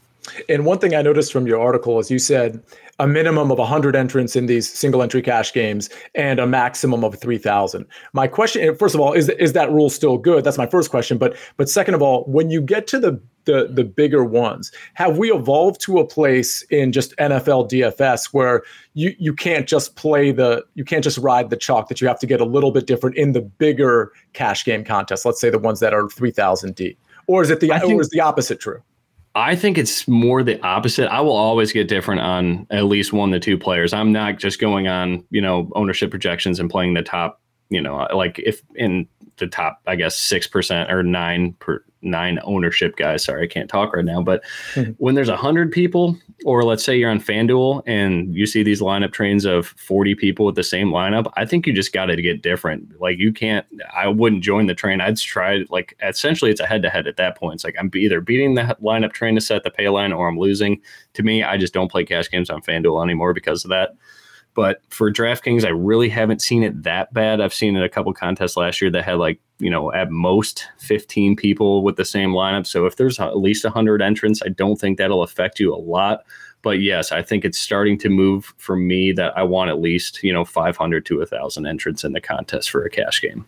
And 0.49 0.65
one 0.65 0.79
thing 0.79 0.95
I 0.95 1.03
noticed 1.03 1.33
from 1.33 1.47
your 1.47 1.61
article 1.61 1.99
is 1.99 2.11
you 2.11 2.19
said 2.19 2.63
a 2.99 3.07
minimum 3.07 3.51
of 3.51 3.59
100 3.59 3.95
entrants 3.95 4.37
in 4.37 4.47
these 4.47 4.73
single 4.73 5.03
entry 5.03 5.23
cash 5.23 5.53
games 5.53 5.91
and 6.15 6.39
a 6.39 6.47
maximum 6.47 7.05
of 7.05 7.19
3000. 7.19 7.85
My 8.13 8.27
question 8.27 8.75
first 8.77 8.95
of 8.95 9.01
all 9.01 9.13
is 9.13 9.29
is 9.29 9.53
that 9.53 9.71
rule 9.71 9.91
still 9.91 10.19
good? 10.19 10.45
That's 10.45 10.59
my 10.59 10.67
first 10.67 10.91
question, 10.91 11.19
but 11.19 11.37
but 11.57 11.69
second 11.69 11.95
of 11.95 12.03
all, 12.03 12.25
when 12.25 12.51
you 12.51 12.61
get 12.61 12.87
to 12.89 12.99
the 12.99 13.21
the 13.45 13.69
the 13.71 13.85
bigger 13.85 14.25
ones, 14.25 14.73
have 14.95 15.19
we 15.19 15.31
evolved 15.31 15.81
to 15.83 15.99
a 15.99 16.07
place 16.07 16.63
in 16.71 16.91
just 16.91 17.17
NFL 17.17 17.71
DFS 17.71 18.33
where 18.33 18.63
you 18.95 19.15
you 19.19 19.35
can't 19.35 19.69
just 19.69 19.97
play 19.97 20.33
the 20.33 20.65
you 20.75 20.85
can't 20.85 21.05
just 21.05 21.19
ride 21.19 21.51
the 21.51 21.57
chalk 21.57 21.89
that 21.89 22.01
you 22.01 22.09
have 22.09 22.19
to 22.21 22.27
get 22.27 22.41
a 22.41 22.45
little 22.45 22.73
bit 22.73 22.87
different 22.87 23.17
in 23.17 23.33
the 23.33 23.43
bigger 23.43 24.13
cash 24.33 24.65
game 24.65 24.85
contests, 24.85 25.25
let's 25.25 25.41
say 25.41 25.51
the 25.51 25.59
ones 25.59 25.81
that 25.81 25.93
are 25.93 26.09
3000 26.09 26.75
D. 26.75 26.97
Or 27.27 27.43
is 27.43 27.51
it 27.51 27.61
the 27.61 27.69
think- 27.69 27.85
or 27.85 28.01
is 28.01 28.09
the 28.11 28.21
opposite 28.21 28.61
true? 28.61 28.83
I 29.37 29.55
think 29.55 29.77
it's 29.77 30.09
more 30.09 30.43
the 30.43 30.59
opposite. 30.63 31.09
I 31.13 31.21
will 31.21 31.37
always 31.37 31.71
get 31.71 31.89
different 31.89 32.23
on 32.23 32.67
at 32.71 32.85
least 32.85 33.13
one 33.13 33.31
to 33.33 33.39
two 33.39 33.59
players. 33.59 33.93
I'm 33.93 34.11
not 34.11 34.39
just 34.39 34.59
going 34.59 34.89
on, 34.89 35.27
you 35.29 35.43
know, 35.43 35.71
ownership 35.75 36.11
projections 36.11 36.59
and 36.59 36.71
playing 36.71 36.95
the 36.95 37.03
top, 37.03 37.39
you 37.69 37.83
know, 37.83 38.09
like 38.15 38.39
if 38.39 38.63
in 38.75 39.07
the 39.37 39.47
top, 39.47 39.83
I 39.87 39.95
guess 39.95 40.17
six 40.17 40.47
percent 40.47 40.91
or 40.91 41.03
nine 41.03 41.53
per 41.59 41.85
nine 42.07 42.39
ownership 42.45 42.97
guys. 42.97 43.25
Sorry, 43.25 43.45
I 43.45 43.47
can't 43.47 43.69
talk 43.69 43.95
right 43.95 44.05
now. 44.05 44.23
But 44.23 44.43
mm-hmm. 44.75 44.93
when 44.93 45.15
there's 45.15 45.29
a 45.29 45.37
hundred 45.37 45.73
people, 45.73 46.17
or 46.45 46.63
let's 46.63 46.85
say 46.85 46.97
you're 46.97 47.11
on 47.11 47.21
FanDuel 47.21 47.83
and 47.87 48.35
you 48.35 48.47
see 48.47 48.63
these 48.63 48.81
lineup 48.81 49.13
trains 49.13 49.45
of 49.45 49.69
40 49.69 50.15
people 50.15 50.47
with 50.47 50.55
the 50.55 50.63
same 50.63 50.91
lineup, 50.91 51.31
I 51.37 51.45
think 51.45 51.67
you 51.67 51.73
just 51.73 51.93
got 51.93 52.07
to 52.07 52.23
get 52.23 52.43
different. 52.43 53.01
Like 53.01 53.19
you 53.19 53.33
can't. 53.33 53.67
I 53.95 54.09
wouldn't 54.09 54.43
join 54.43 54.67
the 54.67 54.75
train. 54.75 55.01
I'd 55.01 55.19
try 55.19 55.65
like 55.69 55.97
essentially 56.03 56.51
it's 56.51 56.61
a 56.61 56.67
head 56.67 56.83
to 56.83 56.91
head 56.91 57.07
at 57.07 57.17
that 57.17 57.37
point. 57.37 57.57
It's 57.57 57.65
like 57.65 57.77
I'm 57.79 57.91
either 57.95 58.21
beating 58.21 58.55
the 58.55 58.77
lineup 58.83 59.13
train 59.13 59.35
to 59.35 59.41
set 59.41 59.65
the 59.65 59.71
pay 59.71 59.89
line 59.89 60.13
or 60.13 60.29
I'm 60.29 60.39
losing. 60.39 60.81
To 61.15 61.23
me, 61.23 61.43
I 61.43 61.57
just 61.57 61.75
don't 61.75 61.91
play 61.91 62.05
cash 62.05 62.31
games 62.31 62.51
on 62.51 62.63
FanDuel 62.63 63.03
anymore 63.03 63.35
because 63.35 63.65
of 63.65 63.71
that. 63.71 63.97
But 64.57 64.81
for 64.89 65.13
DraftKings, 65.13 65.67
I 65.67 65.69
really 65.69 66.09
haven't 66.09 66.41
seen 66.41 66.63
it 66.63 66.83
that 66.83 67.13
bad. 67.13 67.43
I've 67.43 67.53
seen 67.53 67.77
it 67.77 67.85
a 67.85 67.91
couple 67.91 68.13
contests 68.15 68.57
last 68.57 68.81
year 68.81 68.91
that 68.91 69.05
had 69.05 69.19
like, 69.19 69.39
you 69.59 69.69
know, 69.69 69.93
at 69.93 70.11
most 70.11 70.67
15 70.79 71.37
people 71.37 71.83
with 71.85 71.97
the 71.97 72.07
same 72.07 72.31
lineup. 72.31 72.67
So 72.67 72.87
if 72.87 72.97
there's 72.97 73.21
at 73.21 73.37
least 73.37 73.65
100 73.65 74.01
entrants, 74.01 74.41
I 74.43 74.49
don't 74.49 74.77
think 74.77 74.97
that'll 74.97 75.23
affect 75.23 75.61
you 75.61 75.75
a 75.75 75.77
lot. 75.77 76.25
But 76.63 76.81
yes, 76.81 77.13
I 77.13 77.23
think 77.23 77.45
it's 77.45 77.59
starting 77.59 77.99
to 77.99 78.09
move 78.09 78.55
for 78.57 78.77
me 78.77 79.13
that 79.13 79.37
I 79.37 79.43
want 79.43 79.69
at 79.69 79.79
least, 79.79 80.23
you 80.23 80.33
know, 80.33 80.47
500 80.47 81.05
to 81.05 81.19
1,000 81.19 81.67
entrants 81.67 82.03
in 82.03 82.15
the 82.15 82.21
contest 82.21 82.71
for 82.71 82.83
a 82.83 82.89
cash 82.89 83.21
game. 83.21 83.45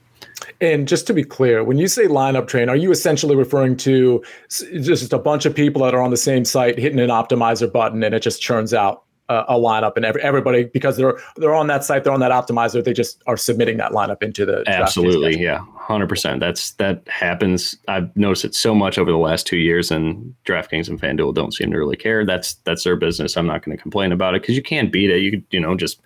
And 0.60 0.86
just 0.86 1.06
to 1.06 1.14
be 1.14 1.24
clear, 1.24 1.64
when 1.64 1.78
you 1.78 1.88
say 1.88 2.06
lineup 2.06 2.48
train, 2.48 2.68
are 2.68 2.76
you 2.76 2.92
essentially 2.92 3.34
referring 3.34 3.78
to 3.78 4.22
just 4.50 5.12
a 5.14 5.18
bunch 5.18 5.46
of 5.46 5.54
people 5.54 5.82
that 5.82 5.94
are 5.94 6.02
on 6.02 6.10
the 6.10 6.18
same 6.18 6.44
site 6.44 6.78
hitting 6.78 7.00
an 7.00 7.08
optimizer 7.08 7.72
button 7.72 8.04
and 8.04 8.14
it 8.14 8.20
just 8.20 8.42
churns 8.42 8.74
out 8.74 9.04
a, 9.28 9.44
a 9.48 9.54
lineup 9.54 9.92
and 9.96 10.04
every, 10.04 10.22
everybody 10.22 10.64
because 10.64 10.96
they're 10.96 11.18
they're 11.36 11.54
on 11.54 11.66
that 11.66 11.84
site, 11.84 12.04
they're 12.04 12.12
on 12.12 12.20
that 12.20 12.30
optimizer, 12.30 12.82
they 12.82 12.92
just 12.92 13.22
are 13.26 13.36
submitting 13.36 13.76
that 13.76 13.92
lineup 13.92 14.22
into 14.22 14.44
the 14.46 14.64
absolutely, 14.66 15.38
yeah, 15.38 15.60
hundred 15.76 16.08
percent. 16.08 16.40
That's 16.40 16.72
that 16.72 17.06
happens. 17.08 17.76
I've 17.88 18.14
noticed 18.16 18.44
it 18.44 18.54
so 18.54 18.74
much 18.74 18.98
over 18.98 19.10
the 19.10 19.18
last 19.18 19.46
two 19.46 19.58
years, 19.58 19.90
and 19.90 20.34
DraftKings 20.44 20.88
and 20.88 21.00
FanDuel 21.00 21.34
don't 21.34 21.52
seem 21.52 21.70
to 21.70 21.78
really 21.78 21.96
care. 21.96 22.24
That's 22.24 22.54
that's 22.64 22.84
their 22.84 22.96
business. 22.96 23.36
I'm 23.36 23.46
not 23.46 23.64
going 23.64 23.76
to 23.76 23.82
complain 23.82 24.12
about 24.12 24.34
it 24.34 24.42
because 24.42 24.56
you 24.56 24.62
can't 24.62 24.92
beat 24.92 25.10
it. 25.10 25.20
You 25.20 25.42
you 25.50 25.60
know 25.60 25.76
just 25.76 26.00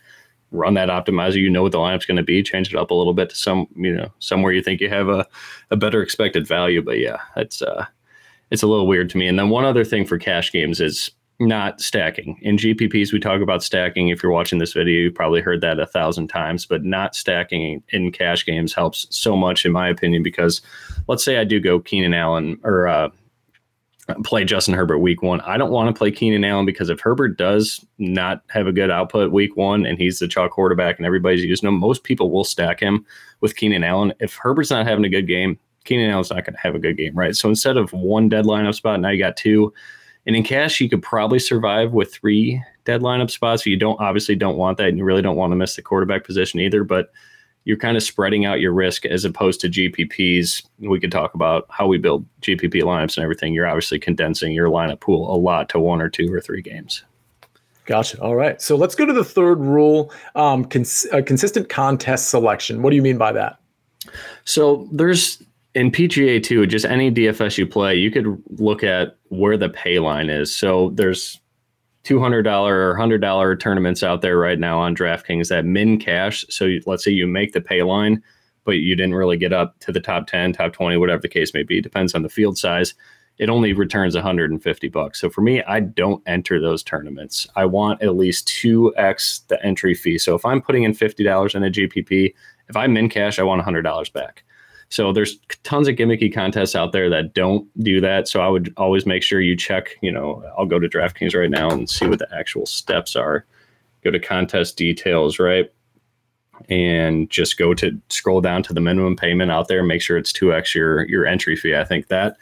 run 0.51 0.75
that 0.75 0.89
optimizer. 0.89 1.37
You 1.37 1.49
know 1.49 1.63
what 1.63 1.73
the 1.73 1.79
lineup's 1.79 2.07
going 2.07 2.17
to 2.17 2.23
be. 2.23 2.43
Change 2.43 2.75
it 2.75 2.79
up 2.79 2.91
a 2.91 2.95
little 2.95 3.15
bit 3.15 3.31
to 3.31 3.37
some 3.37 3.67
you 3.77 3.95
know 3.95 4.11
somewhere 4.19 4.53
you 4.53 4.63
think 4.63 4.81
you 4.81 4.89
have 4.89 5.09
a 5.09 5.27
a 5.71 5.77
better 5.77 6.03
expected 6.03 6.47
value. 6.47 6.83
But 6.83 6.99
yeah, 6.99 7.19
it's 7.37 7.63
uh 7.63 7.87
it's 8.51 8.63
a 8.63 8.67
little 8.67 8.87
weird 8.87 9.09
to 9.11 9.19
me. 9.19 9.29
And 9.29 9.39
then 9.39 9.49
one 9.49 9.65
other 9.65 9.85
thing 9.85 10.05
for 10.05 10.19
cash 10.19 10.53
games 10.53 10.81
is 10.81 11.11
not 11.41 11.81
stacking. 11.81 12.39
In 12.43 12.57
GPPs, 12.57 13.13
we 13.13 13.19
talk 13.19 13.41
about 13.41 13.63
stacking. 13.63 14.09
If 14.09 14.23
you're 14.23 14.33
watching 14.33 14.59
this 14.59 14.73
video, 14.73 15.01
you 15.01 15.11
probably 15.11 15.41
heard 15.41 15.61
that 15.63 15.81
a 15.81 15.87
thousand 15.87 16.29
times, 16.29 16.67
but 16.67 16.85
not 16.85 17.15
stacking 17.15 17.83
in 17.89 18.13
cash 18.13 18.47
games 18.47 18.73
helps 18.73 19.07
so 19.11 19.37
much, 19.37 19.65
in 19.65 19.73
my 19.73 19.89
opinion, 19.89 20.23
because 20.23 20.61
let's 21.09 21.25
say 21.25 21.39
I 21.39 21.45
do 21.45 21.59
go 21.59 21.81
Keenan 21.81 22.15
Allen 22.15 22.61
or 22.63 22.87
uh, 22.87 23.09
play 24.25 24.45
Justin 24.45 24.75
Herbert 24.75 24.99
week 24.99 25.23
one. 25.23 25.41
I 25.43 25.57
don't 25.57 25.71
want 25.71 25.89
to 25.89 25.99
play 25.99 26.11
Keenan 26.11 26.45
Allen 26.45 26.67
because 26.67 26.91
if 26.91 27.01
Herbert 27.01 27.37
does 27.37 27.85
not 27.99 28.43
have 28.49 28.67
a 28.67 28.73
good 28.73 28.91
output 28.91 29.33
week 29.33 29.57
one 29.57 29.87
and 29.87 29.99
he's 29.99 30.19
the 30.19 30.29
chalk 30.29 30.53
quarterback 30.53 30.99
and 30.99 31.07
everybody's 31.07 31.45
using 31.45 31.69
him, 31.69 31.79
most 31.79 32.05
people 32.05 32.31
will 32.31 32.45
stack 32.45 32.81
him 32.81 33.05
with 33.41 33.57
Keenan 33.57 33.85
Allen. 33.85 34.13
If 34.21 34.35
Herbert's 34.37 34.71
not 34.71 34.87
having 34.87 35.05
a 35.05 35.09
good 35.09 35.27
game, 35.27 35.59
Keenan 35.85 36.11
Allen's 36.11 36.31
not 36.31 36.45
going 36.45 36.55
to 36.55 36.61
have 36.61 36.75
a 36.75 36.81
good 36.81 36.97
game, 36.97 37.15
right? 37.15 37.35
So 37.35 37.49
instead 37.49 37.77
of 37.77 37.93
one 37.93 38.29
dead 38.29 38.45
lineup 38.45 38.75
spot, 38.75 39.01
now 39.01 39.09
you 39.09 39.19
got 39.19 39.37
two 39.37 39.73
and 40.27 40.37
in 40.37 40.45
cash, 40.45 40.81
you 40.81 40.89
could 40.89 41.03
probably 41.03 41.39
survive 41.39 41.93
with 41.93 42.13
three 42.13 42.63
dead 42.85 43.01
lineup 43.01 43.31
spots. 43.31 43.67
You 43.67 43.77
don't 43.77 44.01
obviously 44.01 44.37
don't 44.37 44.57
want 44.57 44.79
that, 44.79 44.89
and 44.89 44.99
you 44.99 45.05
really 45.05 45.23
don't 45.23 45.37
want 45.37 45.53
to 45.53 45.57
miss 45.57 45.77
the 45.77 45.83
quarterback 45.83 46.25
position 46.25 46.61
either. 46.61 46.85
But 46.85 47.13
you're 47.65 47.77
kind 47.77 47.97
of 47.97 48.03
spreading 48.03 48.45
out 48.45 48.61
your 48.61 48.73
risk 48.73 49.05
as 49.07 49.25
opposed 49.25 49.61
to 49.61 49.69
GPPs. 49.69 50.65
We 50.79 51.01
could 51.01 51.13
talk 51.13 51.35
about 51.35 51.67
how 51.71 51.87
we 51.87 51.99
build 51.99 52.27
GPP 52.41 52.83
lineups 52.83 53.17
and 53.17 53.25
everything. 53.25 53.55
You're 53.55 53.69
obviously 53.69 53.99
condensing 53.99 54.53
your 54.53 54.69
lineup 54.69 55.01
pool 55.01 55.33
a 55.33 55.37
lot 55.37 55.69
to 55.71 55.79
one 55.79 56.01
or 56.01 56.09
two 56.09 56.33
or 56.33 56.41
three 56.41 56.63
games. 56.63 57.05
Gotcha. 57.85 58.21
All 58.21 58.37
right. 58.37 58.61
So 58.63 58.77
let's 58.77 58.95
go 58.95 59.07
to 59.07 59.13
the 59.13 59.25
third 59.25 59.59
rule 59.59 60.13
um, 60.35 60.65
cons- 60.65 61.07
consistent 61.27 61.69
contest 61.69 62.31
selection. 62.31 62.83
What 62.83 62.91
do 62.91 62.97
you 62.97 63.03
mean 63.03 63.19
by 63.19 63.33
that? 63.33 63.59
So 64.45 64.89
there's 64.93 65.43
in 65.75 65.91
PGA 65.91 66.43
too, 66.43 66.67
just 66.67 66.85
any 66.85 67.11
DFS 67.11 67.59
you 67.59 67.67
play, 67.67 67.95
you 67.97 68.11
could 68.11 68.43
look 68.51 68.83
at 68.83 69.17
where 69.29 69.57
the 69.57 69.71
pay 69.71 69.99
line 69.99 70.29
is. 70.29 70.55
So 70.55 70.91
there's 70.91 71.41
$200 72.05 72.47
or 72.69 72.97
$100 72.99 73.61
tournaments 73.61 74.03
out 74.03 74.23
there 74.23 74.37
right 74.37 74.59
now 74.59 74.79
on 74.79 74.95
DraftKings 74.95 75.49
that 75.49 75.65
min 75.65 75.99
cash. 75.99 76.45
So 76.51 76.65
you, 76.65 76.83
let's 76.87 77.05
say 77.05 77.13
you 77.13 77.27
make 77.27 77.53
the 77.53 77.61
pay 77.61 77.83
line, 77.83 78.23
but 78.65 78.73
you 78.73 78.95
didn't 78.95 79.15
really 79.15 79.37
get 79.37 79.53
up 79.53 79.79
to 79.81 79.93
the 79.93 80.01
top 80.01 80.27
10, 80.27 80.53
top 80.53 80.73
20, 80.73 80.97
whatever 80.97 81.23
the 81.23 81.29
case 81.29 81.55
may 81.55 81.63
be, 81.63 81.81
depends 81.81 82.15
on 82.15 82.23
the 82.23 82.29
field 82.29 82.59
size. 82.59 82.95
It 83.39 83.49
only 83.49 83.73
returns 83.73 84.15
150 84.15 84.89
bucks. 84.89 85.21
So 85.21 85.31
for 85.31 85.41
me, 85.41 85.63
I 85.63 85.81
don't 85.81 86.23
enter 86.27 86.61
those 86.61 86.83
tournaments. 86.83 87.47
I 87.57 87.65
want 87.65 88.03
at 88.03 88.17
least 88.17 88.47
2x 88.49 89.47
the 89.47 89.65
entry 89.65 89.95
fee. 89.95 90.19
So 90.19 90.35
if 90.35 90.45
I'm 90.45 90.61
putting 90.61 90.83
in 90.83 90.93
$50 90.93 91.55
in 91.55 91.65
a 91.65 91.71
GPP, 91.71 92.35
if 92.69 92.77
I 92.77 92.87
min 92.89 93.09
cash, 93.09 93.39
I 93.39 93.43
want 93.43 93.65
$100 93.65 94.13
back. 94.13 94.45
So 94.93 95.11
there's 95.11 95.39
tons 95.63 95.89
of 95.89 95.97
gimmicky 95.97 96.33
contests 96.33 96.77
out 96.77 96.93
there 96.93 97.09
that 97.09 97.33
don't 97.33 97.67
do 97.83 97.99
that. 98.03 98.29
So 98.29 98.43
I 98.43 98.49
would 98.49 98.75
always 98.77 99.07
make 99.07 99.23
sure 99.23 99.41
you 99.41 99.57
check, 99.57 99.97
you 100.03 100.13
know, 100.13 100.45
I'll 100.59 100.67
go 100.67 100.79
to 100.79 100.87
DraftKings 100.87 101.35
right 101.35 101.49
now 101.49 101.71
and 101.71 101.89
see 101.89 102.07
what 102.07 102.19
the 102.19 102.29
actual 102.31 102.67
steps 102.67 103.17
are. 103.17 103.47
Go 104.05 104.11
to 104.11 104.21
contest 104.21 104.77
details, 104.77 105.39
right? 105.39 105.73
And 106.69 107.31
just 107.31 107.57
go 107.57 107.73
to 107.73 107.99
scroll 108.11 108.43
down 108.43 108.63
to 108.65 108.75
the 108.75 108.83
minimum 108.83 109.17
payment 109.17 109.51
out 109.51 109.69
there, 109.69 109.83
make 109.83 110.03
sure 110.03 110.19
it's 110.19 110.31
2x 110.31 110.75
your 110.75 111.09
your 111.09 111.25
entry 111.25 111.57
fee. 111.57 111.75
I 111.75 111.85
think 111.85 112.09
that 112.09 112.37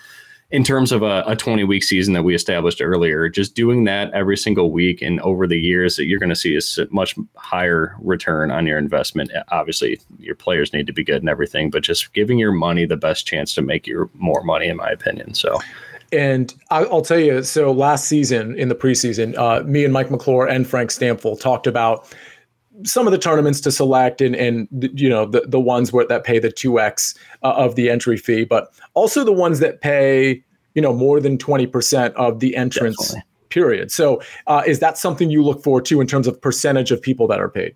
in 0.51 0.65
terms 0.65 0.91
of 0.91 1.03
a, 1.03 1.23
a 1.27 1.37
20 1.37 1.65
week 1.65 1.85
season 1.85 2.13
that 2.15 2.23
we 2.23 2.35
established 2.35 2.83
earlier, 2.83 3.29
just 3.29 3.55
doing 3.55 3.85
that 3.85 4.13
every 4.13 4.37
single 4.37 4.73
week 4.73 5.01
and 5.01 5.21
over 5.21 5.47
the 5.47 5.59
years 5.59 5.97
that 5.97 6.07
you're 6.07 6.19
going 6.19 6.31
to 6.31 6.37
see 6.37 6.57
a 6.57 6.87
much 6.91 7.15
higher 7.37 7.95
return 8.01 8.51
on 8.51 8.67
your 8.67 8.79
investment. 8.79 9.31
Obviously, 9.49 10.01
your 10.19 10.35
players 10.35 10.73
need 10.73 10.87
to 10.87 10.93
be 10.93 11.05
good 11.05 11.23
and 11.23 11.29
everything, 11.29 11.71
but 11.71 11.83
just 11.83 12.13
giving 12.15 12.39
your 12.39 12.53
money 12.53 12.85
the 12.85 12.97
best 12.97 13.27
chance 13.27 13.55
to 13.55 13.63
make 13.63 13.87
your 13.87 14.11
more 14.15 14.43
money, 14.43 14.67
in 14.67 14.77
my 14.77 14.91
opinion. 14.91 15.35
So. 15.35 15.59
And 16.13 16.53
I'll 16.71 17.03
tell 17.03 17.21
you, 17.21 17.45
so 17.45 17.71
last 17.71 18.07
season 18.07 18.59
in 18.59 18.69
the 18.69 18.75
preseason, 18.75 19.39
uh, 19.39 19.63
me 19.63 19.85
and 19.85 19.93
Mike 19.93 20.11
McClure 20.11 20.49
and 20.49 20.67
Frank 20.67 20.91
Stampfl 20.91 21.41
talked 21.41 21.69
about 21.69 22.13
some 22.85 23.07
of 23.07 23.13
the 23.13 23.19
tournaments 23.19 23.61
to 23.61 23.71
select 23.71 24.21
and 24.21 24.35
and 24.35 24.69
you 24.95 25.09
know 25.09 25.27
the 25.27 25.43
the 25.47 25.61
ones 25.61 25.93
where 25.93 26.07
that 26.07 26.25
pay 26.25 26.39
the 26.39 26.51
2x 26.51 27.17
uh, 27.43 27.53
of 27.53 27.75
the 27.75 27.91
entry 27.91 28.17
fee 28.17 28.45
but 28.45 28.73
also 28.95 29.25
the 29.25 29.33
ones 29.33 29.61
that 29.61 29.81
pay 29.81 30.43
you 30.75 30.83
know 30.83 30.93
more 30.93 31.21
than 31.21 31.37
20% 31.37 32.13
of 32.15 32.41
the 32.41 32.57
entrance 32.57 32.97
Definitely. 32.97 33.23
period 33.49 33.91
so 33.91 34.23
uh, 34.47 34.63
is 34.67 34.79
that 34.81 34.99
something 34.99 35.31
you 35.31 35.43
look 35.43 35.63
for 35.63 35.81
too 35.81 36.01
in 36.01 36.07
terms 36.07 36.27
of 36.27 36.41
percentage 36.41 36.91
of 36.91 37.01
people 37.01 37.27
that 37.29 37.41
are 37.41 37.51
paid 37.51 37.75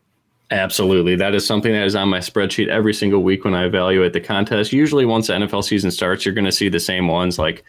Absolutely. 0.50 1.16
That 1.16 1.34
is 1.34 1.44
something 1.44 1.72
that 1.72 1.84
is 1.84 1.96
on 1.96 2.10
my 2.10 2.18
spreadsheet 2.18 2.68
every 2.68 2.92
single 2.92 3.22
week 3.22 3.44
when 3.44 3.54
I 3.54 3.64
evaluate 3.64 4.12
the 4.12 4.20
contest. 4.20 4.74
Usually, 4.74 5.06
once 5.06 5.28
the 5.28 5.32
NFL 5.32 5.64
season 5.64 5.90
starts, 5.90 6.24
you're 6.24 6.34
going 6.34 6.44
to 6.44 6.52
see 6.52 6.68
the 6.68 6.78
same 6.78 7.08
ones. 7.08 7.38
Like, 7.38 7.64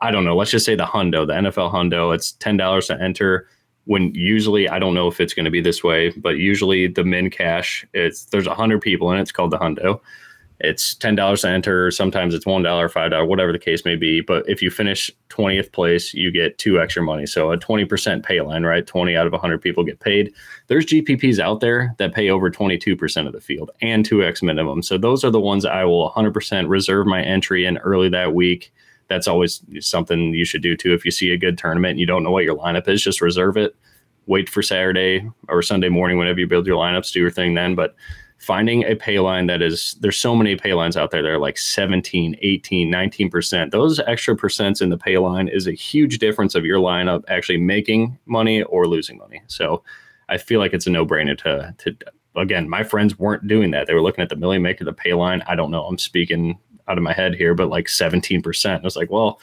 I 0.00 0.10
don't 0.10 0.24
know, 0.24 0.34
let's 0.34 0.50
just 0.50 0.66
say 0.66 0.74
the 0.74 0.84
Hundo, 0.84 1.26
the 1.26 1.34
NFL 1.34 1.72
Hundo, 1.72 2.14
it's 2.14 2.32
$10 2.32 2.86
to 2.88 3.00
enter 3.00 3.48
when 3.86 4.12
usually 4.14 4.68
I 4.68 4.78
don't 4.78 4.94
know 4.94 5.08
if 5.08 5.20
it's 5.20 5.34
going 5.34 5.44
to 5.44 5.50
be 5.50 5.60
this 5.60 5.82
way, 5.82 6.10
but 6.10 6.36
usually 6.36 6.86
the 6.88 7.04
min 7.04 7.30
cash 7.30 7.86
it's 7.94 8.26
there's 8.26 8.46
a 8.46 8.54
hundred 8.54 8.82
people 8.82 9.10
and 9.10 9.18
it. 9.18 9.22
It's 9.22 9.32
called 9.32 9.50
the 9.50 9.58
hundo. 9.58 10.00
It's 10.58 10.94
ten 10.94 11.14
dollars 11.14 11.42
to 11.42 11.48
enter. 11.48 11.90
Sometimes 11.90 12.34
it's 12.34 12.46
one 12.46 12.62
dollar, 12.62 12.88
five 12.88 13.10
dollar, 13.10 13.26
whatever 13.26 13.52
the 13.52 13.58
case 13.58 13.84
may 13.84 13.94
be. 13.94 14.22
But 14.22 14.48
if 14.48 14.62
you 14.62 14.70
finish 14.70 15.10
twentieth 15.28 15.70
place, 15.72 16.14
you 16.14 16.30
get 16.32 16.56
two 16.58 16.80
extra 16.80 17.02
money. 17.02 17.26
So 17.26 17.50
a 17.50 17.58
twenty 17.58 17.84
percent 17.84 18.24
pay 18.24 18.40
line, 18.40 18.64
right? 18.64 18.86
Twenty 18.86 19.16
out 19.16 19.26
of 19.26 19.34
hundred 19.34 19.60
people 19.60 19.84
get 19.84 20.00
paid. 20.00 20.32
There's 20.68 20.86
GPPs 20.86 21.38
out 21.38 21.60
there 21.60 21.94
that 21.98 22.14
pay 22.14 22.30
over 22.30 22.50
twenty 22.50 22.78
two 22.78 22.96
percent 22.96 23.26
of 23.26 23.34
the 23.34 23.40
field 23.40 23.70
and 23.82 24.04
two 24.04 24.24
x 24.24 24.42
minimum. 24.42 24.82
So 24.82 24.96
those 24.96 25.24
are 25.24 25.30
the 25.30 25.40
ones 25.40 25.66
I 25.66 25.84
will 25.84 26.04
one 26.04 26.12
hundred 26.12 26.32
percent 26.32 26.68
reserve 26.68 27.06
my 27.06 27.22
entry 27.22 27.66
in 27.66 27.76
early 27.78 28.08
that 28.08 28.34
week 28.34 28.72
that's 29.08 29.28
always 29.28 29.62
something 29.80 30.34
you 30.34 30.44
should 30.44 30.62
do 30.62 30.76
too. 30.76 30.94
If 30.94 31.04
you 31.04 31.10
see 31.10 31.30
a 31.30 31.38
good 31.38 31.58
tournament 31.58 31.92
and 31.92 32.00
you 32.00 32.06
don't 32.06 32.22
know 32.22 32.30
what 32.30 32.44
your 32.44 32.56
lineup 32.56 32.88
is, 32.88 33.02
just 33.02 33.20
reserve 33.20 33.56
it. 33.56 33.76
Wait 34.26 34.48
for 34.48 34.62
Saturday 34.62 35.28
or 35.48 35.62
Sunday 35.62 35.88
morning 35.88 36.18
whenever 36.18 36.40
you 36.40 36.46
build 36.46 36.66
your 36.66 36.76
lineups, 36.76 37.12
do 37.12 37.20
your 37.20 37.30
thing 37.30 37.54
then. 37.54 37.74
But 37.74 37.94
finding 38.38 38.84
a 38.84 38.94
pay 38.94 39.18
line 39.18 39.46
that 39.46 39.62
is 39.62 39.96
there's 40.00 40.16
so 40.16 40.34
many 40.34 40.56
pay 40.56 40.74
lines 40.74 40.96
out 40.96 41.10
there 41.10 41.22
that 41.22 41.30
are 41.30 41.38
like 41.38 41.56
17 41.56 42.36
18 42.40 42.92
19% 42.92 43.70
those 43.70 43.98
extra 44.00 44.36
percents 44.36 44.82
in 44.82 44.90
the 44.90 44.98
pay 44.98 45.16
line 45.18 45.48
is 45.48 45.66
a 45.66 45.72
huge 45.72 46.18
difference 46.18 46.54
of 46.54 46.64
your 46.64 46.78
lineup 46.78 47.24
actually 47.28 47.56
making 47.56 48.18
money 48.26 48.62
or 48.64 48.86
losing 48.86 49.16
money 49.16 49.42
so 49.46 49.82
i 50.28 50.36
feel 50.36 50.60
like 50.60 50.74
it's 50.74 50.86
a 50.86 50.90
no-brainer 50.90 51.36
to 51.36 51.74
to 51.78 51.96
again 52.36 52.68
my 52.68 52.84
friends 52.84 53.18
weren't 53.18 53.48
doing 53.48 53.70
that 53.70 53.86
they 53.86 53.94
were 53.94 54.02
looking 54.02 54.22
at 54.22 54.28
the 54.28 54.36
million 54.36 54.62
maker 54.62 54.84
the 54.84 54.92
pay 54.92 55.14
line 55.14 55.42
i 55.46 55.54
don't 55.54 55.70
know 55.70 55.84
i'm 55.84 55.98
speaking 55.98 56.58
out 56.88 56.98
of 56.98 57.04
my 57.04 57.12
head 57.12 57.34
here, 57.34 57.54
but 57.54 57.68
like 57.68 57.86
17%. 57.86 58.80
I 58.80 58.82
was 58.82 58.96
like, 58.96 59.10
well, 59.10 59.40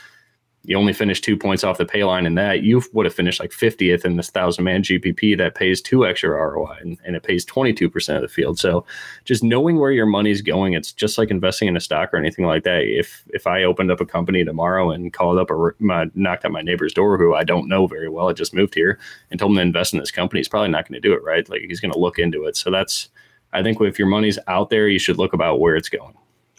you 0.66 0.78
only 0.78 0.94
finished 0.94 1.26
two 1.26 1.36
points 1.36 1.66
off 1.66 1.78
the 1.78 1.86
pay 1.86 2.06
line 2.06 2.26
in 2.26 2.36
that. 2.36 2.64
You 2.64 2.82
would 2.94 3.06
have 3.06 3.14
finished 3.14 3.41
like 3.41 3.52
50th 3.52 4.06
in 4.06 4.16
this 4.16 4.30
thousand 4.30 4.64
man 4.64 4.82
GPP 4.82 5.38
that 5.38 5.56
pays 5.56 5.82
two 5.82 6.06
extra 6.06 6.30
ROI 6.30 6.78
and, 6.80 6.98
and 7.04 7.18
it 7.18 7.24
pays 7.24 7.46
22% 7.46 8.16
of 8.16 8.22
the 8.22 8.30
field. 8.30 8.58
So 8.58 8.86
just 9.26 9.44
knowing 9.44 9.78
where 9.78 9.91
your 9.91 10.06
money's 10.06 10.41
going, 10.41 10.72
it's 10.72 10.94
just 10.94 11.18
like 11.18 11.30
investing 11.32 11.68
in 11.68 11.76
a 11.76 11.82
stock 11.82 12.14
or 12.14 12.18
anything 12.18 12.46
like 12.46 12.64
that. 12.64 12.84
If 12.84 13.26
if 13.34 13.46
I 13.46 13.64
opened 13.64 13.91
up 13.91 14.00
a 14.00 14.06
company 14.06 14.46
tomorrow 14.46 14.91
and 14.91 15.12
called 15.12 15.38
up 15.38 15.52
or 15.52 15.76
knocked 15.80 16.46
at 16.46 16.52
my 16.52 16.62
neighbor's 16.62 16.94
door 16.94 17.18
who 17.18 17.36
I 17.36 17.44
don't 17.44 17.68
know 17.68 17.86
very 17.86 18.08
well, 18.08 18.30
I 18.30 18.34
just 18.34 18.54
moved 18.54 18.74
here 18.74 19.00
and 19.32 19.39
told 19.39 19.52
him 19.52 19.58
to 19.58 19.62
invest 19.64 19.94
in 19.94 20.00
this 20.00 20.12
company, 20.12 20.39
he's 20.39 20.48
probably 20.48 20.70
not 20.70 20.88
going 20.88 21.02
to 21.02 21.06
do 21.06 21.14
it, 21.14 21.24
right? 21.24 21.48
Like 21.50 21.64
he's 21.68 21.82
going 21.82 21.94
to 21.94 22.00
look 22.00 22.20
into 22.20 22.46
it. 22.46 22.56
So 22.56 22.72
that's 22.72 23.10
I 23.52 23.64
think 23.64 23.82
if 23.82 24.00
your 24.00 24.08
money's 24.08 24.39
out 24.48 24.70
there, 24.70 24.88
you 24.88 24.98
should 24.98 25.18
look 25.18 25.34
about 25.34 25.60
where 25.60 25.76
it's 25.76 25.89
going. 25.89 26.16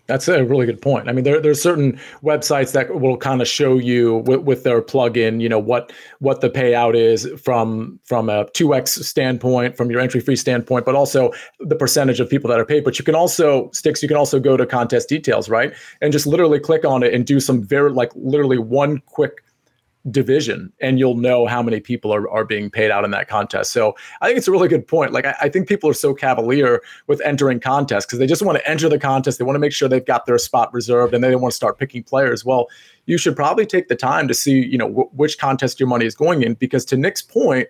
That's 0.06 0.28
a 0.28 0.44
really 0.44 0.66
good 0.66 0.82
point. 0.82 1.08
I 1.08 1.12
mean, 1.12 1.24
there 1.24 1.40
there's 1.40 1.62
certain 1.62 1.98
websites 2.22 2.72
that 2.72 3.00
will 3.00 3.16
kind 3.16 3.40
of 3.40 3.48
show 3.48 3.78
you 3.78 4.16
with, 4.26 4.40
with 4.40 4.62
their 4.62 4.82
plugin, 4.82 5.40
you 5.40 5.48
know, 5.48 5.58
what 5.58 5.92
what 6.18 6.42
the 6.42 6.50
payout 6.50 6.94
is 6.94 7.26
from 7.42 7.98
from 8.04 8.28
a 8.28 8.44
2x 8.46 9.02
standpoint, 9.02 9.76
from 9.76 9.90
your 9.90 10.00
entry 10.00 10.20
fee 10.20 10.36
standpoint, 10.36 10.84
but 10.84 10.94
also 10.94 11.32
the 11.60 11.76
percentage 11.76 12.20
of 12.20 12.28
people 12.28 12.50
that 12.50 12.60
are 12.60 12.66
paid. 12.66 12.84
But 12.84 12.98
you 12.98 13.04
can 13.04 13.14
also 13.14 13.68
Stix, 13.68 14.02
you 14.02 14.08
can 14.08 14.16
also 14.16 14.38
go 14.38 14.56
to 14.56 14.66
contest 14.66 15.08
details, 15.08 15.48
right? 15.48 15.72
And 16.02 16.12
just 16.12 16.26
literally 16.26 16.60
click 16.60 16.84
on 16.84 17.02
it 17.02 17.14
and 17.14 17.24
do 17.24 17.40
some 17.40 17.62
very 17.62 17.90
like 17.90 18.10
literally 18.14 18.58
one 18.58 18.98
quick 19.06 19.43
division 20.10 20.70
and 20.80 20.98
you'll 20.98 21.16
know 21.16 21.46
how 21.46 21.62
many 21.62 21.80
people 21.80 22.14
are, 22.14 22.28
are 22.28 22.44
being 22.44 22.70
paid 22.70 22.90
out 22.90 23.04
in 23.04 23.10
that 23.10 23.26
contest. 23.26 23.72
So 23.72 23.94
I 24.20 24.26
think 24.26 24.38
it's 24.38 24.48
a 24.48 24.50
really 24.50 24.68
good 24.68 24.86
point. 24.86 25.12
Like 25.12 25.24
I, 25.24 25.34
I 25.42 25.48
think 25.48 25.66
people 25.66 25.88
are 25.88 25.94
so 25.94 26.12
cavalier 26.12 26.82
with 27.06 27.20
entering 27.22 27.58
contests 27.58 28.04
because 28.04 28.18
they 28.18 28.26
just 28.26 28.42
want 28.42 28.58
to 28.58 28.68
enter 28.68 28.88
the 28.88 28.98
contest. 28.98 29.38
They 29.38 29.44
want 29.44 29.56
to 29.56 29.60
make 29.60 29.72
sure 29.72 29.88
they've 29.88 30.04
got 30.04 30.26
their 30.26 30.38
spot 30.38 30.72
reserved 30.74 31.14
and 31.14 31.24
they 31.24 31.34
want 31.36 31.52
to 31.52 31.56
start 31.56 31.78
picking 31.78 32.02
players. 32.02 32.44
Well, 32.44 32.68
you 33.06 33.16
should 33.16 33.34
probably 33.34 33.64
take 33.64 33.88
the 33.88 33.96
time 33.96 34.28
to 34.28 34.34
see, 34.34 34.64
you 34.64 34.76
know, 34.76 34.88
w- 34.88 35.10
which 35.12 35.38
contest 35.38 35.80
your 35.80 35.88
money 35.88 36.04
is 36.04 36.14
going 36.14 36.42
in 36.42 36.54
because 36.54 36.84
to 36.86 36.96
Nick's 36.96 37.22
point, 37.22 37.68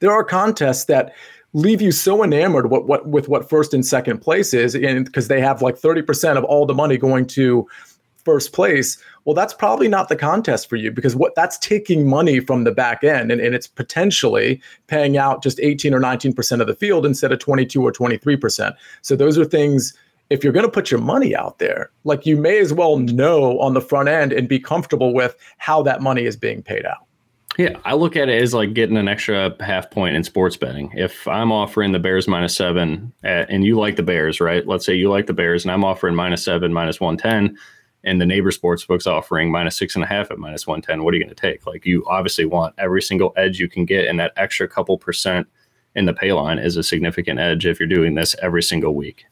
there 0.00 0.12
are 0.12 0.24
contests 0.24 0.84
that 0.84 1.14
leave 1.52 1.82
you 1.82 1.90
so 1.90 2.22
enamored 2.22 2.70
what, 2.70 2.86
what 2.86 3.06
with 3.08 3.28
what 3.28 3.48
first 3.48 3.72
and 3.72 3.84
second 3.84 4.20
place 4.20 4.52
is 4.52 4.74
and 4.74 5.06
because 5.06 5.28
they 5.28 5.40
have 5.40 5.62
like 5.62 5.76
30% 5.76 6.36
of 6.36 6.44
all 6.44 6.66
the 6.66 6.74
money 6.74 6.98
going 6.98 7.26
to 7.26 7.66
first 8.28 8.52
place, 8.52 8.98
well, 9.24 9.34
that's 9.34 9.54
probably 9.54 9.88
not 9.88 10.10
the 10.10 10.16
contest 10.16 10.68
for 10.68 10.76
you 10.76 10.90
because 10.92 11.16
what 11.16 11.34
that's 11.34 11.56
taking 11.56 12.06
money 12.06 12.40
from 12.40 12.64
the 12.64 12.70
back 12.70 13.02
end 13.02 13.32
and, 13.32 13.40
and 13.40 13.54
it's 13.54 13.66
potentially 13.66 14.60
paying 14.86 15.16
out 15.16 15.42
just 15.42 15.58
18 15.60 15.94
or 15.94 15.98
19% 15.98 16.60
of 16.60 16.66
the 16.66 16.74
field 16.74 17.06
instead 17.06 17.32
of 17.32 17.38
22 17.38 17.82
or 17.82 17.90
23%. 17.90 18.74
So 19.00 19.16
those 19.16 19.38
are 19.38 19.46
things 19.46 19.94
if 20.28 20.44
you're 20.44 20.52
going 20.52 20.66
to 20.66 20.70
put 20.70 20.90
your 20.90 21.00
money 21.00 21.34
out 21.34 21.58
there, 21.58 21.90
like 22.04 22.26
you 22.26 22.36
may 22.36 22.58
as 22.58 22.70
well 22.70 22.98
know 22.98 23.58
on 23.60 23.72
the 23.72 23.80
front 23.80 24.10
end 24.10 24.30
and 24.30 24.46
be 24.46 24.58
comfortable 24.58 25.14
with 25.14 25.34
how 25.56 25.82
that 25.84 26.02
money 26.02 26.26
is 26.26 26.36
being 26.36 26.62
paid 26.62 26.84
out. 26.84 27.06
Yeah, 27.56 27.78
I 27.86 27.94
look 27.94 28.14
at 28.14 28.28
it 28.28 28.42
as 28.42 28.52
like 28.52 28.74
getting 28.74 28.98
an 28.98 29.08
extra 29.08 29.56
half 29.64 29.90
point 29.90 30.16
in 30.16 30.22
sports 30.22 30.58
betting. 30.58 30.92
If 30.94 31.26
I'm 31.26 31.50
offering 31.50 31.92
the 31.92 31.98
Bears 31.98 32.28
minus 32.28 32.54
seven 32.54 33.10
at, 33.24 33.48
and 33.48 33.64
you 33.64 33.78
like 33.78 33.96
the 33.96 34.02
Bears, 34.02 34.38
right? 34.38 34.66
Let's 34.66 34.84
say 34.84 34.94
you 34.94 35.08
like 35.08 35.26
the 35.26 35.32
Bears 35.32 35.64
and 35.64 35.72
I'm 35.72 35.82
offering 35.82 36.14
minus 36.14 36.44
seven, 36.44 36.74
minus 36.74 37.00
110 37.00 37.56
and 38.04 38.20
the 38.20 38.26
neighbor 38.26 38.50
sports 38.50 38.84
book's 38.84 39.06
offering 39.06 39.50
minus 39.50 39.76
six 39.76 39.94
and 39.94 40.04
a 40.04 40.06
half 40.06 40.30
at 40.30 40.38
minus 40.38 40.66
110 40.66 41.02
what 41.02 41.12
are 41.12 41.16
you 41.16 41.24
going 41.24 41.34
to 41.34 41.40
take? 41.40 41.66
Like 41.66 41.84
you 41.84 42.04
obviously 42.06 42.44
want 42.44 42.74
every 42.78 43.02
single 43.02 43.32
edge 43.36 43.58
you 43.58 43.68
can 43.68 43.84
get 43.84 44.06
and 44.06 44.18
that 44.20 44.32
extra 44.36 44.68
couple 44.68 44.98
percent 44.98 45.46
in 45.94 46.04
the 46.04 46.14
pay 46.14 46.32
line 46.32 46.58
is 46.58 46.76
a 46.76 46.82
significant 46.82 47.40
edge 47.40 47.66
if 47.66 47.80
you're 47.80 47.88
doing 47.88 48.14
this 48.14 48.36
every 48.40 48.62
single 48.62 48.94
week 48.94 49.26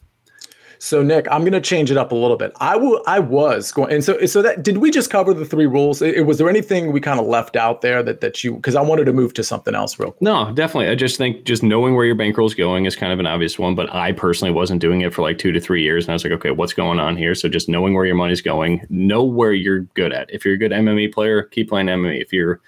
so 0.79 1.01
Nick, 1.01 1.27
I'm 1.31 1.41
going 1.41 1.53
to 1.53 1.61
change 1.61 1.91
it 1.91 1.97
up 1.97 2.11
a 2.11 2.15
little 2.15 2.37
bit. 2.37 2.51
I 2.57 2.75
will. 2.75 3.01
I 3.07 3.19
was 3.19 3.71
going, 3.71 3.91
and 3.91 4.03
so 4.03 4.25
so 4.25 4.41
that 4.41 4.63
did 4.63 4.77
we 4.77 4.91
just 4.91 5.09
cover 5.09 5.33
the 5.33 5.45
three 5.45 5.65
rules? 5.65 6.01
It, 6.01 6.25
was 6.25 6.37
there 6.37 6.49
anything 6.49 6.91
we 6.91 6.99
kind 6.99 7.19
of 7.19 7.25
left 7.25 7.55
out 7.55 7.81
there 7.81 8.03
that 8.03 8.21
that 8.21 8.43
you 8.43 8.55
because 8.55 8.75
I 8.75 8.81
wanted 8.81 9.05
to 9.05 9.13
move 9.13 9.33
to 9.35 9.43
something 9.43 9.75
else 9.75 9.99
real 9.99 10.11
quick. 10.11 10.21
No, 10.21 10.51
definitely. 10.53 10.89
I 10.89 10.95
just 10.95 11.17
think 11.17 11.43
just 11.45 11.63
knowing 11.63 11.95
where 11.95 12.05
your 12.05 12.15
bankroll 12.15 12.47
is 12.47 12.53
going 12.53 12.85
is 12.85 12.95
kind 12.95 13.13
of 13.13 13.19
an 13.19 13.27
obvious 13.27 13.57
one. 13.57 13.75
But 13.75 13.93
I 13.93 14.11
personally 14.11 14.51
wasn't 14.51 14.81
doing 14.81 15.01
it 15.01 15.13
for 15.13 15.21
like 15.21 15.37
two 15.37 15.51
to 15.51 15.59
three 15.59 15.81
years, 15.81 16.05
and 16.05 16.11
I 16.11 16.13
was 16.13 16.23
like, 16.23 16.33
okay, 16.33 16.51
what's 16.51 16.73
going 16.73 16.99
on 16.99 17.17
here? 17.17 17.35
So 17.35 17.49
just 17.49 17.69
knowing 17.69 17.93
where 17.93 18.05
your 18.05 18.15
money's 18.15 18.41
going, 18.41 18.85
know 18.89 19.23
where 19.23 19.53
you're 19.53 19.81
good 19.81 20.13
at. 20.13 20.33
If 20.33 20.45
you're 20.45 20.55
a 20.55 20.57
good 20.57 20.71
MME 20.71 21.13
player, 21.13 21.43
keep 21.43 21.69
playing 21.69 21.87
MME. 21.87 22.21
If 22.21 22.31
you're 22.33 22.61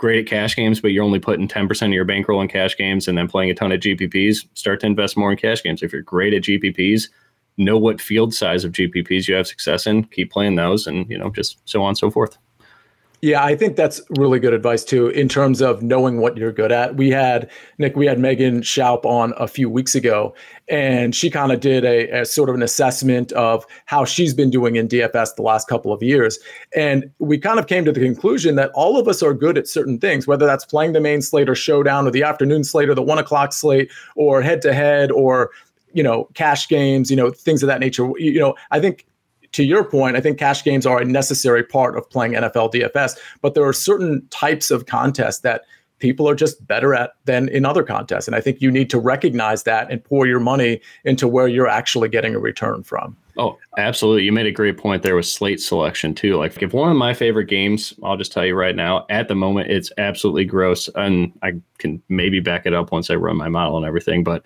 great 0.00 0.18
at 0.18 0.26
cash 0.26 0.56
games, 0.56 0.80
but 0.80 0.92
you're 0.92 1.04
only 1.04 1.18
putting 1.18 1.46
10% 1.46 1.86
of 1.86 1.92
your 1.92 2.06
bankroll 2.06 2.40
in 2.40 2.48
cash 2.48 2.74
games 2.76 3.06
and 3.06 3.18
then 3.18 3.28
playing 3.28 3.50
a 3.50 3.54
ton 3.54 3.70
of 3.70 3.80
GPPs, 3.80 4.46
start 4.54 4.80
to 4.80 4.86
invest 4.86 5.14
more 5.14 5.30
in 5.30 5.36
cash 5.36 5.62
games. 5.62 5.82
If 5.82 5.92
you're 5.92 6.00
great 6.00 6.32
at 6.32 6.42
GPPs, 6.42 7.08
know 7.56 7.78
what 7.78 8.00
field 8.00 8.34
size 8.34 8.64
of 8.64 8.72
GPPs 8.72 9.28
you 9.28 9.34
have 9.34 9.46
success 9.46 9.86
in, 9.86 10.04
keep 10.04 10.30
playing 10.32 10.56
those, 10.56 10.86
and 10.86 11.08
you 11.10 11.18
know, 11.18 11.30
just 11.30 11.58
so 11.64 11.82
on 11.82 11.88
and 11.90 11.98
so 11.98 12.10
forth. 12.10 12.38
Yeah, 13.22 13.44
I 13.44 13.54
think 13.54 13.76
that's 13.76 14.00
really 14.16 14.38
good 14.38 14.54
advice 14.54 14.82
too, 14.82 15.08
in 15.08 15.28
terms 15.28 15.60
of 15.60 15.82
knowing 15.82 16.22
what 16.22 16.38
you're 16.38 16.52
good 16.52 16.72
at. 16.72 16.96
We 16.96 17.10
had 17.10 17.50
Nick, 17.76 17.94
we 17.94 18.06
had 18.06 18.18
Megan 18.18 18.62
Schaup 18.62 19.04
on 19.04 19.34
a 19.36 19.46
few 19.46 19.68
weeks 19.68 19.94
ago, 19.94 20.34
and 20.68 21.14
she 21.14 21.28
kind 21.28 21.52
of 21.52 21.60
did 21.60 21.84
a, 21.84 22.20
a, 22.20 22.24
sort 22.24 22.48
of 22.48 22.54
an 22.54 22.62
assessment 22.62 23.30
of 23.32 23.66
how 23.84 24.06
she's 24.06 24.32
been 24.32 24.48
doing 24.48 24.76
in 24.76 24.88
DFS 24.88 25.34
the 25.34 25.42
last 25.42 25.68
couple 25.68 25.92
of 25.92 26.02
years. 26.02 26.38
And 26.74 27.10
we 27.18 27.36
kind 27.36 27.58
of 27.58 27.66
came 27.66 27.84
to 27.84 27.92
the 27.92 28.00
conclusion 28.00 28.54
that 28.54 28.70
all 28.70 28.98
of 28.98 29.06
us 29.06 29.22
are 29.22 29.34
good 29.34 29.58
at 29.58 29.68
certain 29.68 29.98
things, 29.98 30.26
whether 30.26 30.46
that's 30.46 30.64
playing 30.64 30.94
the 30.94 31.00
main 31.00 31.20
slate 31.20 31.50
or 31.50 31.54
showdown 31.54 32.06
or 32.06 32.10
the 32.10 32.22
afternoon 32.22 32.64
slate 32.64 32.88
or 32.88 32.94
the 32.94 33.02
one 33.02 33.18
o'clock 33.18 33.52
slate 33.52 33.90
or 34.16 34.40
head 34.40 34.62
to 34.62 34.72
head 34.72 35.10
or 35.10 35.50
you 35.92 36.02
know, 36.02 36.28
cash 36.34 36.68
games, 36.68 37.10
you 37.10 37.16
know, 37.16 37.30
things 37.30 37.62
of 37.62 37.66
that 37.66 37.80
nature. 37.80 38.10
You 38.18 38.40
know, 38.40 38.54
I 38.70 38.80
think 38.80 39.06
to 39.52 39.64
your 39.64 39.84
point, 39.84 40.16
I 40.16 40.20
think 40.20 40.38
cash 40.38 40.62
games 40.62 40.86
are 40.86 41.00
a 41.00 41.04
necessary 41.04 41.64
part 41.64 41.96
of 41.96 42.08
playing 42.08 42.32
NFL 42.32 42.72
DFS, 42.72 43.18
but 43.40 43.54
there 43.54 43.64
are 43.64 43.72
certain 43.72 44.26
types 44.30 44.70
of 44.70 44.86
contests 44.86 45.40
that 45.40 45.62
people 46.00 46.28
are 46.28 46.34
just 46.34 46.66
better 46.66 46.94
at 46.94 47.12
than 47.26 47.48
in 47.50 47.64
other 47.64 47.82
contests. 47.82 48.26
And 48.26 48.34
I 48.34 48.40
think 48.40 48.60
you 48.60 48.70
need 48.70 48.90
to 48.90 48.98
recognize 48.98 49.64
that 49.64 49.90
and 49.90 50.02
pour 50.02 50.26
your 50.26 50.40
money 50.40 50.80
into 51.04 51.28
where 51.28 51.46
you're 51.46 51.68
actually 51.68 52.08
getting 52.08 52.34
a 52.34 52.38
return 52.38 52.82
from. 52.82 53.16
Oh, 53.36 53.58
absolutely. 53.76 54.24
You 54.24 54.32
made 54.32 54.46
a 54.46 54.52
great 54.52 54.76
point 54.76 55.02
there 55.02 55.14
with 55.14 55.26
slate 55.26 55.60
selection 55.60 56.14
too. 56.14 56.36
Like 56.36 56.60
if 56.62 56.72
one 56.72 56.90
of 56.90 56.96
my 56.96 57.14
favorite 57.14 57.46
games, 57.46 57.94
I'll 58.02 58.16
just 58.16 58.32
tell 58.32 58.44
you 58.44 58.54
right 58.54 58.74
now, 58.74 59.06
at 59.08 59.28
the 59.28 59.34
moment 59.34 59.70
it's 59.70 59.92
absolutely 59.98 60.46
gross 60.46 60.88
and 60.94 61.32
I 61.42 61.52
can 61.78 62.02
maybe 62.08 62.40
back 62.40 62.66
it 62.66 62.74
up 62.74 62.92
once 62.92 63.10
I 63.10 63.14
run 63.14 63.36
my 63.36 63.48
model 63.48 63.76
and 63.76 63.86
everything, 63.86 64.24
but 64.24 64.42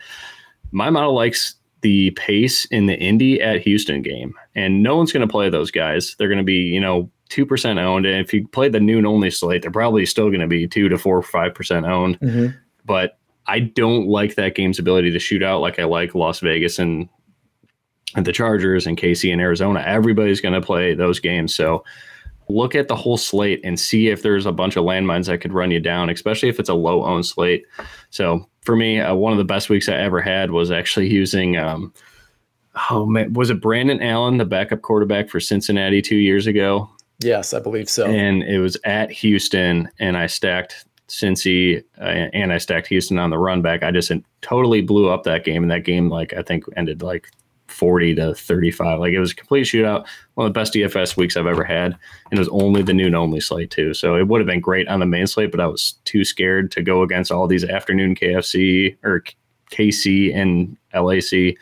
my 0.75 0.91
model 0.91 1.15
likes 1.15 1.55
the 1.81 2.11
pace 2.13 2.65
in 2.67 2.87
the 2.87 2.99
Indy 2.99 3.41
at 3.41 3.61
Houston 3.61 4.03
game. 4.03 4.35
And 4.55 4.83
no 4.83 4.97
one's 4.97 5.13
going 5.13 5.27
to 5.27 5.31
play 5.31 5.49
those 5.49 5.71
guys. 5.71 6.17
They're 6.19 6.29
going 6.29 6.39
to 6.39 6.45
be, 6.45 6.55
you 6.55 6.81
know, 6.81 7.11
2% 7.31 7.79
owned. 7.79 8.07
And 8.07 8.25
if 8.25 8.33
you 8.33 8.49
play 8.49 8.69
the 8.69 8.81
noon 8.81 9.07
only 9.07 9.31
slate, 9.31 9.63
they're 9.63 9.71
probably 9.71 10.07
still 10.07 10.29
going 10.29 10.41
to 10.41 10.47
be 10.47 10.67
2 10.67 10.89
to 10.89 10.99
4 10.99 11.17
or 11.17 11.23
5% 11.23 11.89
owned. 11.89 12.19
Mm-hmm. 12.21 12.57
But 12.85 13.19
I 13.47 13.61
don't 13.61 14.07
like 14.07 14.35
that 14.35 14.55
game's 14.55 14.79
ability 14.79 15.11
to 15.13 15.19
shoot 15.19 15.43
out 15.43 15.61
like 15.61 15.79
I 15.79 15.85
like 15.85 16.15
Las 16.15 16.41
Vegas 16.41 16.79
and, 16.79 17.09
and 18.17 18.27
the 18.27 18.33
Chargers 18.33 18.87
and 18.87 18.99
KC 18.99 19.31
and 19.31 19.41
Arizona. 19.41 19.83
Everybody's 19.87 20.41
going 20.41 20.55
to 20.55 20.67
play 20.67 20.95
those 20.95 21.21
games. 21.21 21.55
So 21.55 21.85
look 22.49 22.75
at 22.75 22.89
the 22.89 22.97
whole 22.97 23.17
slate 23.17 23.61
and 23.65 23.79
see 23.79 24.09
if 24.09 24.23
there's 24.23 24.47
a 24.47 24.53
bunch 24.53 24.77
of 24.77 24.85
landmines 24.85 25.27
that 25.27 25.41
could 25.41 25.53
run 25.53 25.71
you 25.71 25.81
down, 25.81 26.11
especially 26.11 26.49
if 26.49 26.61
it's 26.61 26.69
a 26.69 26.75
low 26.75 27.05
owned 27.05 27.27
slate. 27.27 27.65
So 28.11 28.49
for 28.63 28.77
me, 28.77 29.01
uh, 29.01 29.15
one 29.15 29.33
of 29.33 29.39
the 29.39 29.45
best 29.45 29.71
weeks 29.71 29.89
I 29.89 29.95
ever 29.95 30.21
had 30.21 30.51
was 30.51 30.71
actually 30.71 31.09
using. 31.11 31.57
Um, 31.57 31.93
oh 32.91 33.07
man, 33.07 33.33
was 33.33 33.51
it 33.51 33.61
Brandon 33.61 34.03
Allen, 34.03 34.39
the 34.39 34.45
backup 34.45 34.83
quarterback 34.83 35.29
for 35.29 35.41
Cincinnati 35.41 36.03
two 36.03 36.17
years 36.17 36.47
ago? 36.47 36.91
Yes, 37.21 37.55
I 37.55 37.61
believe 37.61 37.89
so. 37.89 38.07
And 38.07 38.43
it 38.43 38.59
was 38.59 38.77
at 38.85 39.11
Houston, 39.11 39.89
and 39.99 40.17
I 40.17 40.27
stacked 40.27 40.85
Cincy 41.09 41.83
uh, 42.01 42.05
and 42.05 42.53
I 42.53 42.59
stacked 42.59 42.89
Houston 42.89 43.19
on 43.19 43.31
the 43.31 43.39
run 43.39 43.63
back. 43.63 43.83
I 43.83 43.91
just 43.91 44.11
totally 44.43 44.81
blew 44.81 45.09
up 45.09 45.23
that 45.25 45.45
game, 45.45 45.63
and 45.63 45.71
that 45.71 45.85
game, 45.85 46.09
like 46.09 46.33
I 46.35 46.43
think, 46.43 46.65
ended 46.77 47.03
like 47.03 47.29
40 47.75 48.15
to 48.17 48.35
35. 48.35 49.01
Like 49.01 49.13
it 49.13 49.21
was 49.21 49.33
a 49.33 49.37
complete 49.37 49.67
shootout. 49.67 50.07
One 50.35 50.47
of 50.47 50.55
the 50.55 50.59
best 50.59 50.73
DFS 50.73 51.17
weeks 51.17 51.37
I've 51.37 51.47
ever 51.47 51.65
had. 51.65 51.93
And 52.31 52.33
it 52.33 52.39
was 52.39 52.49
only 52.49 52.83
the 52.83 52.95
noon 52.95 53.15
only 53.15 53.41
slate 53.41 53.71
too. 53.71 53.95
So 53.95 54.17
it 54.17 54.29
would 54.29 54.41
have 54.41 54.47
been 54.47 54.61
great 54.61 54.89
on 54.89 55.01
the 55.01 55.07
main 55.07 55.27
slate, 55.27 55.51
but 55.51 55.61
I 55.61 55.67
was 55.67 55.95
too 56.05 56.25
scared 56.25 56.71
to 56.73 56.83
go 56.83 57.03
against 57.03 57.33
all 57.33 57.47
these 57.47 57.65
afternoon 57.65 58.15
KFC 58.15 58.97
or 59.03 59.23
KC 59.71 60.35
and 60.35 60.77
LAC 60.95 61.57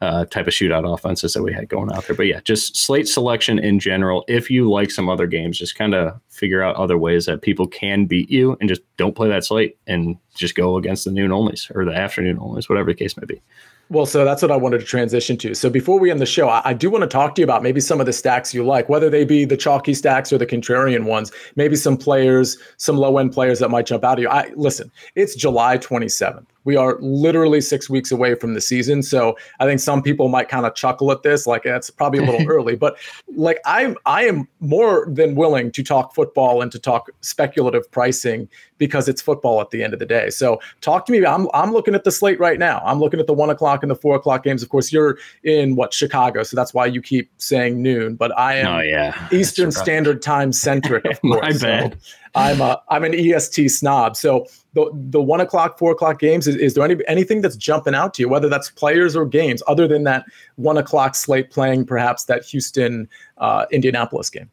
uh, 0.00 0.24
type 0.26 0.46
of 0.46 0.52
shootout 0.52 0.92
offenses 0.92 1.32
that 1.32 1.42
we 1.42 1.52
had 1.52 1.68
going 1.68 1.90
out 1.92 2.06
there. 2.06 2.14
But 2.14 2.26
yeah, 2.26 2.40
just 2.44 2.76
slate 2.76 3.08
selection 3.08 3.58
in 3.58 3.80
general. 3.80 4.24
If 4.28 4.50
you 4.50 4.70
like 4.70 4.90
some 4.90 5.08
other 5.08 5.26
games, 5.26 5.58
just 5.58 5.76
kind 5.76 5.94
of 5.94 6.20
figure 6.30 6.62
out 6.62 6.76
other 6.76 6.96
ways 6.96 7.26
that 7.26 7.42
people 7.42 7.66
can 7.66 8.06
beat 8.06 8.30
you 8.30 8.56
and 8.60 8.68
just 8.68 8.82
don't 8.96 9.16
play 9.16 9.28
that 9.28 9.44
slate 9.44 9.76
and 9.86 10.16
just 10.34 10.54
go 10.54 10.76
against 10.76 11.04
the 11.04 11.10
noon 11.10 11.30
onlys 11.30 11.74
or 11.74 11.84
the 11.84 11.94
afternoon 11.94 12.38
onlys, 12.38 12.68
whatever 12.68 12.92
the 12.92 12.98
case 12.98 13.16
may 13.16 13.26
be. 13.26 13.42
Well, 13.90 14.04
so 14.04 14.22
that's 14.22 14.42
what 14.42 14.50
I 14.50 14.56
wanted 14.56 14.80
to 14.80 14.84
transition 14.84 15.38
to. 15.38 15.54
So 15.54 15.70
before 15.70 15.98
we 15.98 16.10
end 16.10 16.20
the 16.20 16.26
show, 16.26 16.48
I, 16.48 16.60
I, 16.64 16.74
do 16.74 16.90
want 16.90 17.02
to 17.02 17.08
talk 17.08 17.34
to 17.34 17.40
you 17.40 17.44
about 17.44 17.62
maybe 17.62 17.80
some 17.80 18.00
of 18.00 18.06
the 18.06 18.12
stacks 18.12 18.52
you 18.52 18.62
like, 18.62 18.90
whether 18.90 19.08
they 19.08 19.24
be 19.24 19.46
the 19.46 19.56
chalky 19.56 19.94
stacks 19.94 20.30
or 20.30 20.36
the 20.36 20.46
contrarian 20.46 21.04
ones. 21.04 21.32
Maybe 21.56 21.74
some 21.74 21.96
players, 21.96 22.58
some 22.76 22.98
low 22.98 23.16
end 23.16 23.32
players 23.32 23.60
that 23.60 23.70
might 23.70 23.86
jump 23.86 24.04
out 24.04 24.18
at 24.18 24.22
you. 24.22 24.28
I 24.28 24.52
listen. 24.56 24.90
It's 25.14 25.34
July 25.34 25.78
27th. 25.78 26.44
We 26.64 26.76
are 26.76 26.98
literally 27.00 27.60
six 27.60 27.88
weeks 27.88 28.10
away 28.10 28.34
from 28.34 28.54
the 28.54 28.60
season. 28.60 29.02
So 29.02 29.36
I 29.60 29.64
think 29.64 29.80
some 29.80 30.02
people 30.02 30.28
might 30.28 30.48
kind 30.48 30.66
of 30.66 30.74
chuckle 30.74 31.10
at 31.12 31.22
this, 31.22 31.46
like 31.46 31.64
it's 31.64 31.90
probably 31.90 32.20
a 32.20 32.30
little 32.30 32.48
early. 32.50 32.76
But 32.76 32.96
like 33.36 33.58
I'm, 33.64 33.96
I 34.06 34.26
am 34.26 34.48
more 34.60 35.06
than 35.10 35.34
willing 35.34 35.72
to 35.72 35.82
talk 35.82 36.14
football 36.14 36.62
and 36.62 36.70
to 36.72 36.78
talk 36.78 37.10
speculative 37.20 37.90
pricing 37.90 38.48
because 38.78 39.08
it's 39.08 39.20
football 39.20 39.60
at 39.60 39.70
the 39.70 39.82
end 39.82 39.92
of 39.92 39.98
the 39.98 40.06
day. 40.06 40.30
So 40.30 40.60
talk 40.80 41.06
to 41.06 41.12
me. 41.12 41.24
I'm, 41.24 41.48
I'm 41.52 41.72
looking 41.72 41.94
at 41.94 42.04
the 42.04 42.12
slate 42.12 42.38
right 42.38 42.58
now. 42.58 42.80
I'm 42.84 43.00
looking 43.00 43.20
at 43.20 43.26
the 43.26 43.34
one 43.34 43.50
o'clock 43.50 43.82
and 43.82 43.90
the 43.90 43.96
four 43.96 44.16
o'clock 44.16 44.44
games. 44.44 44.62
Of 44.62 44.68
course, 44.68 44.92
you're 44.92 45.18
in 45.42 45.76
what 45.76 45.92
Chicago, 45.92 46.42
so 46.42 46.56
that's 46.56 46.72
why 46.72 46.86
you 46.86 47.02
keep 47.02 47.30
saying 47.38 47.82
noon. 47.82 48.14
But 48.14 48.36
I 48.38 48.54
am 48.56 48.66
oh, 48.66 48.80
yeah. 48.80 49.28
Eastern 49.32 49.70
Standard 49.72 50.22
Time 50.22 50.52
centric. 50.52 51.04
Of 51.18 51.20
course, 51.22 51.62
My 51.62 51.68
bad. 51.68 51.98
So 52.02 52.08
I'm 52.34 52.60
a, 52.60 52.80
I'm 52.88 53.04
an 53.04 53.14
EST 53.14 53.70
snob. 53.70 54.16
So 54.16 54.46
the 54.74 54.90
the 55.10 55.20
one 55.20 55.40
o'clock, 55.40 55.78
four 55.78 55.92
o'clock 55.92 56.18
games, 56.18 56.46
is, 56.46 56.56
is 56.56 56.74
there 56.74 56.84
any 56.84 56.96
anything 57.06 57.40
that's 57.40 57.56
jumping 57.56 57.94
out 57.94 58.14
to 58.14 58.22
you, 58.22 58.28
whether 58.28 58.48
that's 58.48 58.70
players 58.70 59.16
or 59.16 59.26
games, 59.26 59.62
other 59.66 59.88
than 59.88 60.04
that 60.04 60.24
one 60.56 60.76
o'clock 60.76 61.14
slate 61.14 61.50
playing 61.50 61.86
perhaps 61.86 62.24
that 62.24 62.44
Houston 62.44 63.08
uh, 63.38 63.66
Indianapolis 63.70 64.30
game? 64.30 64.50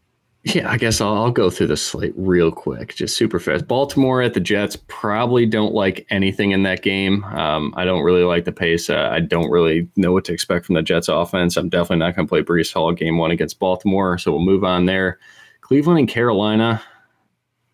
Yeah, 0.47 0.69
I 0.69 0.77
guess 0.77 1.01
I'll, 1.01 1.15
I'll, 1.15 1.31
go 1.31 1.49
through 1.49 1.67
the 1.67 1.77
slate 1.77 2.13
real 2.15 2.51
quick, 2.51 2.93
just 2.93 3.17
super 3.17 3.39
fast. 3.39 3.67
Baltimore 3.67 4.21
at 4.21 4.35
the 4.35 4.39
Jets 4.39 4.77
probably 4.87 5.47
don't 5.47 5.73
like 5.73 6.05
anything 6.11 6.51
in 6.51 6.61
that 6.61 6.83
game. 6.83 7.23
Um, 7.23 7.73
I 7.75 7.83
don't 7.83 8.03
really 8.03 8.21
like 8.21 8.45
the 8.45 8.51
pace. 8.51 8.87
Uh, 8.87 9.09
I 9.11 9.21
don't 9.21 9.49
really 9.49 9.89
know 9.95 10.13
what 10.13 10.23
to 10.25 10.33
expect 10.33 10.67
from 10.67 10.75
the 10.75 10.83
Jets 10.83 11.07
offense. 11.07 11.57
I'm 11.57 11.67
definitely 11.67 11.97
not 11.97 12.15
going 12.15 12.27
to 12.27 12.29
play 12.29 12.43
Breece 12.43 12.71
Hall 12.71 12.91
game 12.91 13.17
one 13.17 13.31
against 13.31 13.57
Baltimore, 13.57 14.19
so 14.19 14.31
we'll 14.31 14.45
move 14.45 14.63
on 14.63 14.85
there. 14.85 15.17
Cleveland 15.61 15.97
and 15.97 16.07
Carolina 16.07 16.79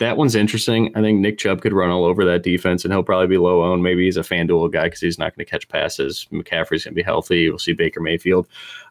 that 0.01 0.17
one's 0.17 0.33
interesting. 0.33 0.91
I 0.95 1.01
think 1.01 1.19
Nick 1.19 1.37
Chubb 1.37 1.61
could 1.61 1.73
run 1.73 1.91
all 1.91 2.05
over 2.05 2.25
that 2.25 2.41
defense, 2.41 2.83
and 2.83 2.91
he'll 2.91 3.03
probably 3.03 3.27
be 3.27 3.37
low 3.37 3.63
owned. 3.63 3.83
Maybe 3.83 4.05
he's 4.05 4.17
a 4.17 4.21
FanDuel 4.21 4.73
guy 4.73 4.85
because 4.85 4.99
he's 4.99 5.19
not 5.19 5.35
going 5.35 5.45
to 5.45 5.49
catch 5.49 5.69
passes. 5.69 6.27
McCaffrey's 6.31 6.83
going 6.83 6.93
to 6.93 6.99
be 6.99 7.03
healthy. 7.03 7.47
We'll 7.47 7.59
see 7.59 7.73
Baker 7.73 7.99
Mayfield. 8.01 8.47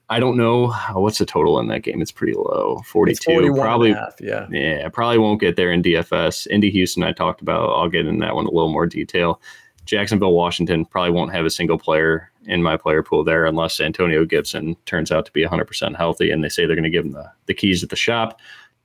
I 0.08 0.20
don't 0.20 0.36
know 0.36 0.72
what's 0.92 1.18
the 1.18 1.26
total 1.26 1.58
in 1.58 1.66
that 1.66 1.80
game. 1.80 2.00
It's 2.00 2.12
pretty 2.12 2.34
low, 2.34 2.80
forty-two. 2.86 3.52
probably, 3.54 3.90
yeah, 4.20 4.46
yeah. 4.50 4.88
Probably 4.88 5.18
won't 5.18 5.40
get 5.40 5.56
there 5.56 5.72
in 5.72 5.82
DFS. 5.82 6.46
Indy 6.46 6.70
Houston, 6.70 7.02
I 7.02 7.10
talked 7.10 7.42
about. 7.42 7.70
I'll 7.70 7.88
get 7.88 8.06
in 8.06 8.20
that 8.20 8.36
one 8.36 8.46
a 8.46 8.50
little 8.50 8.72
more 8.72 8.86
detail. 8.86 9.40
Jacksonville, 9.86 10.32
Washington 10.32 10.84
probably 10.84 11.10
won't 11.10 11.32
have 11.32 11.44
a 11.44 11.50
single 11.50 11.78
player 11.78 12.30
in 12.44 12.62
my 12.62 12.76
player 12.76 13.02
pool 13.02 13.24
there 13.24 13.46
unless 13.46 13.80
Antonio 13.80 14.24
Gibson 14.24 14.76
turns 14.86 15.10
out 15.10 15.26
to 15.26 15.32
be 15.32 15.44
100% 15.44 15.96
healthy 15.96 16.30
and 16.30 16.44
they 16.44 16.48
say 16.48 16.64
they're 16.64 16.76
going 16.76 16.84
to 16.84 16.90
give 16.90 17.04
him 17.04 17.12
the, 17.12 17.28
the 17.46 17.54
keys 17.54 17.82
at 17.82 17.90
the 17.90 17.96
shop 17.96 18.40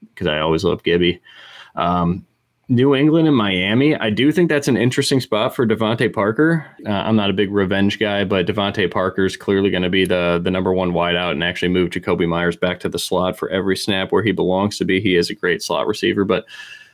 because 0.10 0.26
I 0.26 0.40
always 0.40 0.64
love 0.64 0.82
Gibby. 0.82 1.22
Um, 1.76 2.26
New 2.68 2.96
England 2.96 3.28
and 3.28 3.38
Miami. 3.38 3.96
I 3.96 4.10
do 4.10 4.32
think 4.32 4.50
that's 4.50 4.68
an 4.68 4.76
interesting 4.76 5.20
spot 5.20 5.56
for 5.56 5.68
DeVante 5.68 6.12
Parker. 6.12 6.66
Uh, 6.86 6.90
I'm 6.90 7.16
not 7.16 7.30
a 7.30 7.34
big 7.34 7.52
revenge 7.52 8.00
guy, 8.00 8.24
but 8.24 8.48
DeVante 8.48 8.90
Parker 8.90 9.26
is 9.26 9.38
clearly 9.38 9.70
going 9.70 9.84
to 9.84 9.90
be 9.90 10.04
the 10.04 10.42
the 10.44 10.50
number 10.50 10.74
one 10.74 10.92
wideout 10.92 11.32
and 11.32 11.44
actually 11.44 11.70
move 11.70 11.92
Jakobi 11.92 12.28
Meyers 12.28 12.56
back 12.56 12.80
to 12.80 12.90
the 12.90 12.98
slot 12.98 13.38
for 13.38 13.50
every 13.50 13.78
snap 13.78 14.12
where 14.12 14.24
he 14.24 14.32
belongs 14.32 14.80
to 14.80 14.86
be. 14.86 15.00
He 15.00 15.16
is 15.16 15.30
a 15.30 15.36
great 15.36 15.62
slot 15.62 15.86
receiver, 15.86 16.26
but 16.26 16.46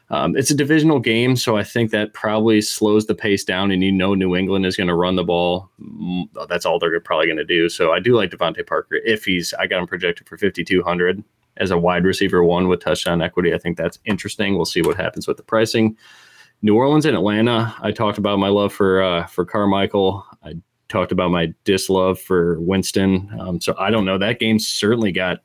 um, 0.09 0.35
it's 0.35 0.51
a 0.51 0.55
divisional 0.55 0.99
game, 0.99 1.37
so 1.37 1.55
I 1.55 1.63
think 1.63 1.91
that 1.91 2.11
probably 2.11 2.61
slows 2.61 3.05
the 3.05 3.15
pace 3.15 3.45
down. 3.45 3.71
And 3.71 3.81
you 3.81 3.93
know, 3.93 4.13
New 4.13 4.35
England 4.35 4.65
is 4.65 4.75
going 4.75 4.89
to 4.89 4.95
run 4.95 5.15
the 5.15 5.23
ball. 5.23 5.71
That's 6.49 6.65
all 6.65 6.79
they're 6.79 6.99
probably 6.99 7.27
going 7.27 7.37
to 7.37 7.45
do. 7.45 7.69
So 7.69 7.93
I 7.93 8.01
do 8.01 8.13
like 8.17 8.31
DeVante 8.31 8.67
Parker 8.67 8.97
if 9.05 9.23
he's. 9.23 9.53
I 9.53 9.67
got 9.67 9.79
him 9.79 9.87
projected 9.87 10.27
for 10.27 10.37
5200 10.37 11.23
as 11.57 11.71
a 11.71 11.77
wide 11.77 12.05
receiver 12.05 12.43
one 12.43 12.67
with 12.67 12.79
touchdown 12.79 13.21
equity. 13.21 13.53
I 13.53 13.57
think 13.57 13.77
that's 13.77 13.99
interesting. 14.05 14.55
We'll 14.55 14.65
see 14.65 14.81
what 14.81 14.97
happens 14.97 15.27
with 15.27 15.37
the 15.37 15.43
pricing. 15.43 15.97
New 16.61 16.75
Orleans 16.75 17.05
and 17.05 17.15
Atlanta. 17.15 17.75
I 17.81 17.91
talked 17.91 18.17
about 18.17 18.39
my 18.39 18.49
love 18.49 18.71
for 18.71 19.01
uh, 19.01 19.25
for 19.27 19.45
Carmichael. 19.45 20.25
I 20.43 20.55
talked 20.89 21.11
about 21.11 21.31
my 21.31 21.53
dislove 21.65 22.19
for 22.19 22.59
Winston. 22.59 23.29
Um, 23.39 23.59
so 23.59 23.73
I 23.79 23.89
don't 23.89 24.05
know. 24.05 24.17
That 24.17 24.39
game 24.39 24.59
certainly 24.59 25.11
got 25.11 25.39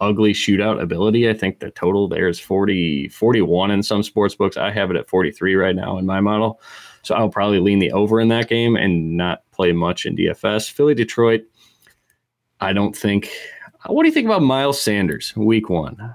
ugly 0.00 0.32
shootout 0.32 0.80
ability. 0.80 1.28
I 1.28 1.34
think 1.34 1.58
the 1.58 1.70
total 1.70 2.08
there 2.08 2.28
is 2.28 2.38
40, 2.38 3.08
41 3.08 3.70
in 3.70 3.82
some 3.82 4.02
sports 4.02 4.34
books. 4.34 4.56
I 4.56 4.70
have 4.70 4.90
it 4.90 4.96
at 4.96 5.08
43 5.08 5.54
right 5.54 5.74
now 5.74 5.98
in 5.98 6.06
my 6.06 6.20
model. 6.20 6.60
So 7.02 7.14
I'll 7.14 7.30
probably 7.30 7.60
lean 7.60 7.78
the 7.78 7.92
over 7.92 8.20
in 8.20 8.28
that 8.28 8.48
game 8.48 8.76
and 8.76 9.16
not 9.16 9.42
play 9.52 9.72
much 9.72 10.06
in 10.06 10.16
DFS. 10.16 10.70
Philly 10.70 10.94
Detroit. 10.94 11.42
I 12.60 12.72
don't 12.72 12.96
think 12.96 13.30
what 13.88 14.02
do 14.02 14.08
you 14.08 14.14
think 14.14 14.26
about 14.26 14.42
Miles 14.42 14.80
Sanders, 14.80 15.34
week 15.36 15.68
one? 15.70 16.14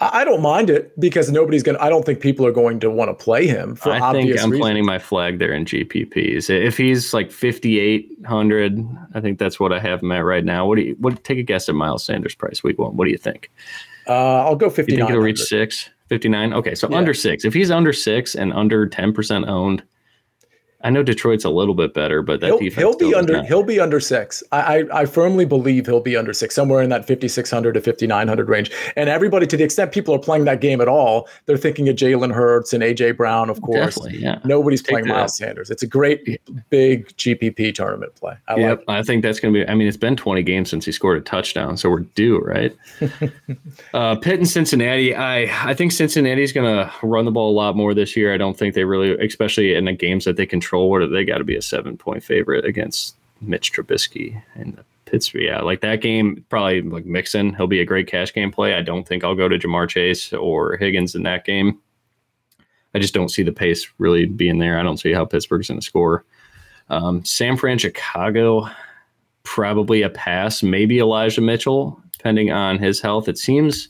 I 0.00 0.24
don't 0.24 0.42
mind 0.42 0.70
it 0.70 0.98
because 1.00 1.30
nobody's 1.30 1.62
going 1.62 1.78
to, 1.78 1.82
I 1.82 1.88
don't 1.88 2.04
think 2.04 2.20
people 2.20 2.44
are 2.46 2.52
going 2.52 2.80
to 2.80 2.90
want 2.90 3.16
to 3.16 3.24
play 3.24 3.46
him 3.46 3.76
for 3.76 3.92
I 3.92 4.12
think 4.12 4.28
I'm 4.28 4.50
reasons. 4.50 4.58
planting 4.58 4.84
my 4.84 4.98
flag 4.98 5.38
there 5.38 5.52
in 5.52 5.64
GPPs. 5.64 6.50
If 6.50 6.76
he's 6.76 7.14
like 7.14 7.30
5,800, 7.30 8.88
I 9.14 9.20
think 9.20 9.38
that's 9.38 9.60
what 9.60 9.72
I 9.72 9.78
have 9.78 10.02
him 10.02 10.10
at 10.12 10.24
right 10.24 10.44
now. 10.44 10.66
What 10.66 10.76
do 10.76 10.82
you, 10.82 10.96
what, 10.98 11.22
take 11.22 11.38
a 11.38 11.42
guess 11.42 11.68
at 11.68 11.76
Miles 11.76 12.04
Sanders 12.04 12.34
price 12.34 12.62
week 12.62 12.78
one. 12.78 12.96
What 12.96 13.04
do 13.04 13.12
you 13.12 13.18
think? 13.18 13.50
Uh, 14.06 14.44
I'll 14.44 14.56
go 14.56 14.68
59. 14.68 14.98
You 14.98 15.04
think 15.04 15.14
he'll 15.14 15.24
reach 15.24 15.40
six? 15.40 15.88
59? 16.08 16.52
Okay. 16.52 16.74
So 16.74 16.88
yeah. 16.90 16.96
under 16.98 17.14
six. 17.14 17.44
If 17.44 17.54
he's 17.54 17.70
under 17.70 17.92
six 17.92 18.34
and 18.34 18.52
under 18.52 18.88
10% 18.88 19.48
owned, 19.48 19.82
I 20.84 20.90
know 20.90 21.02
Detroit's 21.02 21.44
a 21.44 21.50
little 21.50 21.74
bit 21.74 21.94
better, 21.94 22.20
but 22.20 22.40
that 22.40 22.46
he'll, 22.46 22.58
he'll 22.58 22.96
be 22.96 23.14
under 23.14 23.42
he'll 23.44 23.62
be 23.62 23.80
under 23.80 23.98
six. 23.98 24.42
I, 24.52 24.80
I, 24.80 25.00
I 25.00 25.06
firmly 25.06 25.46
believe 25.46 25.86
he'll 25.86 26.00
be 26.00 26.14
under 26.14 26.34
six, 26.34 26.54
somewhere 26.54 26.82
in 26.82 26.90
that 26.90 27.06
fifty 27.06 27.26
six 27.26 27.50
hundred 27.50 27.72
to 27.72 27.80
fifty 27.80 28.06
nine 28.06 28.28
hundred 28.28 28.50
range. 28.50 28.70
And 28.94 29.08
everybody, 29.08 29.46
to 29.46 29.56
the 29.56 29.64
extent 29.64 29.92
people 29.92 30.14
are 30.14 30.18
playing 30.18 30.44
that 30.44 30.60
game 30.60 30.82
at 30.82 30.88
all, 30.88 31.26
they're 31.46 31.56
thinking 31.56 31.88
of 31.88 31.96
Jalen 31.96 32.34
Hurts 32.34 32.74
and 32.74 32.82
AJ 32.82 33.16
Brown, 33.16 33.48
of 33.48 33.62
course. 33.62 33.94
Definitely, 33.94 34.18
yeah. 34.18 34.40
Nobody's 34.44 34.82
Take 34.82 34.90
playing. 34.90 35.08
Miles 35.08 35.36
Sanders. 35.36 35.70
It's 35.70 35.82
a 35.82 35.86
great 35.86 36.38
big 36.68 37.08
GPP 37.16 37.74
tournament 37.74 38.14
play. 38.16 38.36
I 38.48 38.56
yep, 38.56 38.84
like. 38.86 38.98
I 38.98 39.02
think 39.02 39.22
that's 39.22 39.40
going 39.40 39.54
to 39.54 39.64
be. 39.64 39.68
I 39.70 39.74
mean, 39.74 39.88
it's 39.88 39.96
been 39.96 40.16
20 40.16 40.42
games 40.42 40.68
since 40.68 40.84
he 40.84 40.92
scored 40.92 41.16
a 41.16 41.22
touchdown, 41.22 41.78
so 41.78 41.88
we're 41.88 42.00
due, 42.00 42.38
right? 42.40 42.76
uh, 43.94 44.16
Pitt 44.16 44.38
and 44.38 44.48
Cincinnati. 44.48 45.14
I 45.14 45.70
I 45.70 45.72
think 45.72 45.92
Cincinnati's 45.92 46.52
going 46.52 46.66
to 46.66 46.92
run 47.02 47.24
the 47.24 47.30
ball 47.30 47.50
a 47.50 47.56
lot 47.56 47.74
more 47.74 47.94
this 47.94 48.16
year. 48.16 48.34
I 48.34 48.36
don't 48.36 48.56
think 48.58 48.74
they 48.74 48.84
really, 48.84 49.16
especially 49.26 49.74
in 49.74 49.86
the 49.86 49.92
games 49.92 50.26
that 50.26 50.36
they 50.36 50.44
control, 50.44 50.73
where 50.82 51.06
they 51.06 51.24
got 51.24 51.38
to 51.38 51.44
be 51.44 51.56
a 51.56 51.62
seven 51.62 51.96
point 51.96 52.22
favorite 52.22 52.64
against 52.64 53.16
Mitch 53.40 53.72
Trubisky 53.72 54.42
and 54.54 54.76
the 54.76 54.84
Pittsburgh. 55.04 55.42
Yeah, 55.42 55.60
like 55.60 55.80
that 55.82 56.00
game, 56.00 56.44
probably 56.48 56.82
like 56.82 57.04
Mixon. 57.04 57.54
He'll 57.54 57.66
be 57.66 57.80
a 57.80 57.84
great 57.84 58.06
cash 58.06 58.32
game 58.32 58.50
play. 58.50 58.74
I 58.74 58.82
don't 58.82 59.06
think 59.06 59.24
I'll 59.24 59.34
go 59.34 59.48
to 59.48 59.58
Ja'Marr 59.58 59.88
Chase 59.88 60.32
or 60.32 60.76
Higgins 60.76 61.14
in 61.14 61.22
that 61.24 61.44
game. 61.44 61.78
I 62.94 62.98
just 62.98 63.14
don't 63.14 63.30
see 63.30 63.42
the 63.42 63.52
pace 63.52 63.86
really 63.98 64.26
being 64.26 64.58
there. 64.58 64.78
I 64.78 64.82
don't 64.82 64.98
see 64.98 65.12
how 65.12 65.24
Pittsburgh's 65.24 65.68
going 65.68 65.80
to 65.80 65.86
score. 65.86 66.24
Um, 66.90 67.24
San 67.24 67.56
Fran, 67.56 67.78
Chicago, 67.78 68.68
probably 69.42 70.02
a 70.02 70.10
pass. 70.10 70.62
Maybe 70.62 71.00
Elijah 71.00 71.40
Mitchell, 71.40 72.00
depending 72.12 72.52
on 72.52 72.78
his 72.78 73.00
health. 73.00 73.28
It 73.28 73.38
seems, 73.38 73.88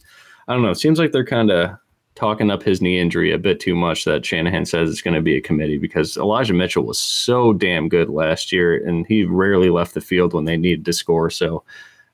I 0.48 0.54
don't 0.54 0.62
know. 0.62 0.70
It 0.70 0.78
seems 0.78 0.98
like 0.98 1.12
they're 1.12 1.24
kind 1.24 1.50
of 1.50 1.76
talking 2.14 2.50
up 2.50 2.62
his 2.62 2.80
knee 2.80 2.98
injury 2.98 3.32
a 3.32 3.38
bit 3.38 3.60
too 3.60 3.74
much. 3.74 4.04
That 4.04 4.24
Shanahan 4.24 4.66
says 4.66 4.90
it's 4.90 5.02
going 5.02 5.14
to 5.14 5.20
be 5.20 5.36
a 5.36 5.40
committee 5.40 5.78
because 5.78 6.16
Elijah 6.16 6.54
Mitchell 6.54 6.84
was 6.84 6.98
so 6.98 7.52
damn 7.52 7.88
good 7.88 8.08
last 8.08 8.52
year, 8.52 8.76
and 8.86 9.06
he 9.06 9.24
rarely 9.24 9.70
left 9.70 9.94
the 9.94 10.00
field 10.00 10.32
when 10.32 10.44
they 10.44 10.56
needed 10.56 10.84
to 10.84 10.92
score. 10.92 11.30
So. 11.30 11.64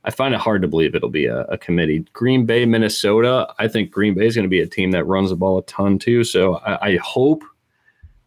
I 0.02 0.10
find 0.10 0.32
it 0.32 0.40
hard 0.40 0.62
to 0.62 0.68
believe 0.68 0.94
it'll 0.94 1.10
be 1.10 1.26
a, 1.26 1.42
a 1.42 1.58
committee. 1.58 2.06
Green 2.14 2.46
Bay, 2.46 2.64
Minnesota. 2.64 3.52
I 3.58 3.68
think 3.68 3.90
Green 3.90 4.14
Bay 4.14 4.26
is 4.26 4.34
going 4.34 4.46
to 4.46 4.48
be 4.48 4.60
a 4.60 4.66
team 4.66 4.92
that 4.92 5.04
runs 5.04 5.28
the 5.28 5.36
ball 5.36 5.58
a 5.58 5.62
ton 5.64 5.98
too. 5.98 6.24
So 6.24 6.54
I, 6.54 6.92
I 6.92 6.96
hope 6.96 7.44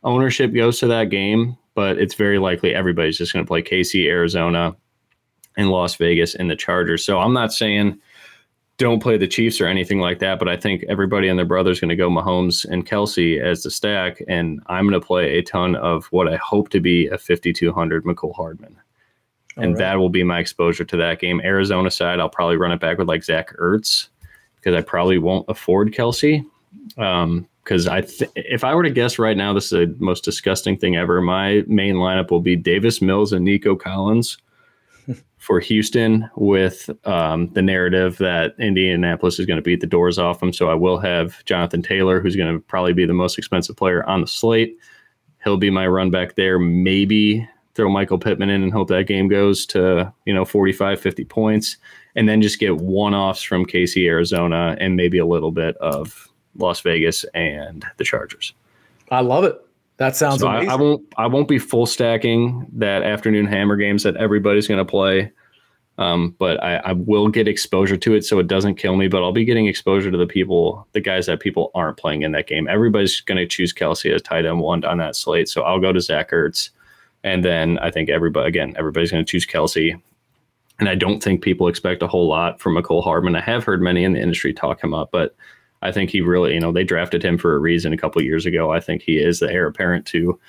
ownership 0.03 0.53
goes 0.53 0.79
to 0.79 0.87
that 0.87 1.09
game, 1.09 1.57
but 1.73 1.97
it's 1.97 2.13
very 2.13 2.37
likely 2.37 2.75
everybody's 2.75 3.17
just 3.17 3.33
going 3.33 3.43
to 3.43 3.47
play 3.47 3.63
KC, 3.63 4.05
Arizona, 4.07 4.75
and 5.57 5.69
Las 5.69 5.95
Vegas 5.95 6.35
and 6.35 6.49
the 6.49 6.55
Chargers. 6.55 7.05
So 7.05 7.19
I'm 7.19 7.33
not 7.33 7.53
saying 7.53 7.99
don't 8.77 9.01
play 9.01 9.17
the 9.17 9.27
Chiefs 9.27 9.61
or 9.61 9.67
anything 9.67 9.99
like 9.99 10.19
that, 10.19 10.39
but 10.39 10.47
I 10.49 10.57
think 10.57 10.83
everybody 10.89 11.27
and 11.27 11.37
their 11.37 11.45
brother 11.45 11.71
is 11.71 11.79
going 11.79 11.89
to 11.89 11.95
go 11.95 12.09
Mahomes 12.09 12.65
and 12.65 12.87
Kelce 12.87 13.39
as 13.39 13.63
the 13.63 13.71
stack, 13.71 14.21
and 14.27 14.61
I'm 14.67 14.87
going 14.87 14.99
to 14.99 15.05
play 15.05 15.37
a 15.37 15.43
ton 15.43 15.75
of 15.75 16.05
what 16.07 16.27
I 16.27 16.37
hope 16.37 16.69
to 16.69 16.79
be 16.79 17.07
a 17.07 17.17
5200 17.17 18.03
Mecole 18.03 18.35
Hardman. 18.35 18.75
And 19.57 19.73
right. 19.73 19.79
that 19.79 19.95
will 19.99 20.09
be 20.09 20.23
my 20.23 20.39
exposure 20.39 20.85
to 20.85 20.97
that 20.97 21.19
game. 21.19 21.39
Arizona 21.41 21.91
side, 21.91 22.19
I'll 22.19 22.29
probably 22.29 22.57
run 22.57 22.71
it 22.71 22.79
back 22.79 22.97
with 22.97 23.07
like 23.07 23.23
Zach 23.23 23.55
Ertz 23.57 24.07
because 24.55 24.73
I 24.73 24.81
probably 24.81 25.19
won't 25.19 25.45
afford 25.47 25.93
Kelce. 25.93 26.43
Um, 26.97 27.47
because 27.63 27.87
I, 27.87 28.01
th- 28.01 28.29
if 28.35 28.65
I 28.65 28.75
were 28.75 28.83
to 28.83 28.89
guess 28.89 29.17
right 29.17 29.37
now, 29.37 29.53
this 29.53 29.65
is 29.65 29.69
the 29.69 29.95
most 29.99 30.25
disgusting 30.25 30.75
thing 30.75 30.97
ever. 30.97 31.21
My 31.21 31.63
main 31.65 31.95
lineup 31.95 32.29
will 32.29 32.41
be 32.41 32.57
Davis 32.57 33.01
Mills 33.01 33.31
and 33.31 33.45
Nico 33.45 33.73
Collins 33.73 34.37
for 35.43 35.59
Houston, 35.59 36.29
with 36.37 36.89
um, 37.03 37.49
the 37.49 37.61
narrative 37.61 38.17
that 38.19 38.55
Indianapolis 38.59 39.39
is 39.39 39.45
going 39.45 39.57
to 39.57 39.61
beat 39.61 39.81
the 39.81 39.87
doors 39.87 40.17
off 40.17 40.39
them. 40.39 40.53
So 40.53 40.69
I 40.69 40.73
will 40.73 40.97
have 40.99 41.43
Jonathan 41.43 41.81
Taylor, 41.81 42.21
who's 42.21 42.37
going 42.37 42.53
to 42.53 42.61
probably 42.61 42.93
be 42.93 43.05
the 43.05 43.13
most 43.13 43.37
expensive 43.37 43.75
player 43.75 44.05
on 44.05 44.21
the 44.21 44.27
slate. 44.27 44.77
He'll 45.43 45.57
be 45.57 45.69
my 45.69 45.85
run 45.85 46.11
back 46.11 46.35
there. 46.35 46.57
Maybe 46.59 47.45
throw 47.75 47.89
Michael 47.89 48.17
Pittman 48.17 48.49
in 48.49 48.63
and 48.63 48.71
hope 48.71 48.87
that 48.87 49.05
game 49.05 49.27
goes 49.27 49.65
to, 49.65 50.13
you 50.25 50.33
know, 50.33 50.45
45, 50.45 51.01
50 51.01 51.25
points, 51.25 51.75
and 52.15 52.29
then 52.29 52.41
just 52.41 52.57
get 52.57 52.77
one 52.77 53.13
offs 53.13 53.43
from 53.43 53.65
KC, 53.65 54.07
Arizona, 54.07 54.77
and 54.79 54.95
maybe 54.95 55.17
a 55.17 55.25
little 55.25 55.51
bit 55.51 55.75
of 55.77 56.29
Las 56.55 56.79
Vegas 56.79 57.25
and 57.33 57.85
the 57.97 58.05
Chargers. 58.05 58.53
I 59.11 59.19
love 59.19 59.43
it. 59.43 59.59
That 60.03 60.17
sounds 60.17 60.41
so 60.41 60.47
I, 60.47 60.55
amazing. 60.55 60.69
I 60.69 60.75
won't 60.75 61.13
I 61.15 61.27
won't 61.27 61.47
be 61.47 61.57
full 61.57 61.85
stacking 61.85 62.67
that 62.73 63.03
afternoon 63.03 63.45
hammer 63.45 63.77
games 63.77 64.03
that 64.03 64.17
everybody's 64.17 64.67
going 64.67 64.79
to 64.79 64.85
play. 64.85 65.31
Um, 65.97 66.35
but 66.39 66.61
I, 66.61 66.75
I 66.77 66.91
will 66.91 67.29
get 67.29 67.47
exposure 67.47 67.95
to 67.95 68.13
it 68.13 68.25
so 68.25 68.37
it 68.37 68.47
doesn't 68.47 68.75
kill 68.75 68.97
me. 68.97 69.07
But 69.07 69.23
I'll 69.23 69.31
be 69.31 69.45
getting 69.45 69.67
exposure 69.67 70.11
to 70.11 70.17
the 70.17 70.27
people, 70.27 70.85
the 70.91 70.99
guys 70.99 71.27
that 71.27 71.39
people 71.39 71.71
aren't 71.73 71.95
playing 71.95 72.23
in 72.23 72.33
that 72.33 72.47
game. 72.47 72.67
Everybody's 72.67 73.21
going 73.21 73.37
to 73.37 73.47
choose 73.47 73.73
Kelce 73.73 74.13
as 74.13 74.21
tight 74.21 74.45
end 74.45 74.59
one 74.59 74.83
on 74.83 74.97
that 74.97 75.15
slate. 75.15 75.47
So 75.47 75.61
I'll 75.61 75.79
go 75.79 75.93
to 75.93 76.01
Zach 76.01 76.31
Ertz. 76.31 76.69
And 77.23 77.45
then 77.45 77.79
I 77.79 77.89
think 77.89 78.09
everybody, 78.09 78.49
again, 78.49 78.73
everybody's 78.77 79.11
going 79.11 79.23
to 79.23 79.31
choose 79.31 79.45
Kelce. 79.45 79.97
And 80.79 80.89
I 80.89 80.95
don't 80.95 81.23
think 81.23 81.41
people 81.41 81.69
expect 81.69 82.03
a 82.03 82.07
whole 82.07 82.27
lot 82.27 82.59
from 82.59 82.75
Mecole 82.75 83.05
Hardman. 83.05 83.37
I 83.37 83.41
have 83.41 83.63
heard 83.63 83.81
many 83.81 84.03
in 84.03 84.11
the 84.11 84.19
industry 84.19 84.53
talk 84.53 84.83
him 84.83 84.93
up, 84.93 85.11
but 85.13 85.33
I 85.83 85.91
think 85.91 86.09
he 86.09 86.21
really, 86.21 86.53
you 86.53 86.59
know, 86.59 86.71
they 86.71 86.83
drafted 86.83 87.23
him 87.23 87.37
for 87.37 87.55
a 87.55 87.59
reason 87.59 87.93
a 87.93 87.97
couple 87.97 88.21
years 88.21 88.45
ago. 88.45 88.71
I 88.71 88.79
think 88.79 89.01
he 89.01 89.17
is 89.17 89.39
the 89.39 89.51
heir 89.51 89.67
apparent 89.67 90.05
to 90.07 90.39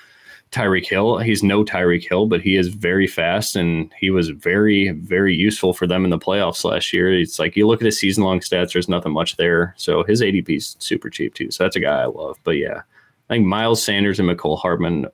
Tyreek 0.53 0.87
Hill. 0.87 1.19
He's 1.19 1.43
no 1.43 1.65
Tyreek 1.65 2.09
Hill, 2.09 2.27
but 2.27 2.41
he 2.41 2.57
is 2.57 2.69
very 2.69 3.09
fast 3.09 3.57
and 3.57 3.93
he 3.99 4.11
was 4.11 4.29
very, 4.29 4.91
very 4.91 5.35
useful 5.35 5.75
for 5.75 5.87
them 5.87 6.05
in 6.05 6.11
the 6.11 6.19
playoffs 6.19 6.65
last 6.65 6.93
year. 6.93 7.13
It's 7.13 7.41
like 7.41 7.57
you 7.57 7.67
look 7.67 7.83
at 7.83 7.87
his 7.87 7.99
season 7.99 8.23
long 8.23 8.39
stats, 8.39 8.73
there's 8.73 8.89
nothing 8.89 9.13
much 9.13 9.37
there. 9.37 9.75
So 9.77 10.05
his 10.05 10.23
ADP 10.23 10.57
is 10.57 10.77
super 10.79 11.11
cheap 11.11 11.35
too. 11.35 11.51
So 11.51 11.65
that's 11.65 11.77
a 11.77 11.81
guy 11.81 12.03
I 12.03 12.07
love. 12.07 12.39
But 12.45 12.53
yeah, 12.53 12.83
I 13.29 13.35
think 13.35 13.47
Miles 13.47 13.83
Sanders 13.83 14.21
and 14.21 14.29
Mecole 14.29 14.59
Hardman, 14.59 15.07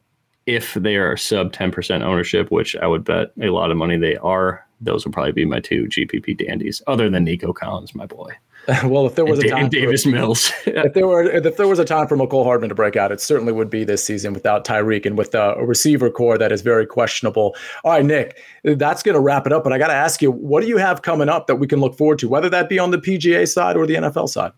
if 0.44 0.74
they 0.74 0.96
are 0.96 1.16
sub 1.16 1.52
10% 1.52 2.02
ownership, 2.02 2.50
which 2.50 2.76
I 2.76 2.86
would 2.86 3.04
bet 3.04 3.32
a 3.40 3.48
lot 3.48 3.70
of 3.70 3.78
money 3.78 3.96
they 3.96 4.16
are, 4.16 4.66
those 4.82 5.06
will 5.06 5.12
probably 5.12 5.32
be 5.32 5.46
my 5.46 5.60
two 5.60 5.84
GPP 5.84 6.36
dandies, 6.46 6.82
other 6.86 7.08
than 7.08 7.24
Nico 7.24 7.52
Collins, 7.52 7.94
my 7.94 8.06
boy. 8.06 8.30
well, 8.84 9.06
if 9.06 9.14
there 9.14 9.24
was 9.24 9.38
and 9.38 9.48
a 9.48 9.50
time 9.50 9.68
Davis 9.68 10.04
for, 10.04 10.10
Mills, 10.10 10.52
if 10.66 10.92
there 10.94 11.06
were 11.06 11.24
if 11.24 11.56
there 11.56 11.66
was 11.66 11.78
a 11.78 11.84
time 11.84 12.06
for 12.06 12.16
Mecole 12.16 12.44
Hardman 12.44 12.68
to 12.68 12.74
break 12.74 12.96
out, 12.96 13.10
it 13.10 13.20
certainly 13.20 13.52
would 13.52 13.70
be 13.70 13.84
this 13.84 14.04
season 14.04 14.32
without 14.32 14.64
Tyreek 14.64 15.06
and 15.06 15.16
with 15.16 15.34
a 15.34 15.54
receiver 15.64 16.10
corps 16.10 16.38
that 16.38 16.52
is 16.52 16.62
very 16.62 16.86
questionable. 16.86 17.56
All 17.84 17.92
right, 17.92 18.04
Nick, 18.04 18.38
that's 18.62 19.02
going 19.02 19.14
to 19.14 19.20
wrap 19.20 19.46
it 19.46 19.52
up. 19.52 19.64
But 19.64 19.72
I 19.72 19.78
got 19.78 19.88
to 19.88 19.94
ask 19.94 20.22
you, 20.22 20.30
what 20.30 20.60
do 20.62 20.68
you 20.68 20.76
have 20.76 21.02
coming 21.02 21.28
up 21.28 21.46
that 21.46 21.56
we 21.56 21.66
can 21.66 21.80
look 21.80 21.96
forward 21.96 22.18
to, 22.20 22.28
whether 22.28 22.48
that 22.50 22.68
be 22.68 22.78
on 22.78 22.90
the 22.90 22.98
PGA 22.98 23.48
side 23.48 23.76
or 23.76 23.86
the 23.86 23.94
NFL 23.94 24.28
side? 24.28 24.52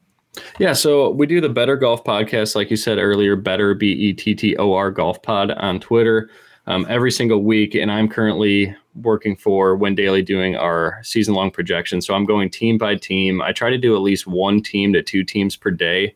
Yeah, 0.59 0.73
so 0.73 1.11
we 1.11 1.27
do 1.27 1.41
the 1.41 1.49
Bettor 1.49 1.77
Golf 1.77 2.05
podcast, 2.05 2.55
like 2.55 2.71
you 2.71 2.77
said 2.77 2.99
earlier, 2.99 3.37
Bettor 3.37 3.75
B 3.75 3.93
E 3.93 4.13
T 4.13 4.35
T 4.35 4.57
O 4.57 4.73
R 4.73 4.91
Golf 4.91 5.23
Pod 5.23 5.51
on 5.53 5.79
Twitter 5.79 6.31
um, 6.67 6.87
every 6.89 7.11
single 7.11 7.43
week, 7.43 7.75
and 7.75 7.91
I'm 7.93 8.09
currently 8.09 8.75
working 8.95 9.37
for 9.37 9.75
Win 9.77 9.95
Daily 9.95 10.23
doing 10.23 10.57
our 10.57 11.01
season 11.03 11.35
long 11.35 11.51
projection. 11.51 12.01
So 12.01 12.15
I'm 12.15 12.27
going 12.27 12.51
team 12.51 12.79
by 12.79 12.97
team. 12.97 13.41
I 13.41 13.53
try 13.53 13.71
to 13.71 13.79
do 13.79 13.95
at 13.95 14.03
least 14.03 14.27
one 14.27 14.63
team 14.63 14.93
to 14.93 15.03
two 15.03 15.25
teams 15.25 15.57
per 15.57 15.71
day 15.71 16.15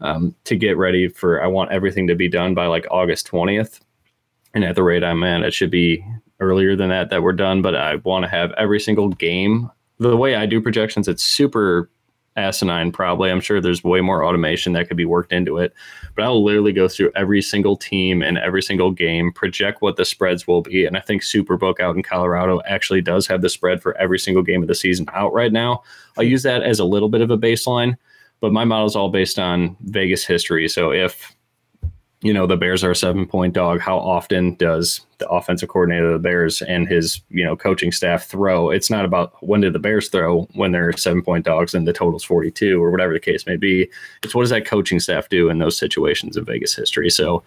um, 0.00 0.34
to 0.44 0.56
get 0.56 0.76
ready 0.76 1.08
for. 1.08 1.42
I 1.42 1.46
want 1.46 1.72
everything 1.72 2.06
to 2.08 2.14
be 2.14 2.28
done 2.28 2.54
by 2.54 2.66
like 2.66 2.86
August 2.90 3.26
20th, 3.28 3.80
and 4.54 4.64
at 4.64 4.74
the 4.74 4.82
rate 4.82 5.04
I'm 5.04 5.22
at, 5.22 5.42
it 5.42 5.54
should 5.54 5.70
be 5.70 6.04
earlier 6.40 6.76
than 6.76 6.90
that 6.90 7.10
that 7.10 7.22
we're 7.22 7.32
done. 7.32 7.62
But 7.62 7.74
I 7.74 7.96
want 7.96 8.24
to 8.24 8.30
have 8.30 8.52
every 8.52 8.80
single 8.80 9.08
game. 9.08 9.70
The 9.98 10.16
way 10.16 10.34
I 10.34 10.46
do 10.46 10.60
projections, 10.60 11.08
it's 11.08 11.22
super 11.22 11.88
asinine 12.36 12.92
probably. 12.92 13.30
I'm 13.30 13.40
sure 13.40 13.60
there's 13.60 13.84
way 13.84 14.00
more 14.00 14.24
automation 14.24 14.72
that 14.72 14.88
could 14.88 14.96
be 14.96 15.04
worked 15.04 15.32
into 15.32 15.58
it 15.58 15.72
but 16.14 16.24
i'll 16.24 16.42
literally 16.42 16.72
go 16.72 16.88
through 16.88 17.10
every 17.14 17.42
single 17.42 17.76
team 17.76 18.22
and 18.22 18.38
every 18.38 18.62
single 18.62 18.90
game 18.90 19.32
project 19.32 19.82
what 19.82 19.96
the 19.96 20.04
spreads 20.04 20.46
will 20.46 20.62
be 20.62 20.84
and 20.84 20.96
i 20.96 21.00
think 21.00 21.22
superbook 21.22 21.80
out 21.80 21.96
in 21.96 22.02
colorado 22.02 22.60
actually 22.66 23.00
does 23.00 23.26
have 23.26 23.42
the 23.42 23.48
spread 23.48 23.82
for 23.82 23.96
every 23.96 24.18
single 24.18 24.42
game 24.42 24.62
of 24.62 24.68
the 24.68 24.74
season 24.74 25.06
out 25.12 25.32
right 25.32 25.52
now. 25.52 25.82
I'll 26.16 26.24
use 26.24 26.42
that 26.42 26.62
as 26.62 26.78
a 26.78 26.84
little 26.84 27.08
bit 27.08 27.20
of 27.20 27.30
a 27.30 27.38
baseline 27.38 27.96
but 28.40 28.52
my 28.52 28.64
model 28.64 28.86
is 28.86 28.96
all 28.96 29.10
based 29.10 29.38
on 29.38 29.76
vegas 29.82 30.24
history 30.24 30.68
so 30.68 30.92
if 30.92 31.34
you 32.22 32.32
know 32.32 32.46
the 32.46 32.56
bears 32.56 32.82
are 32.84 32.92
a 32.92 32.96
seven 32.96 33.26
point 33.26 33.52
dog. 33.52 33.80
How 33.80 33.98
often 33.98 34.54
does 34.54 35.00
the 35.18 35.28
offensive 35.28 35.68
coordinator 35.68 36.06
of 36.06 36.12
the 36.12 36.28
bears 36.28 36.62
and 36.62 36.88
his 36.88 37.20
you 37.30 37.44
know 37.44 37.56
coaching 37.56 37.92
staff 37.92 38.24
throw? 38.24 38.70
It's 38.70 38.90
not 38.90 39.04
about 39.04 39.34
when 39.42 39.60
did 39.60 39.72
the 39.72 39.80
bears 39.80 40.08
throw 40.08 40.44
when 40.54 40.70
they're 40.70 40.92
seven 40.92 41.22
point 41.22 41.44
dogs 41.44 41.74
and 41.74 41.86
the 41.86 41.92
total's 41.92 42.24
42 42.24 42.82
or 42.82 42.90
whatever 42.90 43.12
the 43.12 43.20
case 43.20 43.44
may 43.44 43.56
be. 43.56 43.90
It's 44.22 44.34
what 44.34 44.42
does 44.42 44.50
that 44.50 44.64
coaching 44.64 45.00
staff 45.00 45.28
do 45.28 45.50
in 45.50 45.58
those 45.58 45.76
situations 45.76 46.36
in 46.36 46.44
vegas 46.44 46.74
history? 46.74 47.10
So 47.10 47.42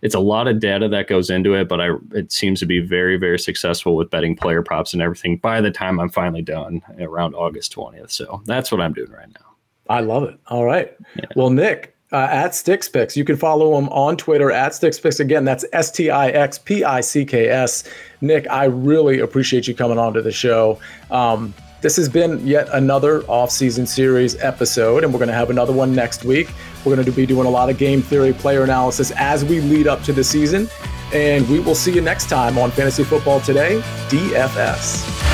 it's 0.00 0.14
a 0.14 0.20
lot 0.20 0.48
of 0.48 0.58
data 0.58 0.88
that 0.88 1.08
goes 1.08 1.30
into 1.30 1.54
it 1.54 1.66
but 1.66 1.80
i 1.80 1.88
it 2.12 2.30
seems 2.30 2.60
to 2.60 2.66
be 2.66 2.78
very 2.78 3.16
very 3.16 3.38
successful 3.38 3.96
with 3.96 4.10
betting 4.10 4.36
player 4.36 4.60
props 4.62 4.92
and 4.92 5.00
everything 5.00 5.38
by 5.38 5.62
the 5.62 5.70
time 5.70 5.98
i'm 5.98 6.10
finally 6.10 6.42
done 6.42 6.82
around 7.00 7.34
august 7.34 7.74
20th 7.74 8.10
so 8.10 8.42
that's 8.44 8.70
what 8.70 8.82
i'm 8.82 8.92
doing 8.92 9.10
right 9.10 9.28
now. 9.28 9.46
I 9.86 10.00
love 10.00 10.22
it. 10.24 10.38
All 10.46 10.64
right. 10.64 10.94
Yeah. 11.16 11.24
well 11.36 11.50
nick 11.50 11.93
uh, 12.14 12.28
at 12.30 12.52
StixPicks. 12.52 13.16
You 13.16 13.24
can 13.24 13.36
follow 13.36 13.76
him 13.76 13.88
on 13.88 14.16
Twitter 14.16 14.52
at 14.52 14.70
StixPicks. 14.70 15.18
Again, 15.18 15.44
that's 15.44 15.64
S 15.72 15.90
T 15.90 16.10
I 16.10 16.28
X 16.28 16.58
P 16.58 16.84
I 16.84 17.00
C 17.00 17.24
K 17.24 17.48
S. 17.48 17.82
Nick, 18.20 18.48
I 18.48 18.66
really 18.66 19.18
appreciate 19.18 19.66
you 19.66 19.74
coming 19.74 19.98
on 19.98 20.14
to 20.14 20.22
the 20.22 20.30
show. 20.30 20.78
Um, 21.10 21.52
this 21.80 21.96
has 21.96 22.08
been 22.08 22.46
yet 22.46 22.68
another 22.72 23.22
off-season 23.24 23.84
series 23.84 24.40
episode, 24.40 25.04
and 25.04 25.12
we're 25.12 25.18
going 25.18 25.28
to 25.28 25.34
have 25.34 25.50
another 25.50 25.72
one 25.72 25.94
next 25.94 26.24
week. 26.24 26.48
We're 26.84 26.94
going 26.94 27.04
to 27.04 27.12
be 27.12 27.26
doing 27.26 27.46
a 27.46 27.50
lot 27.50 27.68
of 27.68 27.76
game 27.76 28.00
theory, 28.00 28.32
player 28.32 28.62
analysis 28.62 29.10
as 29.16 29.44
we 29.44 29.60
lead 29.60 29.86
up 29.86 30.02
to 30.04 30.12
the 30.12 30.24
season. 30.24 30.68
And 31.12 31.46
we 31.50 31.60
will 31.60 31.74
see 31.74 31.92
you 31.92 32.00
next 32.00 32.30
time 32.30 32.56
on 32.56 32.70
Fantasy 32.70 33.04
Football 33.04 33.40
Today, 33.40 33.82
DFS. 34.08 35.33